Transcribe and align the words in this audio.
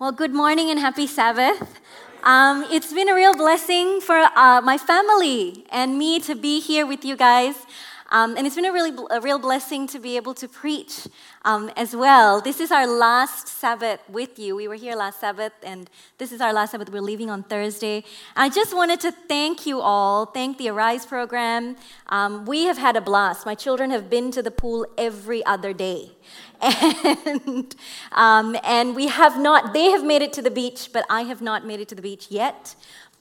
Well, 0.00 0.12
good 0.12 0.32
morning 0.32 0.70
and 0.70 0.78
happy 0.78 1.08
Sabbath. 1.08 1.80
Um, 2.22 2.64
it's 2.70 2.92
been 2.92 3.08
a 3.08 3.16
real 3.16 3.34
blessing 3.34 4.00
for 4.00 4.14
uh, 4.14 4.60
my 4.60 4.78
family 4.78 5.66
and 5.70 5.98
me 5.98 6.20
to 6.20 6.36
be 6.36 6.60
here 6.60 6.86
with 6.86 7.04
you 7.04 7.16
guys. 7.16 7.66
Um, 8.10 8.36
and 8.38 8.46
it's 8.46 8.56
been 8.56 8.64
a 8.64 8.72
really 8.72 8.96
a 9.10 9.20
real 9.20 9.38
blessing 9.38 9.86
to 9.88 9.98
be 9.98 10.16
able 10.16 10.32
to 10.34 10.48
preach 10.48 11.06
um, 11.44 11.70
as 11.76 11.94
well. 11.94 12.40
This 12.40 12.58
is 12.58 12.70
our 12.70 12.86
last 12.86 13.48
Sabbath 13.48 14.00
with 14.08 14.38
you. 14.38 14.56
We 14.56 14.66
were 14.66 14.76
here 14.76 14.96
last 14.96 15.20
Sabbath, 15.20 15.52
and 15.62 15.90
this 16.16 16.32
is 16.32 16.40
our 16.40 16.52
last 16.52 16.70
Sabbath. 16.70 16.90
We're 16.90 17.02
leaving 17.02 17.28
on 17.28 17.42
Thursday. 17.42 18.04
I 18.34 18.48
just 18.48 18.74
wanted 18.74 19.00
to 19.00 19.12
thank 19.12 19.66
you 19.66 19.80
all, 19.80 20.24
thank 20.24 20.56
the 20.56 20.70
Arise 20.70 21.04
program. 21.04 21.76
Um, 22.06 22.46
we 22.46 22.64
have 22.64 22.78
had 22.78 22.96
a 22.96 23.02
blast. 23.02 23.44
My 23.44 23.54
children 23.54 23.90
have 23.90 24.08
been 24.08 24.30
to 24.30 24.42
the 24.42 24.50
pool 24.50 24.86
every 24.96 25.44
other 25.44 25.72
day. 25.72 26.12
And, 26.60 27.74
um, 28.12 28.56
and 28.64 28.96
we 28.96 29.06
have 29.06 29.38
not, 29.40 29.72
they 29.72 29.90
have 29.90 30.04
made 30.04 30.22
it 30.22 30.32
to 30.34 30.42
the 30.42 30.50
beach, 30.50 30.90
but 30.92 31.04
I 31.08 31.22
have 31.22 31.40
not 31.40 31.64
made 31.64 31.78
it 31.78 31.88
to 31.88 31.94
the 31.94 32.02
beach 32.02 32.26
yet 32.30 32.74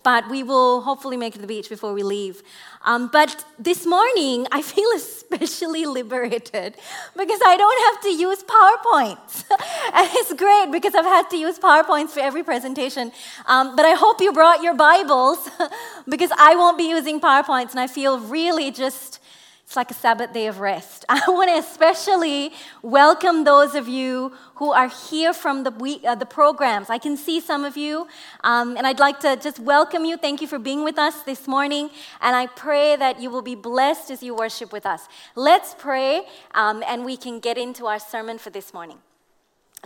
but 0.08 0.30
we 0.30 0.42
will 0.42 0.80
hopefully 0.84 1.18
make 1.18 1.34
it 1.36 1.40
to 1.40 1.42
the 1.42 1.54
beach 1.56 1.68
before 1.68 1.92
we 1.92 2.02
leave. 2.02 2.42
Um, 2.86 3.10
but 3.12 3.44
this 3.60 3.86
morning, 3.86 4.48
I 4.54 4.62
feel 4.62 4.90
especially 4.96 5.86
liberated 5.86 6.76
because 7.22 7.42
I 7.52 7.58
don't 7.64 7.82
have 7.88 7.98
to 8.06 8.12
use 8.28 8.42
PowerPoints. 8.56 9.34
and 9.98 10.08
it's 10.20 10.34
great 10.46 10.72
because 10.72 10.96
I've 10.96 11.12
had 11.18 11.30
to 11.32 11.38
use 11.38 11.60
PowerPoints 11.60 12.12
for 12.12 12.22
every 12.22 12.42
presentation. 12.42 13.12
Um, 13.48 13.76
but 13.76 13.86
I 13.86 13.96
hope 13.96 14.22
you 14.22 14.32
brought 14.32 14.62
your 14.64 14.76
Bibles 14.76 15.50
because 16.08 16.32
I 16.38 16.56
won't 16.56 16.78
be 16.78 16.88
using 16.88 17.20
PowerPoints, 17.20 17.72
and 17.72 17.82
I 17.82 17.88
feel 17.88 18.18
really 18.18 18.72
just 18.72 19.20
it's 19.68 19.76
like 19.76 19.92
a 19.92 19.94
Sabbath 19.94 20.32
day 20.32 20.48
of 20.48 20.62
rest. 20.62 21.04
I 21.10 21.20
want 21.28 21.50
to 21.50 21.58
especially 21.58 22.54
welcome 22.82 23.44
those 23.44 23.76
of 23.76 23.90
you 23.90 24.32
who 24.56 24.72
are 24.72 24.88
here 24.88 25.34
from 25.34 25.66
the, 25.66 25.72
week, 25.72 26.06
uh, 26.06 26.16
the 26.16 26.26
programs. 26.26 26.90
I 26.90 26.98
can 26.98 27.18
see 27.18 27.42
some 27.42 27.66
of 27.66 27.76
you, 27.76 28.08
um, 28.46 28.78
and 28.78 28.88
I'd 28.88 29.00
like 29.00 29.20
to 29.20 29.36
just 29.36 29.60
welcome 29.60 30.06
you. 30.06 30.16
Thank 30.16 30.40
you 30.40 30.48
for 30.48 30.58
being 30.58 30.86
with 30.86 30.98
us 30.98 31.22
this 31.24 31.50
morning, 31.50 31.90
and 32.22 32.34
I 32.34 32.48
pray 32.48 32.96
that 32.96 33.20
you 33.20 33.30
will 33.30 33.42
be 33.42 33.56
blessed 33.56 34.10
as 34.10 34.24
you 34.24 34.34
worship 34.34 34.72
with 34.72 34.86
us. 34.86 35.10
Let's 35.36 35.76
pray, 35.78 36.22
um, 36.56 36.82
and 36.88 37.04
we 37.04 37.18
can 37.18 37.42
get 37.42 37.58
into 37.58 37.88
our 37.88 38.00
sermon 38.00 38.38
for 38.38 38.50
this 38.50 38.74
morning. 38.74 39.00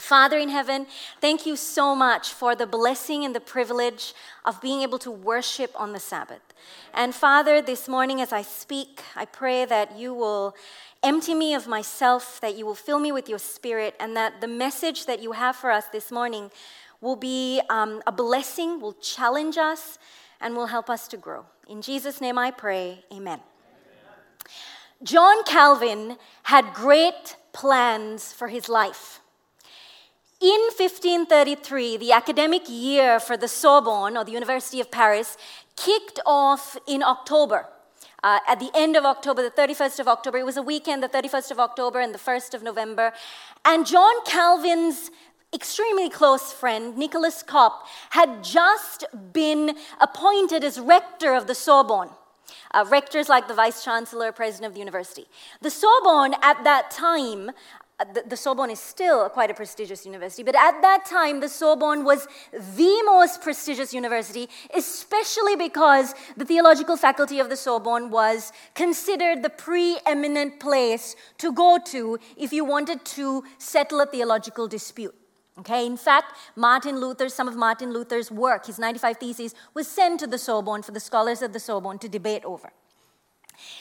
Father 0.02 0.40
in 0.40 0.50
heaven, 0.50 0.88
thank 1.22 1.46
you 1.46 1.56
so 1.56 1.96
much 1.96 2.34
for 2.34 2.56
the 2.56 2.66
blessing 2.66 3.24
and 3.24 3.36
the 3.36 3.40
privilege 3.40 4.14
of 4.44 4.60
being 4.60 4.82
able 4.82 4.98
to 4.98 5.12
worship 5.12 5.72
on 5.80 5.94
the 5.94 6.00
Sabbath. 6.00 6.42
And 6.92 7.14
Father, 7.14 7.62
this 7.62 7.88
morning 7.88 8.20
as 8.20 8.34
I 8.34 8.42
speak, 8.42 9.04
I 9.16 9.26
pray 9.26 9.64
that 9.66 9.96
you 9.98 10.14
will 10.14 10.56
empty 11.04 11.36
me 11.36 11.54
of 11.54 11.68
myself, 11.68 12.42
that 12.42 12.58
you 12.58 12.66
will 12.66 12.76
fill 12.76 12.98
me 12.98 13.12
with 13.12 13.30
your 13.30 13.38
spirit, 13.38 13.96
and 14.00 14.18
that 14.18 14.42
the 14.42 14.48
message 14.48 15.06
that 15.06 15.22
you 15.22 15.34
have 15.34 15.56
for 15.56 15.70
us 15.70 15.86
this 15.86 16.12
morning 16.12 16.50
will 17.00 17.16
be 17.16 17.62
um, 17.70 18.02
a 18.08 18.12
blessing, 18.12 18.82
will 18.82 18.94
challenge 18.94 19.58
us, 19.58 20.00
and 20.42 20.56
will 20.56 20.68
help 20.68 20.90
us 20.90 21.08
to 21.10 21.18
grow. 21.18 21.46
In 21.70 21.82
Jesus' 21.82 22.20
name 22.20 22.40
I 22.40 22.50
pray, 22.50 23.06
amen. 23.14 23.22
amen. 23.22 23.40
John 25.04 25.44
Calvin 25.44 26.18
had 26.44 26.74
great 26.74 27.38
plans 27.54 28.34
for 28.34 28.48
his 28.48 28.68
life. 28.68 29.21
In 30.42 30.59
1533, 30.75 31.97
the 31.97 32.14
academic 32.14 32.64
year 32.67 33.20
for 33.20 33.38
the 33.38 33.47
Sorbonne, 33.47 34.17
or 34.17 34.25
the 34.25 34.31
University 34.31 34.81
of 34.81 34.89
Paris, 34.89 35.38
kicked 35.75 36.20
off 36.25 36.75
in 36.88 37.03
October. 37.03 37.67
Uh, 38.23 38.39
at 38.47 38.59
the 38.59 38.72
end 38.73 38.95
of 38.95 39.06
October, 39.06 39.44
the 39.44 39.52
31st 39.52 40.00
of 40.00 40.08
October, 40.08 40.39
it 40.39 40.45
was 40.45 40.58
a 40.58 40.64
weekend, 40.64 41.03
the 41.03 41.09
31st 41.09 41.52
of 41.52 41.59
October 41.59 42.00
and 42.00 42.12
the 42.12 42.17
1st 42.17 42.56
of 42.56 42.64
November. 42.64 43.14
And 43.66 43.86
John 43.86 44.14
Calvin's 44.25 45.12
extremely 45.53 46.09
close 46.09 46.52
friend, 46.52 46.97
Nicholas 46.97 47.44
Cop, 47.44 47.86
had 48.09 48.44
just 48.44 49.06
been 49.34 49.75
appointed 50.00 50.64
as 50.64 50.80
rector 50.80 51.36
of 51.36 51.45
the 51.45 51.53
Sorbonne. 51.53 52.09
Uh, 52.73 52.86
rectors 52.89 53.30
like 53.30 53.47
the 53.47 53.53
vice 53.53 53.84
chancellor, 53.84 54.31
president 54.31 54.67
of 54.67 54.73
the 54.73 54.80
university. 54.80 55.28
The 55.62 55.69
Sorbonne 55.69 56.35
at 56.41 56.63
that 56.63 56.90
time 56.90 57.51
the, 58.06 58.23
the, 58.28 58.38
Sorbonne 58.38 58.72
is 58.72 58.79
still 58.79 59.29
quite 59.29 59.50
a 59.50 59.53
prestigious 59.53 60.06
university, 60.06 60.44
but 60.44 60.56
at 60.56 60.81
that 60.81 61.06
time, 61.06 61.39
the 61.39 61.50
Sorbonne 61.50 62.03
was 62.03 62.28
the 62.51 63.03
most 63.06 63.41
prestigious 63.41 63.94
university, 63.94 64.50
especially 64.75 65.56
because 65.56 66.13
the 66.38 66.45
theological 66.45 66.97
faculty 66.97 67.39
of 67.39 67.50
the 67.50 67.56
Sorbonne 67.56 68.09
was 68.09 68.51
considered 68.75 69.44
the 69.44 69.50
preeminent 69.50 70.59
place 70.59 71.16
to 71.38 71.51
go 71.51 71.78
to 71.85 72.19
if 72.38 72.53
you 72.53 72.66
wanted 72.66 73.03
to 73.06 73.44
settle 73.57 74.01
a 74.01 74.06
theological 74.06 74.68
dispute. 74.68 75.16
Okay, 75.59 75.85
in 75.85 75.97
fact, 75.97 76.33
Martin 76.56 77.00
Luther, 77.00 77.29
some 77.29 77.47
of 77.47 77.56
Martin 77.56 77.91
Luther's 77.91 78.31
work, 78.31 78.66
his 78.66 78.79
95 78.79 79.18
Theses, 79.18 79.56
was 79.73 79.88
sent 79.88 80.19
to 80.22 80.28
the 80.28 80.38
Sorbonne 80.38 80.81
for 80.81 80.91
the 80.91 81.00
scholars 81.00 81.41
of 81.41 81.51
the 81.53 81.59
Sorbonne 81.59 82.00
to 82.00 82.09
debate 82.09 82.45
over. 82.45 82.72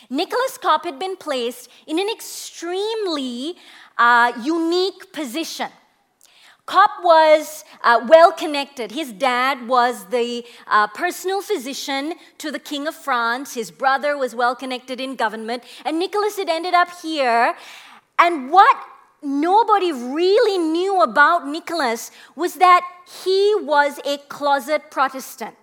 Nicholas 0.09 0.59
Cop 0.59 0.85
had 0.85 0.99
been 0.99 1.17
placed 1.17 1.69
in 1.87 1.99
an 1.99 2.09
extremely 2.11 3.57
uh, 4.01 4.33
unique 4.43 5.13
position. 5.13 5.71
Cop 6.65 6.91
was 7.03 7.65
uh, 7.83 8.01
well 8.09 8.33
connected. 8.33 8.93
His 8.93 9.13
dad 9.13 9.69
was 9.69 10.07
the 10.07 10.45
uh, 10.67 10.87
personal 10.89 11.43
physician 11.43 12.15
to 12.39 12.51
the 12.51 12.59
King 12.59 12.87
of 12.87 12.95
France. 12.95 13.55
His 13.55 13.71
brother 13.71 14.17
was 14.17 14.35
well 14.35 14.55
connected 14.55 15.01
in 15.01 15.17
government. 15.17 15.65
And 15.85 15.99
Nicholas 15.99 16.37
had 16.37 16.49
ended 16.49 16.73
up 16.73 16.89
here. 17.03 17.55
And 18.19 18.51
what 18.51 18.77
nobody 19.23 19.93
really 19.93 20.59
knew 20.59 21.03
about 21.03 21.47
Nicholas 21.47 22.11
was 22.37 22.55
that 22.55 22.83
he 23.25 23.55
was 23.61 23.99
a 24.07 24.19
closet 24.29 24.91
Protestant. 24.91 25.57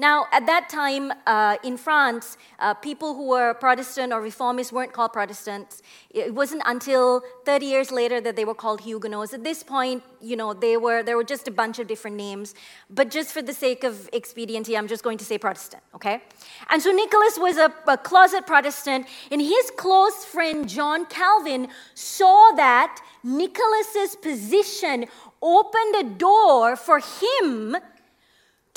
Now, 0.00 0.26
at 0.30 0.46
that 0.46 0.68
time 0.68 1.12
uh, 1.26 1.56
in 1.64 1.76
France, 1.76 2.36
uh, 2.60 2.72
people 2.74 3.16
who 3.16 3.26
were 3.26 3.52
Protestant 3.54 4.12
or 4.12 4.22
Reformists 4.22 4.70
weren't 4.70 4.92
called 4.92 5.12
Protestants. 5.12 5.82
It 6.10 6.32
wasn't 6.32 6.62
until 6.66 7.22
30 7.44 7.66
years 7.66 7.90
later 7.90 8.20
that 8.20 8.36
they 8.36 8.44
were 8.44 8.54
called 8.54 8.80
Huguenots. 8.82 9.34
At 9.34 9.42
this 9.42 9.64
point, 9.64 10.04
you 10.20 10.36
know, 10.36 10.54
they 10.54 10.76
were, 10.76 11.02
there 11.02 11.16
were 11.16 11.24
just 11.24 11.48
a 11.48 11.50
bunch 11.50 11.80
of 11.80 11.88
different 11.88 12.16
names. 12.16 12.54
But 12.88 13.10
just 13.10 13.32
for 13.32 13.42
the 13.42 13.52
sake 13.52 13.82
of 13.82 14.08
expediency, 14.12 14.76
I'm 14.76 14.86
just 14.86 15.02
going 15.02 15.18
to 15.18 15.24
say 15.24 15.36
Protestant, 15.36 15.82
okay? 15.96 16.22
And 16.70 16.80
so 16.80 16.92
Nicholas 16.92 17.36
was 17.36 17.56
a, 17.56 17.74
a 17.88 17.96
closet 17.96 18.46
Protestant, 18.46 19.08
and 19.32 19.40
his 19.40 19.72
close 19.76 20.24
friend 20.24 20.68
John 20.68 21.06
Calvin 21.06 21.66
saw 21.94 22.52
that 22.52 23.00
Nicholas's 23.24 24.14
position 24.14 25.06
opened 25.42 25.94
a 25.96 26.04
door 26.04 26.76
for 26.76 27.00
him 27.00 27.76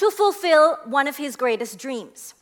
to 0.02 0.10
fulfill 0.10 0.78
one 0.86 1.08
of 1.08 1.18
his 1.18 1.36
greatest 1.36 1.78
dreams. 1.78 2.34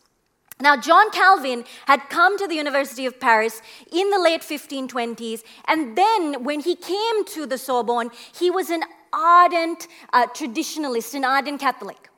Now, 0.61 0.77
John 0.77 1.11
Calvin 1.11 1.65
had 1.87 2.09
come 2.09 2.37
to 2.37 2.47
the 2.47 2.55
University 2.55 3.05
of 3.05 3.19
Paris 3.19 3.61
in 3.91 4.09
the 4.11 4.17
late 4.17 4.43
1520s, 4.43 5.43
and 5.67 5.97
then 5.97 6.45
when 6.45 6.61
he 6.61 6.75
came 6.77 7.25
to 7.25 7.45
the 7.45 7.57
Sorbonne, 7.57 8.11
he 8.33 8.49
was 8.49 8.69
an 8.69 8.83
ardent 9.11 9.89
uh, 10.13 10.27
traditionalist, 10.27 11.13
an 11.15 11.25
ardent 11.25 11.59
Catholic. 11.59 12.09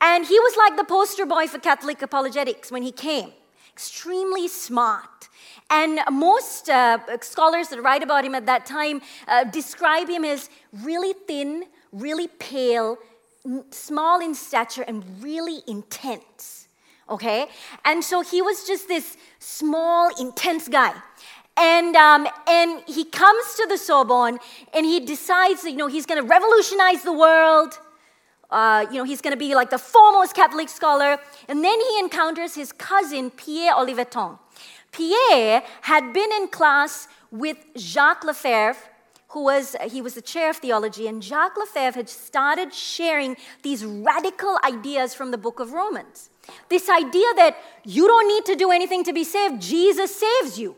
And 0.00 0.26
he 0.26 0.40
was 0.40 0.56
like 0.56 0.76
the 0.76 0.84
poster 0.84 1.24
boy 1.24 1.46
for 1.46 1.60
Catholic 1.60 2.02
apologetics 2.02 2.72
when 2.72 2.82
he 2.82 2.90
came, 2.90 3.30
extremely 3.72 4.48
smart. 4.48 5.28
And 5.70 6.00
most 6.10 6.68
uh, 6.68 6.98
scholars 7.20 7.68
that 7.68 7.80
write 7.80 8.02
about 8.02 8.24
him 8.24 8.34
at 8.34 8.46
that 8.46 8.66
time 8.66 9.02
uh, 9.28 9.44
describe 9.44 10.08
him 10.08 10.24
as 10.24 10.50
really 10.82 11.12
thin, 11.28 11.66
really 11.92 12.26
pale, 12.26 12.98
small 13.70 14.20
in 14.20 14.34
stature 14.34 14.82
and 14.82 15.04
really 15.22 15.62
intense. 15.66 16.68
Okay? 17.08 17.46
And 17.84 18.02
so 18.02 18.22
he 18.22 18.40
was 18.40 18.66
just 18.66 18.88
this 18.88 19.16
small, 19.38 20.10
intense 20.18 20.68
guy. 20.68 20.94
And, 21.56 21.94
um, 21.94 22.26
and 22.48 22.82
he 22.86 23.04
comes 23.04 23.54
to 23.56 23.66
the 23.68 23.78
Sorbonne 23.78 24.38
and 24.72 24.84
he 24.84 25.00
decides 25.00 25.62
that, 25.62 25.70
you 25.70 25.76
know, 25.76 25.86
he's 25.86 26.06
going 26.06 26.20
to 26.20 26.26
revolutionize 26.26 27.02
the 27.02 27.12
world. 27.12 27.78
Uh, 28.50 28.86
you 28.90 28.98
know, 28.98 29.04
he's 29.04 29.20
going 29.20 29.32
to 29.32 29.38
be 29.38 29.54
like 29.54 29.70
the 29.70 29.78
foremost 29.78 30.34
Catholic 30.34 30.68
scholar. 30.68 31.18
And 31.48 31.62
then 31.62 31.80
he 31.80 31.98
encounters 31.98 32.54
his 32.54 32.72
cousin, 32.72 33.30
Pierre 33.30 33.74
Olivetan. 33.74 34.38
Pierre 34.90 35.62
had 35.82 36.12
been 36.12 36.30
in 36.32 36.48
class 36.48 37.08
with 37.30 37.56
Jacques 37.76 38.24
Lefebvre, 38.24 38.76
who 39.34 39.44
was 39.44 39.74
uh, 39.74 39.88
he 39.88 40.00
was 40.00 40.14
the 40.14 40.22
chair 40.22 40.50
of 40.50 40.56
theology 40.56 41.06
and 41.06 41.22
jacques 41.22 41.56
lefebvre 41.56 41.98
had 41.98 42.08
started 42.08 42.72
sharing 42.72 43.36
these 43.62 43.84
radical 43.84 44.58
ideas 44.64 45.14
from 45.14 45.30
the 45.30 45.38
book 45.38 45.60
of 45.60 45.72
romans. 45.72 46.30
This 46.68 46.88
idea 46.88 47.30
that 47.36 47.56
you 47.84 48.06
don't 48.06 48.28
need 48.28 48.44
to 48.46 48.56
do 48.56 48.70
anything 48.70 49.04
to 49.04 49.12
be 49.12 49.24
saved 49.24 49.60
jesus 49.60 50.14
saves 50.24 50.58
you. 50.58 50.76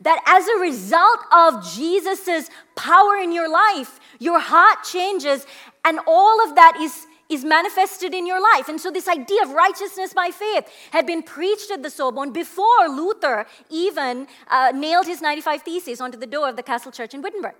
That 0.00 0.20
as 0.26 0.48
a 0.48 0.58
result 0.60 1.20
of 1.32 1.64
jesus' 1.74 2.48
power 2.76 3.16
in 3.16 3.32
your 3.32 3.50
life 3.50 4.00
your 4.18 4.38
heart 4.38 4.84
changes 4.84 5.46
and 5.84 5.98
all 6.06 6.42
of 6.48 6.54
that 6.54 6.78
is 6.80 7.06
is 7.32 7.44
manifested 7.44 8.14
in 8.14 8.26
your 8.26 8.40
life. 8.40 8.68
And 8.68 8.80
so, 8.80 8.90
this 8.90 9.08
idea 9.08 9.42
of 9.42 9.50
righteousness 9.50 10.12
by 10.12 10.30
faith 10.30 10.68
had 10.90 11.06
been 11.06 11.22
preached 11.22 11.70
at 11.70 11.82
the 11.82 11.90
Sorbonne 11.90 12.32
before 12.32 12.88
Luther 12.88 13.46
even 13.70 14.26
uh, 14.48 14.72
nailed 14.74 15.06
his 15.06 15.20
95 15.20 15.62
Theses 15.62 16.00
onto 16.00 16.18
the 16.18 16.26
door 16.26 16.48
of 16.48 16.56
the 16.56 16.62
Castle 16.62 16.92
Church 16.92 17.14
in 17.14 17.22
Wittenberg. 17.22 17.54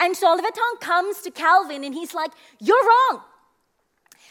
And 0.00 0.16
so, 0.16 0.36
Olivetan 0.36 0.80
comes 0.80 1.20
to 1.22 1.30
Calvin 1.30 1.84
and 1.84 1.94
he's 1.94 2.14
like, 2.14 2.32
You're 2.60 2.84
wrong. 2.84 3.22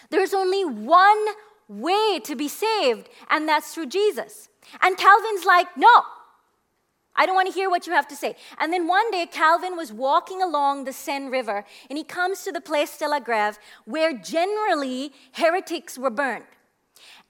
There's 0.10 0.34
only 0.34 0.64
one 0.66 1.26
way 1.68 2.20
to 2.24 2.36
be 2.36 2.48
saved, 2.48 3.10
and 3.30 3.48
that's 3.50 3.74
through 3.74 3.88
Jesus. 3.88 4.50
And 4.82 4.98
Calvin's 4.98 5.46
like, 5.46 5.68
No, 5.78 6.04
I 7.16 7.26
don't 7.26 7.36
want 7.36 7.48
to 7.48 7.54
hear 7.54 7.70
what 7.70 7.88
you 7.88 7.94
have 7.94 8.08
to 8.10 8.16
say. 8.16 8.36
And 8.60 8.74
then 8.74 8.88
one 8.88 9.10
day, 9.12 9.26
Calvin 9.26 9.76
was 9.76 9.94
walking 9.94 10.42
along 10.42 10.84
the 10.84 10.94
Seine 10.94 11.30
River, 11.30 11.64
and 11.90 11.98
he 11.98 12.04
comes 12.04 12.44
to 12.44 12.52
the 12.52 12.62
Place 12.62 12.98
de 12.98 13.08
la 13.08 13.20
Grève, 13.20 13.58
where 13.86 14.14
generally 14.14 15.14
heretics 15.34 15.98
were 15.98 16.10
burned. 16.10 16.46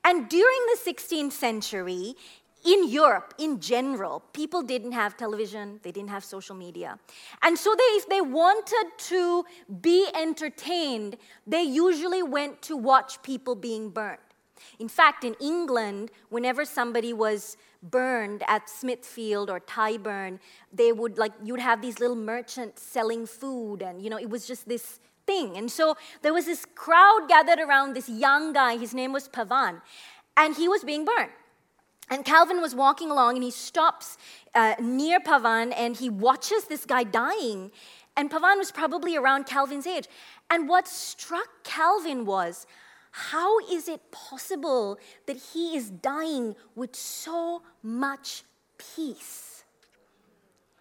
And 0.04 0.30
during 0.30 0.60
the 0.74 0.92
16th 0.92 1.32
century, 1.32 2.16
in 2.66 2.90
Europe, 2.90 3.36
in 3.38 3.60
general, 3.60 4.24
people 4.34 4.64
didn't 4.64 4.94
have 4.94 5.16
television, 5.16 5.80
they 5.84 5.92
didn't 5.92 6.10
have 6.10 6.24
social 6.24 6.56
media. 6.56 6.98
And 7.44 7.58
so 7.58 7.76
they, 7.78 7.84
if 7.96 8.10
they 8.10 8.22
wanted 8.22 8.88
to 8.98 9.46
be 9.82 10.08
entertained, 10.16 11.18
they 11.46 11.62
usually 11.62 12.24
went 12.24 12.64
to 12.64 12.76
watch 12.76 13.22
people 13.22 13.54
being 13.54 13.92
burned. 13.92 14.25
In 14.80 14.88
fact, 14.88 15.24
in 15.24 15.36
England, 15.40 16.12
whenever 16.30 16.66
somebody 16.66 17.13
was 17.13 17.57
burned 17.84 18.44
at 18.48 18.69
Smithfield 18.69 19.50
or 19.50 19.60
Tyburn, 19.60 20.40
they 20.74 20.92
would 20.92 21.18
like 21.18 21.34
you'd 21.44 21.60
have 21.60 21.81
these 21.81 22.00
little 22.00 22.16
merchants 22.16 22.81
selling 22.81 23.25
food, 23.25 23.81
and 23.81 24.02
you 24.02 24.10
know 24.10 24.18
it 24.18 24.30
was 24.30 24.48
just 24.48 24.68
this 24.68 25.00
thing. 25.25 25.57
And 25.57 25.72
so 25.72 25.98
there 26.22 26.34
was 26.34 26.46
this 26.46 26.66
crowd 26.75 27.25
gathered 27.28 27.60
around 27.60 27.94
this 27.94 28.10
young 28.10 28.54
guy. 28.54 28.78
His 28.78 28.94
name 28.94 29.12
was 29.12 29.28
Pavan, 29.28 29.81
and 30.38 30.56
he 30.56 30.68
was 30.68 30.84
being 30.84 31.06
burned. 31.06 31.31
And 32.10 32.24
Calvin 32.24 32.62
was 32.62 32.75
walking 32.75 33.10
along, 33.10 33.36
and 33.36 33.44
he 33.44 33.51
stops 33.51 34.18
uh, 34.54 34.75
near 34.80 35.19
Pavan, 35.19 35.74
and 35.75 35.98
he 35.98 36.10
watches 36.10 36.66
this 36.66 36.86
guy 36.86 37.04
dying. 37.04 37.72
And 38.16 38.30
Pavan 38.31 38.58
was 38.58 38.72
probably 38.72 39.18
around 39.18 39.46
Calvin's 39.46 39.88
age. 39.88 40.08
And 40.50 40.69
what 40.69 40.88
struck 40.88 41.63
Calvin 41.63 42.25
was 42.25 42.68
how 43.17 43.59
is 43.71 43.88
it 43.88 44.12
possible 44.12 45.00
that 45.25 45.38
he 45.38 45.77
is 45.77 45.89
dying 45.89 46.53
with 46.75 46.97
so 46.97 47.62
much 47.81 48.44
peace? 48.77 49.63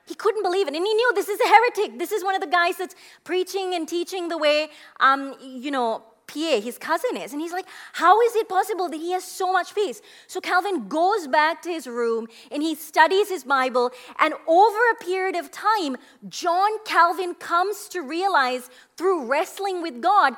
He 0.04 0.16
couldn't 0.16 0.42
believe 0.42 0.66
it. 0.66 0.74
And 0.74 0.84
he 0.84 0.94
knew 0.94 1.12
this 1.14 1.28
is 1.28 1.38
a 1.38 1.46
heretic. 1.46 1.96
This 1.96 2.10
is 2.10 2.24
one 2.24 2.34
of 2.34 2.40
the 2.40 2.48
guys 2.48 2.76
that's 2.76 2.96
preaching 3.22 3.76
and 3.76 3.86
teaching 3.86 4.26
the 4.26 4.36
way, 4.36 4.70
um, 4.98 5.36
you 5.40 5.70
know, 5.70 6.02
Pierre, 6.26 6.60
his 6.60 6.76
cousin, 6.76 7.16
is. 7.16 7.32
And 7.32 7.40
he's 7.40 7.52
like, 7.52 7.66
How 7.92 8.20
is 8.22 8.34
it 8.34 8.48
possible 8.48 8.88
that 8.88 8.96
he 8.96 9.12
has 9.12 9.22
so 9.22 9.52
much 9.52 9.72
peace? 9.72 10.02
So 10.26 10.40
Calvin 10.40 10.88
goes 10.88 11.28
back 11.28 11.62
to 11.62 11.70
his 11.70 11.86
room 11.86 12.26
and 12.50 12.64
he 12.64 12.74
studies 12.74 13.28
his 13.28 13.44
Bible. 13.44 13.92
And 14.18 14.34
over 14.48 14.78
a 14.90 15.04
period 15.04 15.36
of 15.36 15.52
time, 15.52 15.98
John 16.28 16.70
Calvin 16.84 17.36
comes 17.36 17.88
to 17.90 18.00
realize 18.00 18.70
through 18.96 19.26
wrestling 19.26 19.82
with 19.82 20.02
God 20.02 20.34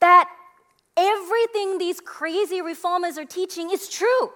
that 0.00 0.28
everything 0.96 1.78
these 1.78 2.00
crazy 2.00 2.60
reformers 2.60 3.18
are 3.18 3.24
teaching 3.24 3.70
is 3.70 3.88
true. 3.88 4.30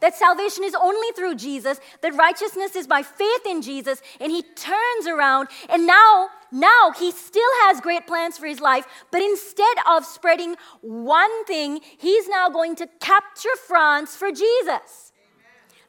That 0.00 0.14
salvation 0.14 0.64
is 0.64 0.74
only 0.74 1.12
through 1.16 1.36
Jesus, 1.36 1.80
that 2.02 2.14
righteousness 2.14 2.76
is 2.76 2.86
by 2.86 3.02
faith 3.02 3.46
in 3.46 3.62
Jesus, 3.62 4.02
and 4.20 4.30
he 4.30 4.42
turns 4.42 5.06
around 5.06 5.48
and 5.70 5.86
now, 5.86 6.28
now 6.52 6.92
he 6.98 7.10
still 7.10 7.50
has 7.62 7.80
great 7.80 8.06
plans 8.06 8.36
for 8.36 8.46
his 8.46 8.60
life, 8.60 8.86
but 9.10 9.22
instead 9.22 9.76
of 9.88 10.04
spreading 10.04 10.56
one 10.82 11.44
thing, 11.46 11.80
he's 11.98 12.28
now 12.28 12.48
going 12.48 12.76
to 12.76 12.88
capture 13.00 13.56
France 13.66 14.16
for 14.16 14.30
Jesus. 14.30 15.12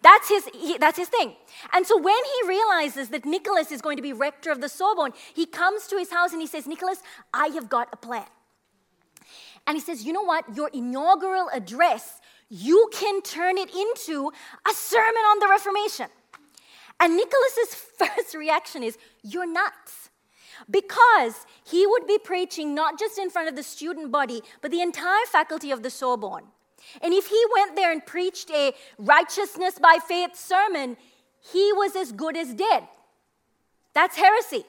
That's 0.02 0.30
his, 0.30 0.46
he, 0.54 0.78
that's 0.78 1.00
his 1.00 1.10
thing. 1.10 1.36
And 1.74 1.86
so 1.86 1.98
when 1.98 2.16
he 2.16 2.48
realizes 2.48 3.10
that 3.10 3.26
Nicholas 3.26 3.72
is 3.72 3.82
going 3.82 3.98
to 3.98 4.04
be 4.04 4.14
rector 4.14 4.52
of 4.52 4.62
the 4.62 4.70
Sorbonne, 4.70 5.14
he 5.34 5.48
comes 5.48 5.88
to 5.88 5.98
his 5.98 6.12
house 6.12 6.32
and 6.32 6.40
he 6.40 6.48
says, 6.48 6.68
Nicholas, 6.68 7.00
I 7.34 7.48
have 7.48 7.70
got 7.70 7.90
a 7.92 7.98
plan. 7.98 8.28
And 9.68 9.76
he 9.76 9.82
says, 9.82 10.04
You 10.04 10.14
know 10.14 10.24
what? 10.24 10.56
Your 10.56 10.70
inaugural 10.74 11.50
address, 11.54 12.22
you 12.50 12.90
can 12.94 13.22
turn 13.22 13.58
it 13.58 13.70
into 13.74 14.32
a 14.68 14.74
sermon 14.74 15.24
on 15.30 15.40
the 15.40 15.48
Reformation. 15.48 16.08
And 17.00 17.16
Nicholas's 17.16 17.76
first 17.98 18.36
reaction 18.36 18.84
is, 18.84 18.98
You're 19.24 19.52
nuts. 19.52 20.10
Because 20.72 21.46
he 21.66 21.86
would 21.86 22.08
be 22.08 22.18
preaching 22.18 22.74
not 22.74 22.98
just 22.98 23.20
in 23.20 23.30
front 23.30 23.50
of 23.50 23.58
the 23.58 23.64
student 23.64 24.12
body, 24.12 24.42
but 24.62 24.72
the 24.72 24.82
entire 24.82 25.26
faculty 25.26 25.72
of 25.72 25.84
the 25.84 25.90
Sorbonne. 25.90 26.46
And 27.02 27.14
if 27.14 27.28
he 27.28 27.44
went 27.54 27.76
there 27.76 27.92
and 27.92 28.06
preached 28.06 28.50
a 28.52 28.74
righteousness 28.98 29.78
by 29.80 29.98
faith 30.08 30.36
sermon, 30.36 30.96
he 31.42 31.74
was 31.74 31.96
as 31.96 32.12
good 32.12 32.38
as 32.38 32.54
dead. 32.54 32.88
That's 33.94 34.16
heresy. 34.16 34.66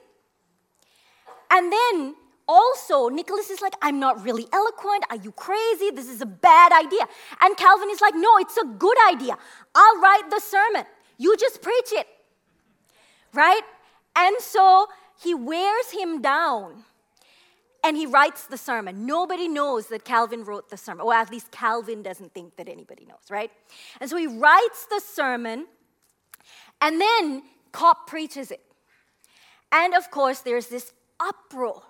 And 1.49 1.71
then 1.71 2.15
also, 2.47 3.09
Nicholas 3.09 3.49
is 3.49 3.61
like, 3.61 3.73
I'm 3.81 3.99
not 3.99 4.23
really 4.23 4.47
eloquent. 4.53 5.03
Are 5.09 5.17
you 5.17 5.31
crazy? 5.33 5.91
This 5.91 6.07
is 6.07 6.21
a 6.21 6.25
bad 6.25 6.71
idea. 6.71 7.05
And 7.41 7.57
Calvin 7.57 7.89
is 7.89 7.99
like, 7.99 8.15
No, 8.15 8.37
it's 8.37 8.57
a 8.57 8.65
good 8.65 8.97
idea. 9.09 9.37
I'll 9.75 9.99
write 9.99 10.29
the 10.29 10.39
sermon. 10.39 10.85
You 11.17 11.35
just 11.35 11.61
preach 11.61 11.91
it. 11.91 12.07
Right? 13.33 13.61
And 14.15 14.35
so 14.39 14.87
he 15.21 15.35
wears 15.35 15.91
him 15.91 16.21
down 16.21 16.85
and 17.83 17.97
he 17.97 18.05
writes 18.05 18.45
the 18.47 18.57
sermon. 18.57 19.05
Nobody 19.05 19.47
knows 19.47 19.87
that 19.87 20.03
Calvin 20.05 20.43
wrote 20.43 20.69
the 20.69 20.77
sermon, 20.77 21.05
or 21.05 21.13
at 21.13 21.29
least 21.31 21.51
Calvin 21.51 22.01
doesn't 22.01 22.33
think 22.33 22.55
that 22.55 22.67
anybody 22.67 23.05
knows, 23.05 23.29
right? 23.29 23.51
And 23.99 24.09
so 24.09 24.17
he 24.17 24.27
writes 24.27 24.87
the 24.89 24.99
sermon 24.99 25.67
and 26.81 26.99
then 27.01 27.43
Cop 27.71 28.07
preaches 28.07 28.51
it. 28.51 28.61
And 29.71 29.93
of 29.93 30.09
course, 30.09 30.39
there's 30.39 30.67
this 30.67 30.93
uproar 31.19 31.83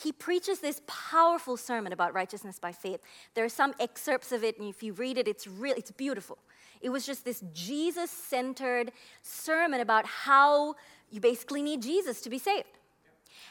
he 0.00 0.12
preaches 0.12 0.60
this 0.60 0.80
powerful 0.86 1.56
sermon 1.56 1.92
about 1.92 2.14
righteousness 2.14 2.60
by 2.60 2.70
faith. 2.70 3.00
There 3.34 3.44
are 3.44 3.48
some 3.48 3.74
excerpts 3.80 4.30
of 4.30 4.44
it, 4.44 4.58
and 4.58 4.68
if 4.68 4.82
you 4.82 4.92
read 4.92 5.18
it, 5.18 5.26
it's 5.26 5.46
really 5.46 5.78
it's 5.78 5.90
beautiful. 5.90 6.38
It 6.80 6.90
was 6.90 7.04
just 7.04 7.24
this 7.24 7.42
Jesus-centered 7.52 8.92
sermon 9.22 9.80
about 9.80 10.06
how 10.06 10.76
you 11.10 11.20
basically 11.20 11.62
need 11.62 11.82
Jesus 11.82 12.20
to 12.20 12.30
be 12.30 12.38
saved. 12.38 12.78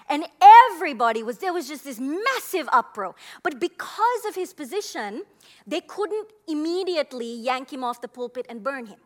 And 0.08 0.24
everybody 0.42 1.22
was 1.22 1.40
there 1.40 1.52
was 1.52 1.68
just 1.68 1.84
this 1.84 2.00
massive 2.00 2.70
uproar. 2.72 3.14
But 3.44 3.60
because 3.60 4.26
of 4.26 4.36
his 4.36 4.54
position, 4.54 5.24
they 5.66 5.82
couldn't 5.82 6.30
immediately 6.48 7.34
yank 7.34 7.74
him 7.74 7.84
off 7.84 8.00
the 8.00 8.08
pulpit 8.08 8.46
and 8.48 8.64
burn 8.64 8.86
him. 8.86 9.00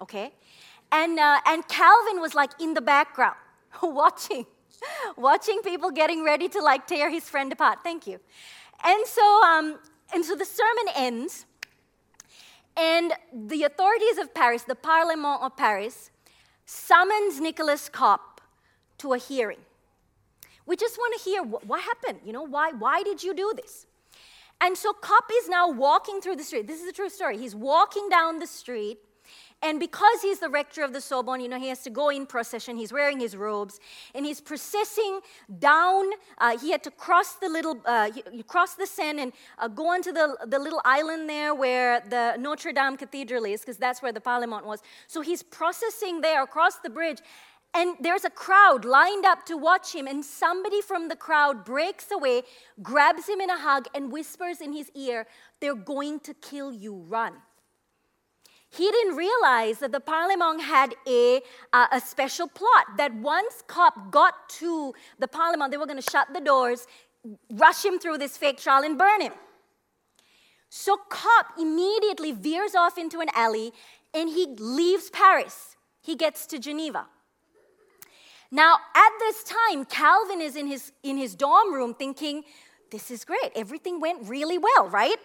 Okay? 0.00 0.32
And, 0.90 1.18
uh, 1.18 1.40
and 1.44 1.68
Calvin 1.68 2.22
was 2.22 2.34
like 2.34 2.52
in 2.58 2.72
the 2.72 2.80
background 2.80 3.36
watching 3.82 4.46
watching 5.16 5.60
people 5.62 5.90
getting 5.90 6.24
ready 6.24 6.48
to 6.48 6.60
like 6.60 6.86
tear 6.86 7.10
his 7.10 7.28
friend 7.28 7.52
apart. 7.52 7.78
Thank 7.82 8.06
you. 8.06 8.20
And 8.84 9.06
so, 9.06 9.42
um, 9.42 9.78
and 10.12 10.24
so 10.24 10.34
the 10.34 10.44
sermon 10.44 10.92
ends, 10.94 11.46
and 12.76 13.12
the 13.32 13.64
authorities 13.64 14.18
of 14.18 14.34
Paris, 14.34 14.62
the 14.62 14.74
Parlement 14.74 15.42
of 15.42 15.56
Paris, 15.56 16.10
summons 16.66 17.40
Nicholas 17.40 17.88
Cop 17.88 18.40
to 18.98 19.14
a 19.14 19.18
hearing. 19.18 19.60
We 20.66 20.76
just 20.76 20.98
want 20.98 21.14
to 21.16 21.24
hear 21.24 21.42
what, 21.42 21.66
what 21.66 21.80
happened. 21.80 22.20
You 22.24 22.32
know, 22.32 22.42
why, 22.42 22.72
why 22.72 23.02
did 23.02 23.22
you 23.22 23.34
do 23.34 23.52
this? 23.56 23.86
And 24.60 24.76
so 24.76 24.92
Cop 24.92 25.24
is 25.42 25.48
now 25.48 25.70
walking 25.70 26.20
through 26.20 26.36
the 26.36 26.44
street. 26.44 26.66
This 26.66 26.82
is 26.82 26.88
a 26.88 26.92
true 26.92 27.08
story. 27.08 27.38
He's 27.38 27.54
walking 27.54 28.08
down 28.08 28.38
the 28.38 28.46
street 28.46 28.98
and 29.62 29.80
because 29.80 30.20
he's 30.22 30.38
the 30.38 30.50
rector 30.50 30.82
of 30.82 30.92
the 30.92 31.00
Sorbonne, 31.00 31.40
you 31.40 31.48
know, 31.48 31.58
he 31.58 31.68
has 31.68 31.82
to 31.82 31.90
go 31.90 32.10
in 32.10 32.26
procession. 32.26 32.76
He's 32.76 32.92
wearing 32.92 33.18
his 33.18 33.36
robes, 33.36 33.80
and 34.14 34.26
he's 34.26 34.40
processing 34.40 35.20
down. 35.58 36.04
Uh, 36.38 36.58
he 36.58 36.70
had 36.70 36.82
to 36.84 36.90
cross 36.90 37.34
the 37.34 37.48
little, 37.48 37.80
uh, 37.86 38.10
cross 38.46 38.74
the 38.74 38.86
Seine 38.86 39.22
and 39.22 39.32
uh, 39.58 39.68
go 39.68 39.88
onto 39.88 40.12
the, 40.12 40.36
the 40.46 40.58
little 40.58 40.82
island 40.84 41.28
there 41.28 41.54
where 41.54 42.00
the 42.00 42.36
Notre 42.38 42.72
Dame 42.72 42.96
Cathedral 42.96 43.44
is, 43.46 43.60
because 43.62 43.78
that's 43.78 44.02
where 44.02 44.12
the 44.12 44.20
Parlement 44.20 44.66
was. 44.66 44.82
So 45.06 45.22
he's 45.22 45.42
processing 45.42 46.20
there 46.20 46.42
across 46.42 46.76
the 46.76 46.90
bridge, 46.90 47.18
and 47.72 47.96
there's 48.00 48.24
a 48.24 48.30
crowd 48.30 48.84
lined 48.84 49.24
up 49.24 49.46
to 49.46 49.56
watch 49.56 49.94
him, 49.94 50.06
and 50.06 50.24
somebody 50.24 50.82
from 50.82 51.08
the 51.08 51.16
crowd 51.16 51.64
breaks 51.64 52.10
away, 52.12 52.42
grabs 52.82 53.26
him 53.26 53.40
in 53.40 53.48
a 53.48 53.58
hug, 53.58 53.86
and 53.94 54.12
whispers 54.12 54.60
in 54.60 54.74
his 54.74 54.90
ear, 54.94 55.26
They're 55.60 55.74
going 55.74 56.20
to 56.20 56.34
kill 56.34 56.72
you, 56.72 56.94
run. 57.08 57.32
He 58.76 58.90
didn't 58.90 59.16
realize 59.16 59.78
that 59.78 59.92
the 59.92 60.00
Parlement 60.00 60.60
had 60.60 60.94
a, 61.08 61.40
uh, 61.72 61.86
a 61.92 62.00
special 62.00 62.46
plot 62.46 62.84
that 62.98 63.14
once 63.14 63.62
Cop 63.66 64.10
got 64.10 64.48
to 64.60 64.92
the 65.18 65.28
Parlement, 65.28 65.70
they 65.70 65.78
were 65.78 65.86
going 65.86 66.02
to 66.02 66.10
shut 66.10 66.28
the 66.34 66.40
doors, 66.40 66.86
rush 67.50 67.84
him 67.84 67.98
through 67.98 68.18
this 68.18 68.36
fake 68.36 68.58
trial, 68.58 68.84
and 68.84 68.98
burn 68.98 69.22
him. 69.22 69.32
So 70.68 70.98
Cop 71.08 71.46
immediately 71.58 72.32
veers 72.32 72.74
off 72.74 72.98
into 72.98 73.20
an 73.20 73.28
alley 73.34 73.72
and 74.12 74.28
he 74.28 74.46
leaves 74.58 75.08
Paris. 75.10 75.76
He 76.02 76.14
gets 76.14 76.46
to 76.46 76.58
Geneva. 76.58 77.06
Now, 78.50 78.76
at 78.94 79.10
this 79.18 79.42
time, 79.42 79.84
Calvin 79.86 80.40
is 80.40 80.54
in 80.54 80.66
his, 80.66 80.92
in 81.02 81.16
his 81.16 81.34
dorm 81.34 81.74
room 81.74 81.94
thinking, 81.94 82.44
this 82.90 83.10
is 83.10 83.24
great. 83.24 83.50
Everything 83.54 84.00
went 84.00 84.28
really 84.28 84.58
well, 84.58 84.88
right? 84.88 85.16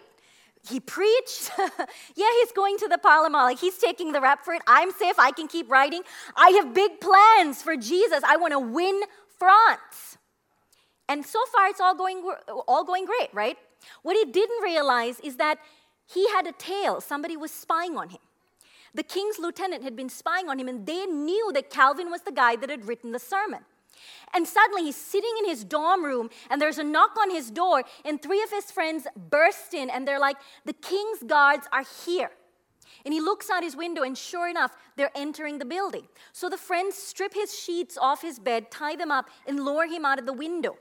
He 0.68 0.78
preached. 0.78 1.50
yeah, 1.58 2.26
he's 2.40 2.52
going 2.52 2.78
to 2.78 2.88
the. 2.88 2.98
Like 3.32 3.58
he's 3.58 3.78
taking 3.78 4.12
the 4.12 4.20
rap 4.20 4.44
for 4.44 4.54
it. 4.54 4.62
I'm 4.66 4.92
safe. 4.92 5.18
I 5.18 5.32
can 5.32 5.48
keep 5.48 5.70
writing. 5.70 6.02
I 6.36 6.50
have 6.50 6.72
big 6.72 7.00
plans 7.00 7.62
for 7.62 7.76
Jesus. 7.76 8.22
I 8.24 8.36
want 8.36 8.52
to 8.52 8.58
win 8.58 9.00
France. 9.38 10.18
And 11.08 11.26
so 11.26 11.40
far, 11.52 11.66
it's 11.66 11.80
all 11.80 11.94
going, 11.94 12.22
all 12.68 12.84
going 12.84 13.04
great, 13.06 13.28
right? 13.32 13.58
What 14.02 14.16
he 14.16 14.30
didn't 14.30 14.62
realize 14.62 15.18
is 15.20 15.36
that 15.36 15.58
he 16.06 16.28
had 16.30 16.46
a 16.46 16.52
tail. 16.52 17.00
Somebody 17.00 17.36
was 17.36 17.50
spying 17.50 17.96
on 17.96 18.10
him. 18.10 18.20
The 18.94 19.02
king's 19.02 19.38
lieutenant 19.38 19.82
had 19.82 19.96
been 19.96 20.08
spying 20.08 20.48
on 20.48 20.60
him, 20.60 20.68
and 20.68 20.86
they 20.86 21.06
knew 21.06 21.50
that 21.54 21.70
Calvin 21.70 22.10
was 22.10 22.22
the 22.22 22.32
guy 22.32 22.56
that 22.56 22.70
had 22.70 22.86
written 22.86 23.12
the 23.12 23.18
sermon. 23.18 23.64
And 24.34 24.46
suddenly 24.46 24.84
he's 24.84 24.96
sitting 24.96 25.32
in 25.40 25.48
his 25.48 25.64
dorm 25.64 26.04
room, 26.04 26.30
and 26.50 26.60
there's 26.60 26.78
a 26.78 26.84
knock 26.84 27.16
on 27.20 27.30
his 27.30 27.50
door, 27.50 27.84
and 28.04 28.20
three 28.20 28.42
of 28.42 28.50
his 28.50 28.70
friends 28.70 29.06
burst 29.16 29.74
in, 29.74 29.90
and 29.90 30.06
they're 30.06 30.20
like, 30.20 30.36
The 30.64 30.72
king's 30.72 31.22
guards 31.22 31.66
are 31.72 31.84
here. 32.04 32.30
And 33.04 33.12
he 33.12 33.20
looks 33.20 33.50
out 33.50 33.62
his 33.62 33.76
window, 33.76 34.02
and 34.02 34.16
sure 34.16 34.48
enough, 34.48 34.76
they're 34.96 35.10
entering 35.14 35.58
the 35.58 35.64
building. 35.64 36.06
So 36.32 36.48
the 36.48 36.56
friends 36.56 36.96
strip 36.96 37.34
his 37.34 37.58
sheets 37.58 37.98
off 38.00 38.22
his 38.22 38.38
bed, 38.38 38.70
tie 38.70 38.96
them 38.96 39.10
up, 39.10 39.28
and 39.46 39.64
lower 39.64 39.86
him 39.86 40.04
out 40.04 40.18
of 40.18 40.26
the 40.26 40.32
window. 40.32 40.76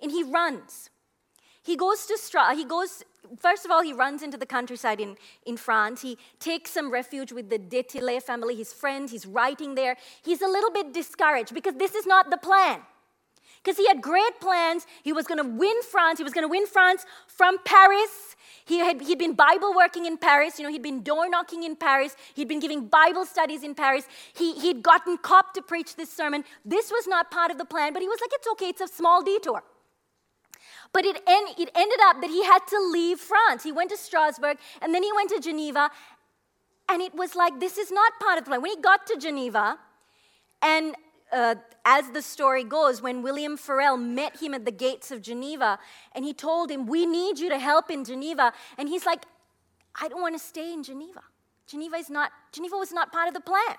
And 0.00 0.10
he 0.10 0.22
runs. 0.22 0.90
He 1.62 1.76
goes 1.76 2.06
to 2.06 2.18
Stra- 2.18 2.54
he 2.54 2.64
goes 2.64 3.04
first 3.38 3.64
of 3.64 3.70
all 3.70 3.82
he 3.82 3.92
runs 3.92 4.22
into 4.22 4.36
the 4.36 4.46
countryside 4.46 5.00
in, 5.00 5.16
in 5.46 5.56
France. 5.56 6.02
He 6.02 6.18
takes 6.38 6.70
some 6.70 6.90
refuge 6.90 7.32
with 7.32 7.50
the 7.50 7.58
du 7.58 7.82
Tillet 7.82 8.22
family, 8.22 8.56
his 8.56 8.72
friends. 8.72 9.12
He's 9.12 9.26
writing 9.26 9.74
there. 9.74 9.96
He's 10.22 10.42
a 10.42 10.48
little 10.48 10.70
bit 10.70 10.92
discouraged 10.92 11.54
because 11.54 11.74
this 11.74 11.94
is 11.94 12.06
not 12.06 12.30
the 12.30 12.36
plan. 12.36 12.80
Because 13.62 13.78
he 13.78 13.86
had 13.86 14.02
great 14.02 14.40
plans. 14.40 14.86
He 15.04 15.12
was 15.12 15.26
going 15.26 15.38
to 15.38 15.48
win 15.48 15.82
France. 15.82 16.18
He 16.18 16.24
was 16.24 16.32
going 16.32 16.44
to 16.44 16.48
win 16.48 16.66
France 16.66 17.06
from 17.28 17.58
Paris. 17.64 18.34
He 18.64 18.78
had 18.78 19.00
he'd 19.00 19.18
been 19.18 19.34
Bible 19.34 19.72
working 19.74 20.04
in 20.06 20.18
Paris. 20.18 20.58
You 20.58 20.64
know, 20.64 20.70
he'd 20.70 20.82
been 20.82 21.02
door 21.02 21.28
knocking 21.28 21.62
in 21.62 21.76
Paris. 21.76 22.16
He'd 22.34 22.48
been 22.48 22.60
giving 22.60 22.86
Bible 22.86 23.24
studies 23.24 23.62
in 23.62 23.74
Paris. 23.74 24.04
He, 24.34 24.54
he'd 24.54 24.82
gotten 24.82 25.16
Cop 25.16 25.54
to 25.54 25.62
preach 25.62 25.94
this 25.94 26.12
sermon. 26.12 26.44
This 26.64 26.90
was 26.90 27.06
not 27.06 27.30
part 27.30 27.50
of 27.52 27.58
the 27.58 27.64
plan, 27.64 27.92
but 27.92 28.02
he 28.02 28.08
was 28.08 28.18
like, 28.20 28.30
it's 28.34 28.48
okay, 28.52 28.66
it's 28.66 28.80
a 28.80 28.88
small 28.88 29.22
detour. 29.22 29.62
But 30.92 31.04
it, 31.06 31.16
en- 31.26 31.54
it 31.58 31.70
ended 31.74 31.98
up 32.02 32.20
that 32.20 32.30
he 32.30 32.44
had 32.44 32.66
to 32.68 32.78
leave 32.90 33.18
France. 33.18 33.62
He 33.62 33.72
went 33.72 33.90
to 33.90 33.96
Strasbourg 33.96 34.58
and 34.80 34.94
then 34.94 35.02
he 35.02 35.10
went 35.14 35.30
to 35.30 35.40
Geneva. 35.40 35.90
And 36.88 37.00
it 37.00 37.14
was 37.14 37.34
like, 37.34 37.60
this 37.60 37.78
is 37.78 37.90
not 37.90 38.12
part 38.20 38.38
of 38.38 38.44
the 38.44 38.50
plan. 38.50 38.62
When 38.62 38.70
he 38.70 38.82
got 38.82 39.06
to 39.06 39.16
Geneva, 39.16 39.78
and 40.60 40.94
uh, 41.32 41.54
as 41.84 42.10
the 42.10 42.20
story 42.20 42.62
goes, 42.62 43.00
when 43.00 43.22
William 43.22 43.56
Farel 43.56 43.96
met 43.96 44.40
him 44.40 44.52
at 44.52 44.64
the 44.64 44.70
gates 44.70 45.10
of 45.10 45.22
Geneva 45.22 45.78
and 46.14 46.24
he 46.24 46.34
told 46.34 46.70
him, 46.70 46.86
We 46.86 47.06
need 47.06 47.38
you 47.38 47.48
to 47.48 47.58
help 47.58 47.90
in 47.90 48.04
Geneva. 48.04 48.52
And 48.76 48.88
he's 48.88 49.06
like, 49.06 49.24
I 50.00 50.08
don't 50.08 50.20
want 50.20 50.34
to 50.34 50.44
stay 50.44 50.72
in 50.72 50.82
Geneva. 50.82 51.22
Geneva 51.66 51.96
is 51.96 52.10
not, 52.10 52.32
Geneva 52.52 52.76
was 52.76 52.92
not 52.92 53.12
part 53.12 53.28
of 53.28 53.34
the 53.34 53.40
plan. 53.40 53.76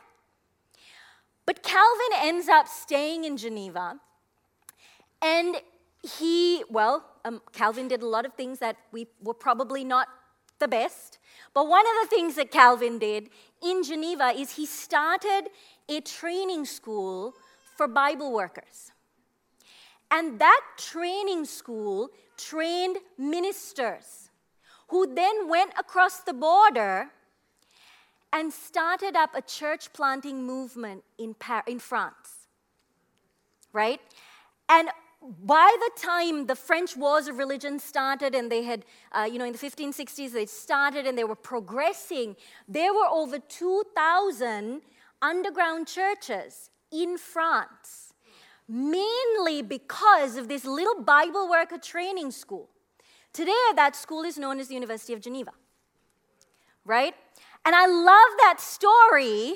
But 1.46 1.62
Calvin 1.62 2.14
ends 2.18 2.48
up 2.48 2.68
staying 2.68 3.26
in 3.26 3.38
Geneva 3.38 4.00
and 5.22 5.58
he, 6.04 6.64
well, 6.70 7.06
um, 7.24 7.42
Calvin 7.54 7.88
did 7.88 8.02
a 8.04 8.08
lot 8.08 8.26
of 8.26 8.34
things 8.34 8.60
that 8.60 8.76
we 8.92 9.08
were 9.22 9.34
probably 9.34 9.84
not 9.84 10.10
the 10.60 10.68
best. 10.68 11.20
But 11.54 11.68
one 11.68 11.86
of 11.86 12.10
the 12.10 12.16
things 12.16 12.36
that 12.36 12.52
Calvin 12.52 13.00
did 13.00 13.30
in 13.62 13.84
Geneva 13.84 14.34
is 14.36 14.56
he 14.56 14.66
started 14.66 15.50
a 15.88 16.02
training 16.02 16.66
school 16.66 17.34
for 17.78 17.88
Bible 17.88 18.32
workers. 18.32 18.92
And 20.12 20.40
that 20.40 20.62
training 20.78 21.46
school 21.46 22.10
trained 22.38 22.98
ministers 23.18 24.30
who 24.90 25.14
then 25.14 25.48
went 25.48 25.72
across 25.80 26.20
the 26.20 26.34
border 26.34 27.10
and 28.32 28.52
started 28.52 29.16
up 29.16 29.32
a 29.36 29.42
church 29.42 29.94
planting 29.94 30.44
movement 30.44 31.04
in, 31.18 31.36
in 31.68 31.80
France. 31.80 32.48
Right? 33.72 34.02
And 34.70 34.90
by 35.24 35.76
the 35.80 36.02
time 36.02 36.48
the 36.48 36.56
French 36.56 36.98
Wars 36.98 37.28
of 37.28 37.38
Religion 37.38 37.80
started, 37.80 38.36
and 38.36 38.52
they 38.52 38.64
had, 38.64 38.86
uh, 39.12 39.28
you 39.30 39.40
know, 39.40 39.46
in 39.46 39.54
the 39.54 39.58
1560s, 39.58 40.32
they 40.32 40.46
started 40.46 41.06
and 41.08 41.18
they 41.18 41.24
were 41.24 41.36
progressing, 41.36 42.36
there 42.68 42.94
were 42.94 43.08
over 43.10 43.40
2,000 43.40 44.82
underground 45.22 45.88
churches 45.88 46.70
in 46.92 47.18
France, 47.18 48.14
mainly 48.68 49.62
because 49.62 50.36
of 50.36 50.48
this 50.50 50.66
little 50.66 51.02
Bible 51.02 51.50
worker 51.50 51.78
training 51.78 52.32
school. 52.32 52.70
Today, 53.32 53.52
that 53.76 53.96
school 53.96 54.24
is 54.24 54.38
known 54.38 54.60
as 54.60 54.68
the 54.68 54.74
University 54.76 55.14
of 55.14 55.22
Geneva, 55.22 55.52
right? 56.86 57.16
And 57.66 57.74
I 57.74 57.88
love 57.88 58.38
that 58.40 58.60
story 58.60 59.56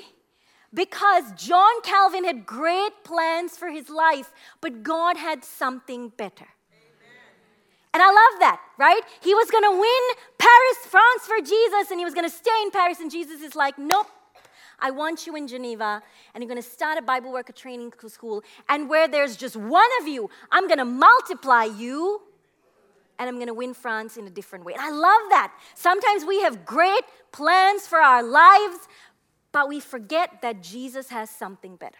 because 0.72 1.32
John 1.36 1.80
Calvin 1.82 2.24
had 2.24 2.44
great 2.44 3.04
plans 3.04 3.56
for 3.56 3.70
his 3.70 3.88
life, 3.88 4.32
but 4.60 4.82
God 4.82 5.16
had 5.16 5.44
something 5.44 6.10
better. 6.16 6.48
And 7.94 8.02
I 8.02 8.06
love 8.06 8.40
that, 8.40 8.60
right? 8.76 9.00
He 9.22 9.34
was 9.34 9.50
going 9.50 9.64
to 9.64 9.72
win 9.72 10.16
Paris, 10.38 10.76
France 10.88 11.22
for 11.26 11.38
Jesus, 11.38 11.90
and 11.90 11.98
he 11.98 12.04
was 12.04 12.14
going 12.14 12.28
to 12.28 12.34
stay 12.34 12.62
in 12.62 12.70
Paris. 12.70 13.00
And 13.00 13.10
Jesus 13.10 13.40
is 13.40 13.56
like, 13.56 13.78
nope, 13.78 14.06
I 14.78 14.90
want 14.90 15.26
you 15.26 15.34
in 15.36 15.48
Geneva, 15.48 16.02
and 16.34 16.42
you're 16.42 16.48
going 16.48 16.62
to 16.62 16.68
start 16.68 16.98
a 16.98 17.02
Bible 17.02 17.32
worker 17.32 17.52
training 17.52 17.92
school. 18.06 18.44
And 18.68 18.88
where 18.88 19.08
there's 19.08 19.36
just 19.36 19.56
one 19.56 19.88
of 20.00 20.06
you, 20.06 20.30
I'm 20.52 20.68
going 20.68 20.78
to 20.78 20.84
multiply 20.84 21.64
you, 21.64 22.20
and 23.18 23.28
I'm 23.28 23.36
going 23.36 23.48
to 23.48 23.54
win 23.54 23.74
France 23.74 24.16
in 24.16 24.26
a 24.26 24.30
different 24.30 24.64
way. 24.64 24.74
And 24.74 24.82
I 24.82 24.90
love 24.90 25.30
that. 25.30 25.52
Sometimes 25.74 26.24
we 26.24 26.42
have 26.42 26.64
great 26.64 27.02
plans 27.32 27.86
for 27.86 27.98
our 27.98 28.22
lives, 28.22 28.86
but 29.52 29.68
we 29.68 29.80
forget 29.80 30.42
that 30.42 30.62
Jesus 30.62 31.08
has 31.10 31.30
something 31.30 31.76
better. 31.76 31.98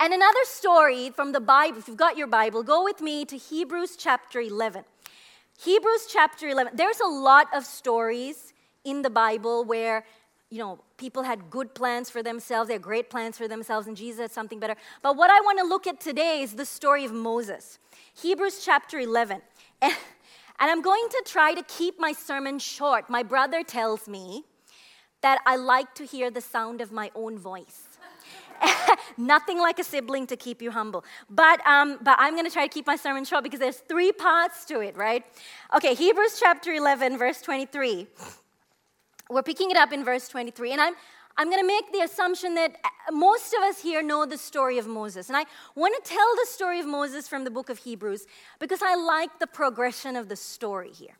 And 0.00 0.12
another 0.12 0.44
story 0.44 1.10
from 1.10 1.32
the 1.32 1.40
Bible, 1.40 1.78
if 1.78 1.88
you've 1.88 1.96
got 1.96 2.16
your 2.16 2.26
Bible, 2.26 2.62
go 2.62 2.84
with 2.84 3.00
me 3.00 3.24
to 3.26 3.36
Hebrews 3.36 3.96
chapter 3.96 4.40
11. 4.40 4.84
Hebrews 5.62 6.06
chapter 6.10 6.48
11. 6.48 6.76
There's 6.76 7.00
a 7.00 7.06
lot 7.06 7.46
of 7.54 7.64
stories 7.64 8.52
in 8.84 9.02
the 9.02 9.10
Bible 9.10 9.64
where, 9.64 10.04
you 10.50 10.58
know, 10.58 10.80
people 10.96 11.22
had 11.22 11.48
good 11.48 11.74
plans 11.74 12.10
for 12.10 12.22
themselves, 12.22 12.68
they 12.68 12.74
had 12.74 12.82
great 12.82 13.08
plans 13.08 13.38
for 13.38 13.48
themselves, 13.48 13.86
and 13.86 13.96
Jesus 13.96 14.20
had 14.20 14.32
something 14.32 14.58
better. 14.58 14.76
But 15.02 15.16
what 15.16 15.30
I 15.30 15.40
want 15.40 15.58
to 15.60 15.64
look 15.64 15.86
at 15.86 16.00
today 16.00 16.42
is 16.42 16.54
the 16.54 16.66
story 16.66 17.04
of 17.04 17.12
Moses. 17.12 17.78
Hebrews 18.20 18.64
chapter 18.64 18.98
11. 18.98 19.40
And, 19.80 19.92
and 20.58 20.70
I'm 20.70 20.82
going 20.82 21.08
to 21.10 21.22
try 21.24 21.54
to 21.54 21.62
keep 21.62 21.98
my 21.98 22.12
sermon 22.12 22.58
short. 22.58 23.08
My 23.08 23.22
brother 23.22 23.62
tells 23.62 24.08
me 24.08 24.44
that 25.24 25.40
I 25.46 25.56
like 25.56 25.94
to 25.94 26.04
hear 26.04 26.30
the 26.30 26.42
sound 26.42 26.82
of 26.82 26.92
my 26.92 27.10
own 27.14 27.38
voice. 27.38 27.88
Nothing 29.16 29.58
like 29.58 29.78
a 29.78 29.84
sibling 29.84 30.26
to 30.26 30.36
keep 30.36 30.60
you 30.60 30.70
humble. 30.70 31.02
But, 31.30 31.66
um, 31.66 31.98
but 32.02 32.16
I'm 32.18 32.34
going 32.34 32.44
to 32.44 32.50
try 32.50 32.66
to 32.66 32.72
keep 32.72 32.86
my 32.86 32.96
sermon 32.96 33.24
short 33.24 33.42
because 33.42 33.58
there's 33.58 33.78
three 33.78 34.12
parts 34.12 34.66
to 34.66 34.80
it, 34.80 34.94
right? 34.98 35.24
Okay, 35.74 35.94
Hebrews 35.94 36.38
chapter 36.38 36.74
11, 36.74 37.16
verse 37.16 37.40
23. 37.40 38.06
We're 39.30 39.42
picking 39.42 39.70
it 39.70 39.78
up 39.78 39.94
in 39.94 40.04
verse 40.04 40.28
23. 40.28 40.72
And 40.72 40.80
I'm, 40.82 40.94
I'm 41.38 41.48
going 41.48 41.62
to 41.62 41.66
make 41.66 41.90
the 41.90 42.00
assumption 42.00 42.54
that 42.56 42.76
uh, 42.84 43.12
most 43.12 43.54
of 43.54 43.62
us 43.62 43.80
here 43.80 44.02
know 44.02 44.26
the 44.26 44.36
story 44.36 44.76
of 44.76 44.86
Moses. 44.86 45.28
And 45.28 45.38
I 45.38 45.46
want 45.74 45.94
to 46.04 46.10
tell 46.10 46.30
the 46.42 46.46
story 46.50 46.80
of 46.80 46.86
Moses 46.86 47.26
from 47.28 47.44
the 47.44 47.50
book 47.50 47.70
of 47.70 47.78
Hebrews 47.78 48.26
because 48.58 48.82
I 48.82 48.94
like 48.94 49.38
the 49.38 49.46
progression 49.46 50.16
of 50.16 50.28
the 50.28 50.36
story 50.36 50.90
here. 50.90 51.16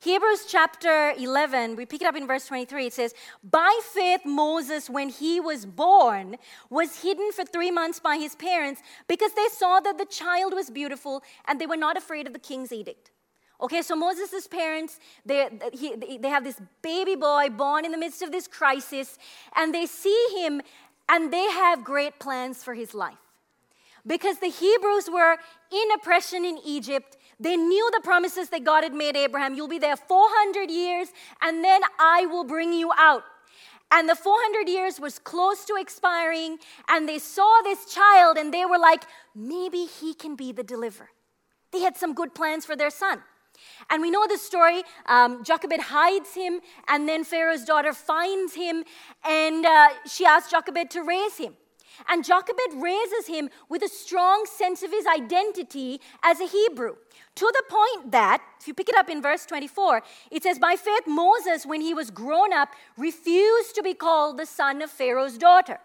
Hebrews 0.00 0.44
chapter 0.46 1.12
11, 1.16 1.74
we 1.74 1.86
pick 1.86 2.02
it 2.02 2.06
up 2.06 2.16
in 2.16 2.26
verse 2.26 2.46
23. 2.46 2.86
It 2.86 2.92
says, 2.92 3.14
By 3.42 3.78
faith, 3.82 4.20
Moses, 4.24 4.90
when 4.90 5.08
he 5.08 5.40
was 5.40 5.64
born, 5.64 6.36
was 6.68 7.02
hidden 7.02 7.32
for 7.32 7.44
three 7.44 7.70
months 7.70 7.98
by 7.98 8.16
his 8.16 8.34
parents 8.34 8.82
because 9.08 9.32
they 9.32 9.48
saw 9.50 9.80
that 9.80 9.96
the 9.96 10.04
child 10.04 10.52
was 10.54 10.70
beautiful 10.70 11.22
and 11.48 11.60
they 11.60 11.66
were 11.66 11.76
not 11.76 11.96
afraid 11.96 12.26
of 12.26 12.34
the 12.34 12.38
king's 12.38 12.72
edict. 12.72 13.10
Okay, 13.60 13.80
so 13.80 13.96
Moses' 13.96 14.46
parents, 14.46 15.00
they, 15.24 15.48
he, 15.72 15.96
they 15.96 16.28
have 16.28 16.44
this 16.44 16.60
baby 16.82 17.16
boy 17.16 17.48
born 17.48 17.86
in 17.86 17.90
the 17.90 17.98
midst 17.98 18.20
of 18.20 18.30
this 18.30 18.46
crisis, 18.46 19.18
and 19.54 19.74
they 19.74 19.86
see 19.86 20.26
him 20.36 20.60
and 21.08 21.32
they 21.32 21.44
have 21.44 21.82
great 21.82 22.18
plans 22.18 22.62
for 22.62 22.74
his 22.74 22.92
life. 22.94 23.16
Because 24.06 24.38
the 24.38 24.48
Hebrews 24.48 25.08
were 25.10 25.38
in 25.72 25.90
oppression 25.96 26.44
in 26.44 26.58
Egypt, 26.64 27.16
they 27.38 27.56
knew 27.56 27.90
the 27.92 28.00
promises 28.02 28.48
that 28.50 28.64
God 28.64 28.82
had 28.82 28.94
made 28.94 29.16
Abraham. 29.16 29.54
You'll 29.54 29.68
be 29.68 29.78
there 29.78 29.96
400 29.96 30.70
years, 30.70 31.08
and 31.42 31.62
then 31.62 31.82
I 31.98 32.26
will 32.26 32.44
bring 32.44 32.72
you 32.72 32.90
out. 32.96 33.24
And 33.90 34.08
the 34.08 34.16
400 34.16 34.68
years 34.68 34.98
was 34.98 35.18
close 35.18 35.64
to 35.66 35.76
expiring, 35.76 36.58
and 36.88 37.08
they 37.08 37.18
saw 37.18 37.60
this 37.62 37.92
child, 37.92 38.36
and 38.36 38.52
they 38.52 38.64
were 38.64 38.78
like, 38.78 39.04
maybe 39.34 39.84
he 39.84 40.14
can 40.14 40.34
be 40.34 40.50
the 40.50 40.64
deliverer. 40.64 41.10
They 41.72 41.80
had 41.80 41.96
some 41.96 42.14
good 42.14 42.34
plans 42.34 42.64
for 42.64 42.74
their 42.74 42.90
son. 42.90 43.22
And 43.90 44.02
we 44.02 44.10
know 44.10 44.26
the 44.26 44.38
story. 44.38 44.82
Um, 45.06 45.44
Jochebed 45.44 45.80
hides 45.80 46.34
him, 46.34 46.60
and 46.88 47.08
then 47.08 47.22
Pharaoh's 47.22 47.64
daughter 47.64 47.92
finds 47.92 48.54
him, 48.54 48.84
and 49.24 49.64
uh, 49.64 49.88
she 50.06 50.24
asks 50.24 50.50
Jochebed 50.50 50.90
to 50.92 51.02
raise 51.02 51.36
him. 51.36 51.54
And 52.08 52.24
Jochebed 52.24 52.74
raises 52.74 53.26
him 53.26 53.50
with 53.68 53.82
a 53.82 53.88
strong 53.88 54.46
sense 54.46 54.82
of 54.82 54.90
his 54.90 55.06
identity 55.06 56.00
as 56.22 56.40
a 56.40 56.46
Hebrew. 56.46 56.96
To 57.36 57.52
the 57.52 57.62
point 57.68 58.12
that, 58.12 58.42
if 58.60 58.68
you 58.68 58.74
pick 58.74 58.88
it 58.88 58.96
up 58.96 59.10
in 59.10 59.20
verse 59.20 59.44
24, 59.46 60.02
it 60.30 60.42
says, 60.42 60.58
By 60.58 60.76
faith, 60.76 61.06
Moses, 61.06 61.66
when 61.66 61.80
he 61.80 61.94
was 61.94 62.10
grown 62.10 62.52
up, 62.52 62.70
refused 62.96 63.74
to 63.74 63.82
be 63.82 63.94
called 63.94 64.38
the 64.38 64.46
son 64.46 64.82
of 64.82 64.90
Pharaoh's 64.90 65.38
daughter. 65.38 65.78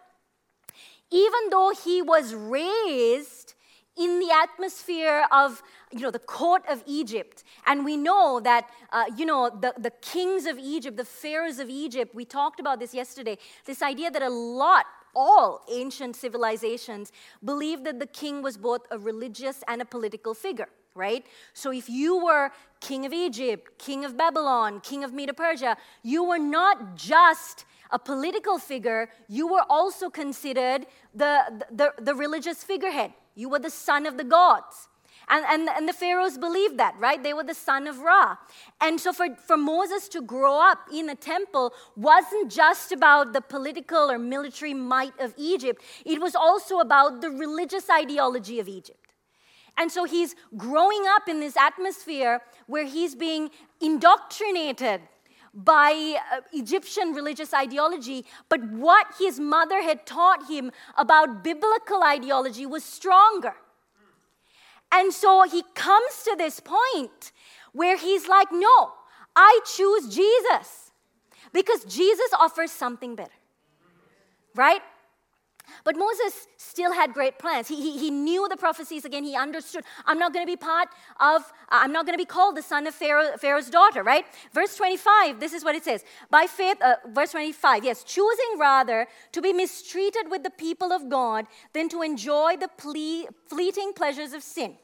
Even 1.10 1.50
though 1.50 1.72
he 1.72 2.01
was 2.01 2.34
raised 2.34 3.56
in 3.98 4.20
the 4.20 4.32
atmosphere 4.32 5.25
of 5.32 5.62
you 5.91 6.00
know 6.00 6.12
the 6.12 6.20
court 6.20 6.63
of 6.70 6.82
egypt 6.88 7.44
and 7.68 7.84
we 7.84 7.98
know 7.98 8.39
that 8.39 8.70
uh, 8.94 9.03
you 9.18 9.25
know 9.25 9.50
the, 9.50 9.74
the 9.77 9.91
kings 10.01 10.46
of 10.46 10.58
egypt 10.58 10.96
the 10.96 11.03
pharaohs 11.03 11.60
of 11.60 11.70
egypt 11.70 12.15
we 12.15 12.24
talked 12.24 12.60
about 12.60 12.80
this 12.80 12.94
yesterday 12.94 13.38
this 13.65 13.82
idea 13.82 14.10
that 14.10 14.22
a 14.22 14.30
lot 14.30 14.86
all 15.15 15.65
ancient 15.70 16.15
civilizations 16.15 17.12
believed 17.44 17.86
that 17.86 18.00
the 18.00 18.06
king 18.08 18.41
was 18.41 18.58
both 18.58 18.86
a 18.91 18.98
religious 18.98 19.63
and 19.68 19.82
a 19.82 19.86
political 19.86 20.34
figure, 20.34 20.70
right? 20.96 21.25
So 21.53 21.72
if 21.72 21.89
you 21.89 22.24
were 22.24 22.51
king 22.80 23.06
of 23.06 23.13
Egypt, 23.13 23.77
king 23.77 24.06
of 24.06 24.18
Babylon, 24.18 24.82
king 24.82 25.03
of 25.03 25.13
Medo 25.13 25.34
Persia, 25.34 25.77
you 26.03 26.24
were 26.24 26.39
not 26.39 26.96
just 26.96 27.65
a 27.91 28.00
political 28.00 28.58
figure, 28.58 29.10
you 29.27 29.48
were 29.48 29.65
also 29.70 30.10
considered 30.10 30.86
the, 31.13 31.63
the, 31.72 31.94
the 32.01 32.15
religious 32.15 32.63
figurehead. 32.63 33.13
You 33.36 33.50
were 33.50 33.60
the 33.60 33.70
son 33.70 34.06
of 34.06 34.18
the 34.18 34.24
gods. 34.24 34.89
And, 35.32 35.46
and, 35.50 35.70
and 35.70 35.88
the 35.88 35.94
pharaohs 35.94 36.38
believed 36.38 36.78
that, 36.78 36.94
right? 37.00 37.24
They 37.24 37.34
were 37.34 37.46
the 37.46 37.54
son 37.54 37.88
of 37.88 38.00
Ra. 38.00 38.36
And 38.82 39.00
so 39.00 39.14
for, 39.14 39.34
for 39.48 39.56
Moses 39.56 40.10
to 40.10 40.22
grow 40.22 40.60
up 40.60 40.80
in 40.94 41.10
a 41.10 41.16
temple 41.16 41.74
wasn't 41.96 42.52
just 42.52 42.92
about 42.92 43.32
the 43.32 43.40
political 43.40 44.12
or 44.12 44.20
military 44.20 44.74
might 44.74 45.18
of 45.22 45.34
Egypt, 45.38 45.82
it 46.06 46.20
was 46.20 46.36
also 46.36 46.80
about 46.80 47.22
the 47.22 47.30
religious 47.30 47.90
ideology 47.90 48.60
of 48.60 48.68
Egypt. 48.68 48.98
And 49.78 49.90
so 49.90 50.04
he's 50.04 50.36
growing 50.58 51.04
up 51.16 51.30
in 51.30 51.40
this 51.40 51.56
atmosphere 51.56 52.42
where 52.68 52.86
he's 52.86 53.16
being 53.16 53.52
indoctrinated 53.80 55.00
by 55.54 56.16
uh, 56.32 56.42
Egyptian 56.52 57.14
religious 57.14 57.54
ideology, 57.54 58.26
but 58.50 58.62
what 58.72 59.08
his 59.18 59.40
mother 59.40 59.82
had 59.82 60.06
taught 60.06 60.50
him 60.50 60.72
about 60.98 61.42
biblical 61.42 62.04
ideology 62.04 62.66
was 62.66 62.84
stronger. 62.84 63.54
And 64.92 65.14
so 65.14 65.44
he 65.44 65.64
comes 65.74 66.24
to 66.26 66.36
this 66.38 66.60
point 66.60 67.32
where 67.74 67.98
he's 67.98 68.28
like, 68.28 68.52
no, 68.52 68.92
I 69.36 69.60
choose 69.66 70.14
Jesus 70.14 70.92
because 71.54 71.84
Jesus 71.86 72.32
offers 72.38 72.72
something 72.72 73.16
better. 73.16 73.32
Right? 74.56 74.82
But 75.84 75.96
Moses 75.96 76.48
still 76.58 76.94
had 76.94 77.14
great 77.14 77.40
plans. 77.40 77.68
He, 77.68 77.76
he, 77.76 77.98
he 77.98 78.12
knew 78.12 78.48
the 78.50 78.58
prophecies 78.58 79.06
again. 79.06 79.24
He 79.24 79.36
understood, 79.36 79.84
I'm 80.06 80.20
not 80.20 80.34
going 80.34 80.46
to 80.46 80.52
be 80.52 80.58
part 80.58 80.90
of, 81.20 81.52
I'm 81.70 81.92
not 81.92 82.06
going 82.06 82.14
to 82.14 82.22
be 82.22 82.26
called 82.26 82.58
the 82.58 82.62
son 82.62 82.88
of 82.88 82.94
Pharaoh, 82.94 83.38
Pharaoh's 83.38 83.70
daughter, 83.70 84.04
right? 84.04 84.26
Verse 84.54 84.76
25, 84.76 85.40
this 85.40 85.54
is 85.54 85.64
what 85.64 85.76
it 85.76 85.84
says. 85.84 86.04
By 86.30 86.46
faith, 86.48 86.82
uh, 86.82 86.96
verse 87.08 87.32
25, 87.32 87.84
yes, 87.84 88.04
choosing 88.04 88.58
rather 88.60 89.08
to 89.32 89.42
be 89.42 89.54
mistreated 89.54 90.30
with 90.30 90.44
the 90.44 90.50
people 90.50 90.92
of 90.92 91.10
God 91.10 91.46
than 91.74 91.90
to 91.90 92.02
enjoy 92.02 92.58
the 92.58 92.68
ple- 92.78 93.30
fleeting 93.48 93.94
pleasures 93.94 94.34
of 94.34 94.44
sin 94.44 94.76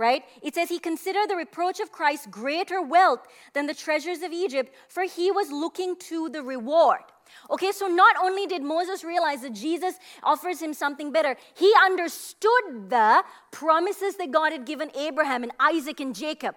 right? 0.00 0.24
It 0.42 0.54
says 0.54 0.68
he 0.68 0.78
considered 0.80 1.28
the 1.28 1.36
reproach 1.36 1.78
of 1.78 1.92
Christ 1.92 2.30
greater 2.30 2.82
wealth 2.82 3.20
than 3.52 3.66
the 3.66 3.74
treasures 3.74 4.22
of 4.22 4.32
Egypt, 4.32 4.74
for 4.88 5.04
he 5.04 5.30
was 5.30 5.52
looking 5.52 5.94
to 6.08 6.28
the 6.30 6.42
reward. 6.42 7.02
Okay, 7.50 7.70
so 7.70 7.86
not 7.86 8.16
only 8.20 8.46
did 8.46 8.62
Moses 8.62 9.04
realize 9.04 9.42
that 9.42 9.52
Jesus 9.52 9.94
offers 10.24 10.60
him 10.60 10.74
something 10.74 11.12
better, 11.12 11.36
he 11.54 11.72
understood 11.84 12.88
the 12.88 13.22
promises 13.52 14.16
that 14.16 14.32
God 14.32 14.50
had 14.50 14.64
given 14.64 14.90
Abraham 14.96 15.44
and 15.44 15.52
Isaac 15.60 16.00
and 16.00 16.14
Jacob. 16.14 16.56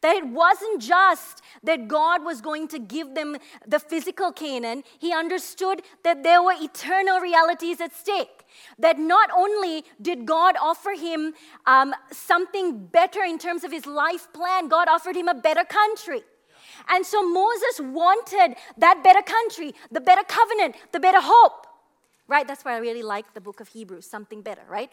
That 0.00 0.16
it 0.16 0.26
wasn't 0.26 0.82
just 0.82 1.42
that 1.62 1.88
God 1.88 2.24
was 2.24 2.40
going 2.40 2.68
to 2.68 2.78
give 2.78 3.14
them 3.14 3.36
the 3.66 3.78
physical 3.78 4.32
Canaan, 4.32 4.82
he 4.98 5.12
understood 5.12 5.82
that 6.04 6.22
there 6.22 6.42
were 6.42 6.54
eternal 6.58 7.20
realities 7.20 7.80
at 7.80 7.94
stake. 7.94 8.44
That 8.78 8.98
not 8.98 9.30
only 9.36 9.84
did 10.00 10.26
God 10.26 10.56
offer 10.60 10.90
him 10.90 11.34
um, 11.66 11.94
something 12.10 12.86
better 12.86 13.22
in 13.22 13.38
terms 13.38 13.64
of 13.64 13.72
his 13.72 13.86
life 13.86 14.32
plan, 14.32 14.68
God 14.68 14.88
offered 14.88 15.16
him 15.16 15.28
a 15.28 15.34
better 15.34 15.64
country. 15.64 16.22
And 16.88 17.04
so 17.04 17.22
Moses 17.22 17.80
wanted 17.80 18.56
that 18.78 19.02
better 19.02 19.22
country, 19.22 19.74
the 19.90 20.00
better 20.00 20.24
covenant, 20.24 20.76
the 20.92 21.00
better 21.00 21.20
hope. 21.20 21.66
Right? 22.32 22.48
That's 22.48 22.64
why 22.64 22.72
I 22.72 22.78
really 22.78 23.02
like 23.02 23.34
the 23.34 23.42
book 23.42 23.60
of 23.60 23.68
Hebrews, 23.68 24.06
something 24.06 24.40
better, 24.40 24.62
right? 24.66 24.90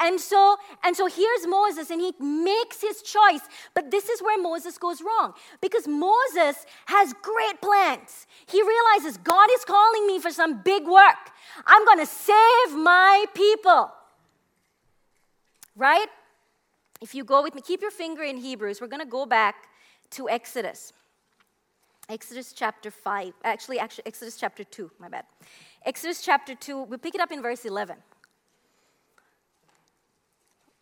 And 0.00 0.20
so, 0.20 0.56
and 0.82 0.96
so 0.96 1.06
here's 1.06 1.46
Moses, 1.46 1.88
and 1.88 2.00
he 2.00 2.12
makes 2.18 2.80
his 2.80 3.00
choice. 3.00 3.42
But 3.74 3.92
this 3.92 4.08
is 4.08 4.20
where 4.20 4.42
Moses 4.42 4.76
goes 4.76 5.00
wrong. 5.00 5.34
Because 5.60 5.86
Moses 5.86 6.56
has 6.86 7.14
great 7.22 7.60
plans. 7.60 8.26
He 8.46 8.60
realizes 8.60 9.18
God 9.18 9.48
is 9.52 9.64
calling 9.64 10.04
me 10.08 10.18
for 10.18 10.32
some 10.32 10.62
big 10.62 10.84
work. 10.84 11.22
I'm 11.64 11.84
gonna 11.86 12.06
save 12.06 12.70
my 12.74 13.24
people. 13.34 13.92
Right? 15.76 16.08
If 17.00 17.14
you 17.14 17.22
go 17.22 17.40
with 17.40 17.54
me, 17.54 17.62
keep 17.62 17.82
your 17.82 17.92
finger 17.92 18.24
in 18.24 18.36
Hebrews. 18.36 18.80
We're 18.80 18.88
gonna 18.88 19.06
go 19.06 19.26
back 19.26 19.54
to 20.16 20.28
Exodus. 20.28 20.92
Exodus 22.08 22.52
chapter 22.52 22.90
5, 22.90 23.34
actually, 23.44 23.78
actually, 23.78 24.06
Exodus 24.06 24.36
chapter 24.36 24.64
2, 24.64 24.90
my 24.98 25.08
bad. 25.08 25.24
Exodus 25.84 26.20
chapter 26.22 26.54
2, 26.54 26.82
we 26.82 26.96
pick 26.98 27.14
it 27.14 27.20
up 27.20 27.32
in 27.32 27.42
verse 27.42 27.64
11. 27.64 27.96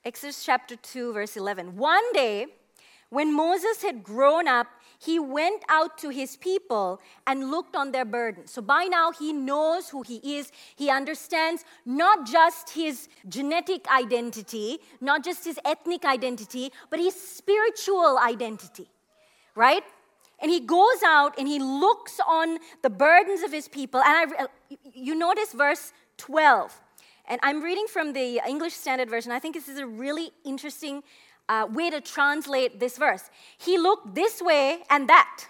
Exodus 0.05 0.45
chapter 0.45 0.75
2, 0.77 1.13
verse 1.13 1.37
11. 1.37 1.77
One 1.77 2.13
day, 2.13 2.47
when 3.11 3.35
Moses 3.35 3.83
had 3.83 4.03
grown 4.03 4.49
up, 4.49 4.67
he 4.99 5.19
went 5.19 5.63
out 5.69 5.97
to 5.99 6.09
his 6.09 6.37
people 6.37 7.01
and 7.27 7.51
looked 7.51 7.77
on 7.77 7.93
their 7.93 8.05
burden. 8.05 8.47
So 8.47 8.61
by 8.61 8.85
now, 8.85 9.13
he 9.13 9.33
knows 9.33 9.89
who 9.89 10.03
he 10.03 10.39
is. 10.39 10.51
He 10.75 10.91
understands 10.91 11.65
not 11.87 12.27
just 12.27 12.71
his 12.71 13.09
genetic 13.29 13.87
identity, 13.89 14.79
not 15.01 15.25
just 15.25 15.45
his 15.45 15.59
ethnic 15.65 16.05
identity, 16.05 16.73
but 16.91 16.99
his 16.99 17.15
spiritual 17.15 18.19
identity, 18.19 18.91
right? 19.55 19.85
And 20.41 20.51
he 20.51 20.61
goes 20.61 21.03
out 21.05 21.35
and 21.39 21.49
he 21.49 21.59
looks 21.59 22.21
on 22.27 22.59
the 22.83 22.91
burdens 22.91 23.43
of 23.43 23.53
his 23.53 23.69
people. 23.69 24.01
And 24.01 24.33
I, 24.39 24.47
you 24.95 25.15
notice 25.15 25.53
verse 25.53 25.93
12. 26.19 26.81
And 27.29 27.41
I'm 27.43 27.63
reading 27.63 27.87
from 27.89 28.13
the 28.13 28.41
English 28.49 28.75
Standard 28.75 29.11
Version. 29.11 29.33
I 29.33 29.39
think 29.39 29.55
this 29.55 29.69
is 29.69 29.79
a 29.79 29.87
really 29.87 30.31
interesting 30.45 31.03
uh, 31.49 31.67
way 31.71 31.91
to 31.91 32.01
translate 32.01 32.79
this 32.79 32.99
verse. 32.99 33.31
He 33.59 33.79
looked 33.79 34.15
this 34.15 34.41
way 34.41 34.81
and 34.91 35.09
that. 35.09 35.47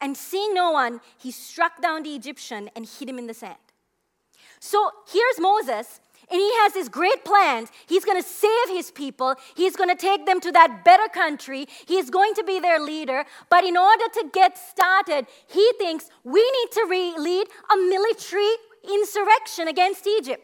And 0.00 0.16
seeing 0.16 0.54
no 0.54 0.70
one, 0.70 1.00
he 1.18 1.30
struck 1.30 1.80
down 1.80 2.02
the 2.02 2.14
Egyptian 2.14 2.70
and 2.76 2.86
hid 2.86 3.08
him 3.08 3.18
in 3.18 3.26
the 3.26 3.34
sand. 3.34 3.56
So 4.60 4.90
here's 5.12 5.38
Moses 5.38 6.00
and 6.30 6.40
he 6.40 6.50
has 6.62 6.74
his 6.74 6.88
great 6.88 7.24
plans. 7.24 7.70
He's 7.86 8.04
going 8.04 8.20
to 8.20 8.28
save 8.28 8.68
his 8.68 8.90
people. 8.90 9.34
He's 9.54 9.76
going 9.76 9.90
to 9.90 9.96
take 9.96 10.26
them 10.26 10.40
to 10.40 10.52
that 10.52 10.84
better 10.84 11.08
country. 11.08 11.66
He's 11.86 12.10
going 12.10 12.34
to 12.34 12.44
be 12.44 12.60
their 12.60 12.80
leader. 12.80 13.24
But 13.50 13.64
in 13.64 13.76
order 13.76 14.04
to 14.14 14.30
get 14.32 14.56
started, 14.56 15.26
he 15.46 15.70
thinks 15.78 16.10
we 16.24 16.42
need 16.42 16.72
to 16.72 16.86
re- 16.88 17.18
lead 17.18 17.46
a 17.72 17.76
military 17.76 18.50
insurrection 18.90 19.68
against 19.68 20.06
Egypt. 20.06 20.42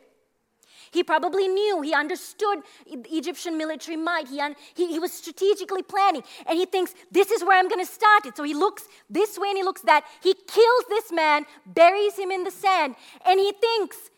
He 0.92 1.04
probably 1.04 1.46
knew, 1.46 1.82
he 1.82 1.94
understood 1.94 2.58
Egyptian 2.86 3.56
military 3.56 3.96
might. 3.96 4.26
He, 4.28 4.40
un- 4.40 4.56
he, 4.74 4.88
he 4.88 4.98
was 4.98 5.12
strategically 5.12 5.82
planning. 5.82 6.22
And 6.46 6.58
he 6.58 6.66
thinks, 6.66 6.94
this 7.12 7.30
is 7.30 7.44
where 7.44 7.56
I'm 7.56 7.68
going 7.68 7.84
to 7.84 7.90
start 7.90 8.26
it. 8.26 8.36
So 8.36 8.42
he 8.42 8.54
looks 8.54 8.88
this 9.08 9.38
way 9.38 9.50
and 9.50 9.56
he 9.56 9.62
looks 9.62 9.82
that. 9.82 10.04
He 10.20 10.34
kills 10.34 10.84
this 10.88 11.12
man, 11.12 11.46
buries 11.64 12.18
him 12.18 12.32
in 12.32 12.42
the 12.42 12.50
sand. 12.50 12.96
And 13.24 13.38
he 13.38 13.52
thinks, 13.52 14.10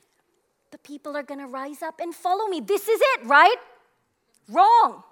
the 0.72 0.78
people 0.78 1.16
are 1.16 1.22
going 1.22 1.40
to 1.40 1.46
rise 1.46 1.82
up 1.82 2.00
and 2.00 2.14
follow 2.14 2.46
me. 2.48 2.60
This 2.60 2.88
is 2.88 3.00
it, 3.00 3.26
right? 3.26 3.56
Wrong. 4.48 5.04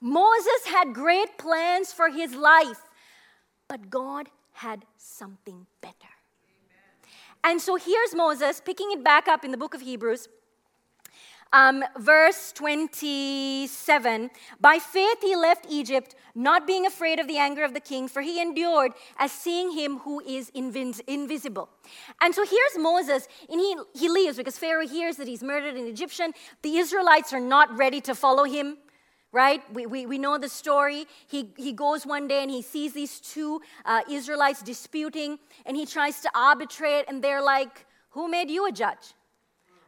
Moses 0.00 0.66
had 0.66 0.94
great 0.94 1.38
plans 1.38 1.92
for 1.92 2.08
his 2.08 2.34
life, 2.34 2.80
but 3.68 3.90
God 3.90 4.28
had 4.52 4.84
something 4.96 5.66
better. 5.80 5.94
And 7.44 7.60
so 7.60 7.76
here's 7.76 8.14
Moses 8.14 8.60
picking 8.60 8.90
it 8.92 9.04
back 9.04 9.28
up 9.28 9.44
in 9.44 9.50
the 9.50 9.56
book 9.56 9.74
of 9.74 9.82
Hebrews. 9.82 10.28
Um, 11.52 11.82
verse 11.98 12.52
27 12.52 14.30
By 14.60 14.78
faith 14.78 15.18
he 15.20 15.34
left 15.34 15.66
Egypt, 15.68 16.14
not 16.34 16.66
being 16.66 16.86
afraid 16.86 17.18
of 17.18 17.26
the 17.26 17.38
anger 17.38 17.64
of 17.64 17.74
the 17.74 17.80
king, 17.80 18.06
for 18.06 18.22
he 18.22 18.40
endured 18.40 18.92
as 19.18 19.32
seeing 19.32 19.72
him 19.72 19.98
who 19.98 20.20
is 20.20 20.50
invis- 20.52 21.00
invisible. 21.08 21.68
And 22.20 22.32
so 22.34 22.44
here's 22.44 22.78
Moses, 22.78 23.26
and 23.48 23.60
he, 23.60 23.76
he 23.94 24.08
leaves 24.08 24.36
because 24.36 24.58
Pharaoh 24.58 24.86
hears 24.86 25.16
that 25.16 25.26
he's 25.26 25.42
murdered 25.42 25.74
an 25.74 25.86
Egyptian. 25.86 26.32
The 26.62 26.76
Israelites 26.76 27.32
are 27.32 27.40
not 27.40 27.76
ready 27.76 28.00
to 28.02 28.14
follow 28.14 28.44
him 28.44 28.76
right? 29.32 29.62
We, 29.72 29.86
we, 29.86 30.06
we 30.06 30.18
know 30.18 30.38
the 30.38 30.48
story. 30.48 31.06
He, 31.28 31.50
he 31.56 31.72
goes 31.72 32.04
one 32.04 32.26
day 32.26 32.42
and 32.42 32.50
he 32.50 32.62
sees 32.62 32.92
these 32.92 33.20
two 33.20 33.60
uh, 33.84 34.00
Israelites 34.10 34.60
disputing, 34.60 35.38
and 35.66 35.76
he 35.76 35.86
tries 35.86 36.20
to 36.22 36.30
arbitrate, 36.34 37.04
and 37.06 37.22
they're 37.22 37.40
like, 37.40 37.86
Who 38.10 38.28
made 38.28 38.50
you 38.50 38.66
a 38.66 38.72
judge? 38.72 39.14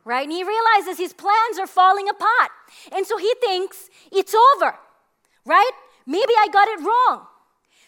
Right? 0.05 0.25
And 0.25 0.33
he 0.33 0.45
realizes 0.45 0.99
his 0.99 1.13
plans 1.13 1.59
are 1.59 1.67
falling 1.67 2.09
apart. 2.09 2.51
And 2.93 3.07
so 3.07 3.17
he 3.17 3.33
thinks 3.41 3.89
it's 4.11 4.35
over, 4.35 4.75
right? 5.45 5.71
Maybe 6.07 6.33
I 6.39 6.49
got 6.53 6.69
it 6.69 6.81
wrong. 6.81 7.27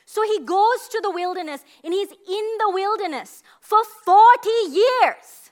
So 0.06 0.22
he 0.22 0.40
goes 0.44 0.88
to 0.90 1.00
the 1.02 1.10
wilderness 1.10 1.64
and 1.82 1.92
he's 1.92 2.10
in 2.10 2.58
the 2.58 2.70
wilderness 2.72 3.42
for 3.60 3.78
40 4.04 4.48
years, 4.70 5.50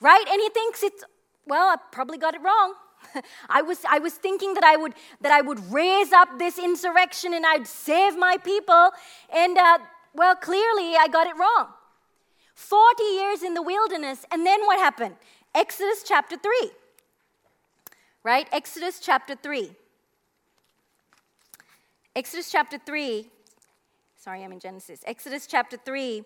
right? 0.00 0.24
And 0.28 0.40
he 0.40 0.48
thinks 0.50 0.82
it's, 0.82 1.04
well, 1.46 1.68
I 1.68 1.76
probably 1.92 2.18
got 2.18 2.34
it 2.34 2.40
wrong. 2.42 2.74
I 3.48 3.62
was, 3.62 3.78
I 3.88 3.98
was 3.98 4.14
thinking 4.14 4.54
that 4.54 4.64
I, 4.64 4.76
would, 4.76 4.94
that 5.20 5.32
I 5.32 5.42
would 5.42 5.72
raise 5.72 6.12
up 6.12 6.38
this 6.38 6.58
insurrection 6.58 7.34
and 7.34 7.44
I'd 7.46 7.66
save 7.66 8.16
my 8.16 8.36
people. 8.38 8.90
And, 9.32 9.56
uh, 9.56 9.78
well, 10.14 10.34
clearly 10.34 10.96
I 10.96 11.06
got 11.08 11.26
it 11.26 11.36
wrong. 11.36 11.68
40 12.60 13.02
years 13.02 13.42
in 13.42 13.54
the 13.54 13.62
wilderness, 13.62 14.26
and 14.30 14.44
then 14.44 14.60
what 14.66 14.78
happened? 14.78 15.16
Exodus 15.54 16.04
chapter 16.06 16.36
3. 16.36 16.70
Right? 18.22 18.46
Exodus 18.52 19.00
chapter 19.00 19.34
3. 19.34 19.70
Exodus 22.14 22.52
chapter 22.52 22.76
3. 22.76 23.26
Sorry, 24.16 24.44
I'm 24.44 24.52
in 24.52 24.60
Genesis. 24.60 25.02
Exodus 25.06 25.46
chapter 25.46 25.78
3 25.78 26.22